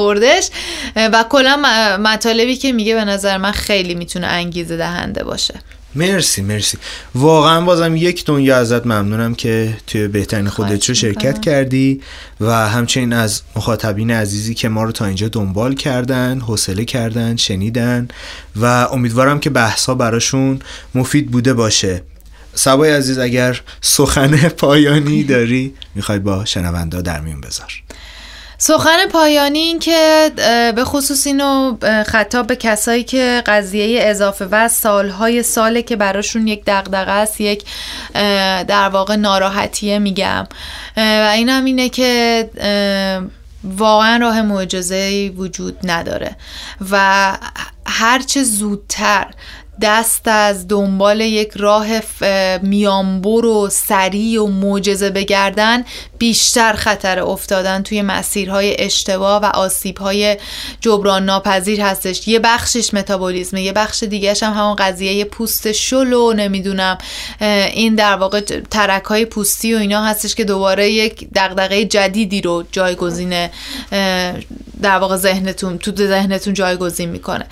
خوردش 0.40 0.50
و 0.96 1.24
کلا 1.28 1.56
مطالبی 2.02 2.56
که 2.56 2.72
میگه 2.72 2.94
به 2.94 3.04
نظر 3.04 3.36
من 3.36 3.52
خیلی 3.52 3.94
می‌تونه 3.94 4.26
انگیزه 4.26 4.76
دهنده 4.76 5.24
باشه. 5.24 5.54
مرسی 5.94 6.42
مرسی. 6.42 6.78
واقعا 7.14 7.60
بازم 7.60 7.96
یک 7.96 8.24
دنیا 8.24 8.56
ازت 8.56 8.86
ممنونم 8.86 9.34
که 9.34 9.76
توی 9.86 10.08
بهترین 10.08 10.48
خودت 10.48 10.88
رو 10.88 10.94
شرکت 10.94 11.40
کردی 11.40 12.02
و 12.40 12.68
همچنین 12.68 13.12
از 13.12 13.42
مخاطبین 13.56 14.10
عزیزی 14.10 14.54
که 14.54 14.68
ما 14.68 14.84
رو 14.84 14.92
تا 14.92 15.04
اینجا 15.04 15.28
دنبال 15.28 15.74
کردن 15.74 16.40
حوصله 16.40 16.84
کردن 16.84 17.36
شنیدن 17.36 18.08
و 18.56 18.64
امیدوارم 18.64 19.40
که 19.40 19.50
بحثا 19.50 19.94
براشون 19.94 20.60
مفید 20.94 21.30
بوده 21.30 21.54
باشه. 21.54 22.02
سبای 22.54 22.90
عزیز 22.90 23.18
اگر 23.18 23.60
سخن 23.80 24.48
پایانی 24.48 25.22
داری 25.22 25.74
می‌خوای 25.94 26.18
با 26.18 26.44
شنوندا 26.44 27.00
در 27.00 27.20
میون 27.20 27.40
بذار. 27.40 27.82
سخن 28.62 29.06
پایانی 29.12 29.58
این 29.58 29.78
که 29.78 30.30
به 30.76 30.84
خصوص 30.84 31.26
اینو 31.26 31.76
خطاب 32.06 32.46
به 32.46 32.56
کسایی 32.56 33.04
که 33.04 33.42
قضیه 33.46 34.00
اضافه 34.02 34.44
و 34.50 34.68
سالهای 34.68 35.42
ساله 35.42 35.82
که 35.82 35.96
براشون 35.96 36.46
یک 36.46 36.62
دغدغه 36.66 37.10
است 37.10 37.40
یک 37.40 37.64
در 38.68 38.88
واقع 38.88 39.16
ناراحتیه 39.16 39.98
میگم. 39.98 40.46
و 40.96 41.30
این 41.34 41.48
هم 41.48 41.64
اینه 41.64 41.88
که 41.88 42.50
واقعا 43.64 44.16
راه 44.16 44.42
معجزه 44.42 45.30
وجود 45.36 45.78
نداره. 45.84 46.36
و 46.90 47.36
هرچه 47.86 48.42
زودتر 48.42 49.26
دست 49.80 50.28
از 50.28 50.68
دنبال 50.68 51.20
یک 51.20 51.52
راه 51.56 51.86
میانبر 52.62 53.44
و 53.46 53.68
سریع 53.70 54.42
و 54.42 54.46
معجزه 54.46 55.10
بگردن 55.10 55.84
بیشتر 56.18 56.72
خطر 56.72 57.20
افتادن 57.20 57.82
توی 57.82 58.02
مسیرهای 58.02 58.76
اشتباه 58.78 59.42
و 59.42 59.44
آسیبهای 59.44 60.36
جبران 60.80 61.24
ناپذیر 61.24 61.80
هستش. 61.80 62.28
یه 62.28 62.38
بخشش 62.38 62.94
متابولیزمه 62.94 63.62
یه 63.62 63.72
بخش 63.72 64.02
دیگهش 64.02 64.42
هم 64.42 64.52
همون 64.52 64.74
قضیه 64.74 65.24
پوست 65.24 65.72
شلو 65.72 66.32
نمی‌دونم 66.32 66.98
این 67.72 67.94
در 67.94 68.16
واقع 68.16 68.40
ترک 68.70 69.04
های 69.04 69.24
پوستی 69.24 69.74
و 69.74 69.78
اینا 69.78 70.04
هستش 70.04 70.34
که 70.34 70.44
دوباره 70.44 70.90
یک 70.90 71.28
دغدغه 71.34 71.84
جدیدی 71.84 72.40
رو 72.40 72.64
جایگزین 72.72 73.48
در 74.82 74.98
واقع 74.98 75.16
ذهنتون 75.16 75.78
تو 75.78 75.92
ذهنتون 75.96 76.54
جایگزین 76.54 77.08
می‌کنه. 77.08 77.46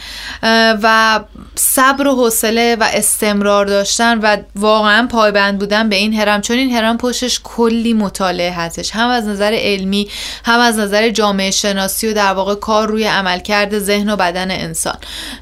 و 0.83 1.21
صبر 1.55 2.07
و 2.07 2.15
حوصله 2.19 2.77
و 2.81 2.89
استمرار 2.93 3.67
داشتن 3.67 4.19
و 4.19 4.37
واقعا 4.57 5.07
پایبند 5.07 5.59
بودن 5.59 5.89
به 5.89 5.97
این 5.97 6.15
هرم 6.15 6.41
چون 6.41 6.57
این 6.57 6.71
هرم 6.71 6.99
پشتش 6.99 7.41
کلی 7.45 7.93
مطالعه 7.93 8.53
هستش. 8.53 8.91
هم 8.91 9.09
از 9.09 9.27
نظر 9.27 9.59
علمی 9.61 10.09
هم 10.45 10.61
از 10.61 10.79
نظر 10.79 11.11
جامعه 11.11 11.51
شناسی 11.51 12.09
و 12.09 12.13
در 12.13 12.33
واقع 12.33 12.55
کار 12.55 12.89
روی 12.89 13.05
عملکرد 13.05 13.79
ذهن 13.79 14.11
و 14.11 14.17
بدن 14.17 14.51
انسان. 14.51 14.97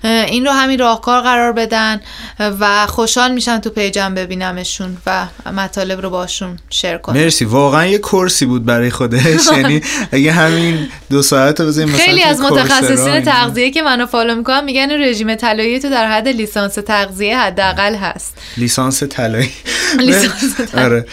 این 0.04 0.46
رو 0.46 0.52
همین 0.52 0.78
راهکار 0.78 1.20
قرار 1.20 1.52
بدن 1.52 2.00
و 2.38 2.86
خوشحال 2.86 3.32
میشن 3.32 3.58
تو 3.58 3.70
پیجم 3.70 4.14
ببینمشون 4.14 4.96
و 5.06 5.26
مطالب 5.52 6.00
رو 6.00 6.10
باشون 6.10 6.58
شیر 6.70 6.96
کنم 6.96 7.16
مرسی. 7.16 7.44
واقعا 7.44 7.86
یه 7.86 7.98
کورسی 7.98 8.46
بود 8.46 8.64
برای 8.64 8.90
خودش. 8.90 9.46
یعنی 9.56 9.80
اگه 10.12 10.32
همین 10.32 10.88
دو 11.10 11.22
ساعت 11.22 11.60
رو 11.60 11.72
خیلی 11.86 12.22
از 12.22 12.40
متخصصین 12.40 13.20
تغذیه 13.20 13.70
که 13.70 13.82
منو 13.82 14.06
فالو 14.06 14.34
می‌کنم 14.34 14.64
میگن 14.64 14.90
رژیم 14.90 15.34
طلایی 15.34 15.80
تو 15.80 15.90
در 15.90 16.06
حد 16.06 16.28
لیسانس 16.28 16.65
تغذیه 16.74 17.38
حداقل 17.38 17.94
هست. 17.94 18.34
لیسانس 18.56 19.02
طلایی. 19.02 19.50
آره. 20.84 21.06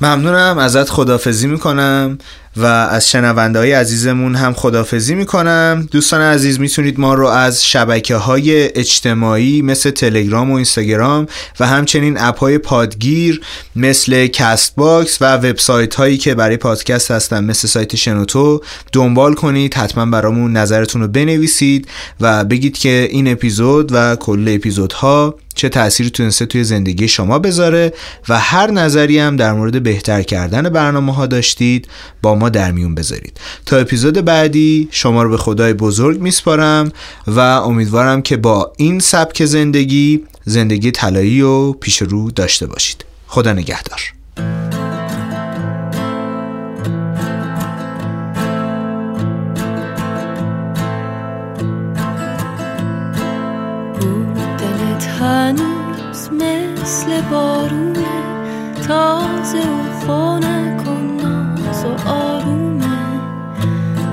ممنونم. 0.00 0.58
ازت 0.58 0.90
خدافزی 0.90 1.46
می‌کنم. 1.46 2.18
و 2.56 2.64
از 2.64 3.10
شنونده 3.10 3.58
های 3.58 3.72
عزیزمون 3.72 4.34
هم 4.34 4.52
خدافزی 4.52 5.14
می‌کنم. 5.14 5.88
دوستان 5.90 6.20
عزیز 6.20 6.60
می‌تونید 6.60 7.00
ما 7.00 7.14
رو 7.14 7.26
از 7.26 7.64
شبکه 7.66 8.16
های 8.16 8.78
اجتماعی 8.78 9.62
مثل 9.62 9.90
تلگرام 9.90 10.50
و 10.50 10.54
اینستاگرام 10.54 11.26
و 11.60 11.66
همچنین 11.66 12.18
app 12.20 12.38
های 12.38 12.58
پادگیر 12.58 13.40
مثل 13.76 14.26
کست 14.26 14.72
باکس 14.76 15.22
و 15.22 15.36
وبسایت 15.36 15.94
هایی 15.94 16.18
که 16.18 16.34
برای 16.34 16.56
پادکست 16.56 17.10
هستن 17.10 17.44
مثل 17.44 17.68
سایت 17.68 17.96
شنوتو 17.96 18.60
دنبال 18.92 19.34
کنید. 19.34 19.74
حتما 19.74 20.06
برامون 20.06 20.56
نظرتون 20.56 21.02
رو 21.02 21.08
بنویسید 21.08 21.88
و 22.20 22.44
بگید 22.44 22.78
که 22.78 23.08
این 23.10 23.28
اپیزود 23.28 23.90
و 23.92 24.16
کل 24.16 24.48
اپیزودها 24.48 25.34
چه 25.54 25.68
تأثیری 25.68 26.10
تونسته 26.10 26.46
توی 26.46 26.64
زندگی 26.64 27.08
شما 27.08 27.38
بذاره 27.38 27.92
و 28.28 28.38
هر 28.38 28.70
نظری 28.70 29.18
هم 29.18 29.36
در 29.36 29.52
مورد 29.52 29.82
بهتر 29.82 30.22
کردن 30.22 30.68
برنامه 30.68 31.14
ها 31.14 31.26
داشتید 31.26 31.88
با 32.22 32.34
ما 32.34 32.48
در 32.48 32.72
میون 32.72 32.94
بذارید. 32.94 33.40
تا 33.66 33.76
اپیزود 33.76 34.14
بعدی 34.24 34.88
شما 34.90 35.22
رو 35.22 35.30
به 35.30 35.36
خدای 35.36 35.72
بزرگ 35.72 36.20
میسپارم 36.20 36.92
و 37.26 37.38
امیدوارم 37.40 38.22
که 38.22 38.36
با 38.36 38.72
این 38.76 39.00
سبک 39.00 39.44
زندگی 39.44 40.22
زندگی 40.44 40.90
طلایی 40.90 41.42
و 41.42 41.72
پیش 41.72 42.02
رو 42.02 42.30
داشته 42.30 42.66
باشید. 42.66 43.04
خدا 43.26 43.52
نگهدار. 43.52 44.21
هنوز 55.22 56.30
مثل 56.32 57.20
بارونه 57.30 58.22
تازه 58.88 59.58
و 59.58 60.06
خونه 60.06 60.76
کن 60.84 61.18
ناز 61.22 61.84
و 61.84 62.08
آرومه 62.08 62.86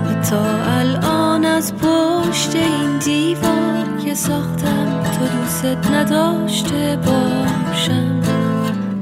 حتی 0.09 0.35
الان 0.67 1.45
از 1.45 1.73
پشت 1.75 2.55
این 2.55 2.97
دیوار 2.97 3.85
که 4.05 4.13
ساختم 4.13 5.03
تو 5.03 5.37
دوست 5.37 5.91
نداشته 5.91 6.99
باشم. 7.05 8.19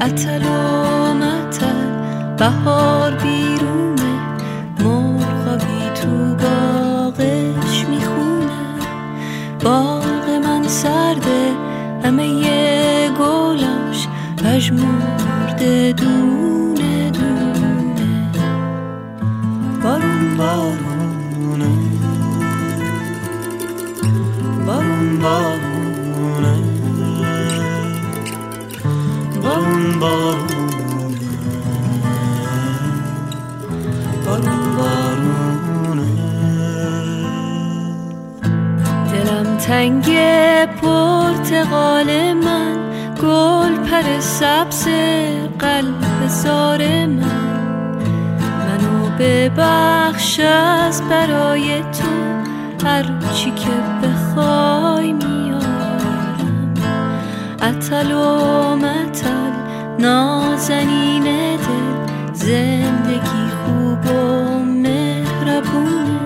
اتل 0.02 0.44
و 0.46 1.14
متل 1.14 1.88
بهار 2.38 3.12
بیرونه 3.12 3.97
همه 12.08 13.10
گلاش 13.20 14.08
پژمرده 14.38 15.94
دونه 15.94 17.12
دونه. 17.12 18.32
بارون 19.84 20.38
بارونه. 20.38 21.70
بارون 24.66 25.20
بارونه. 25.20 26.56
بارون 29.42 30.00
بارونه. 30.00 30.47
تنگه 39.58 40.68
پرتقال 40.82 42.34
من 42.34 42.78
گل 43.22 43.76
پر 43.76 44.20
سبز 44.20 44.88
قلب 45.60 46.28
زار 46.28 47.06
من. 47.06 47.58
منو 48.40 49.10
ببخش 49.20 50.40
از 50.40 51.02
برای 51.10 51.82
تو 51.82 52.88
هر 52.88 53.06
چی 53.34 53.52
که 53.52 53.70
بخوای 54.04 55.14
میارم. 55.14 56.74
اتل 57.62 58.12
و 58.12 58.76
متل 58.76 59.52
نازنین 60.00 61.24
دل 61.24 62.34
زندگی 62.34 63.48
خوب 63.66 64.06
و 64.12 64.60
مهربونه. 64.60 66.20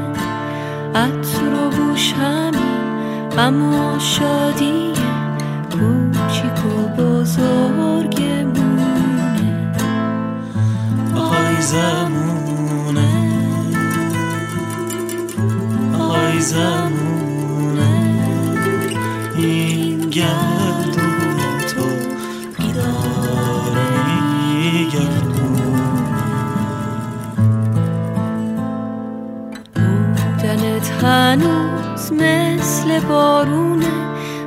عطر 0.95 1.53
و 1.53 1.70
بوش 1.70 2.14
غم 3.38 3.74
و 3.74 3.99
شادی 3.99 4.94
کوچیک 5.72 6.66
و 6.66 7.02
بزرگمونه 7.02 8.52
آی 11.16 11.62
زمونه. 11.62 13.10
آی 15.99 16.40
زمونه. 16.40 17.91
این 19.38 20.10
گردون 20.10 21.38
تو 21.68 21.86
بیداره 22.58 23.91
بودنت 30.41 30.88
هنوز 31.03 32.12
مثل 32.14 32.70
بارونه 32.99 33.88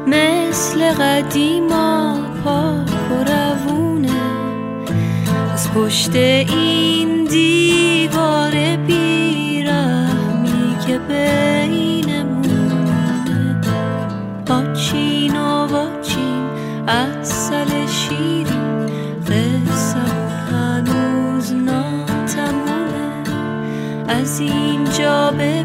مثل 0.07 0.93
قدیما 0.93 2.17
پاک 2.45 3.11
و 3.11 3.15
روونه. 3.25 4.11
از 5.53 5.71
پشت 5.73 6.15
این 6.17 7.25
دیوار 7.25 8.51
بیرحمی 8.87 10.77
که 10.87 10.99
بینمونه. 10.99 12.41
آچین 14.51 15.37
و 15.37 15.67
واچین 15.67 16.45
اصل 16.89 17.87
شیرین 17.87 18.87
قصه 19.27 19.99
هنوز 20.53 21.53
ناتمومه. 21.53 23.25
از 24.09 24.41
اینجا 24.41 25.31
به 25.31 25.65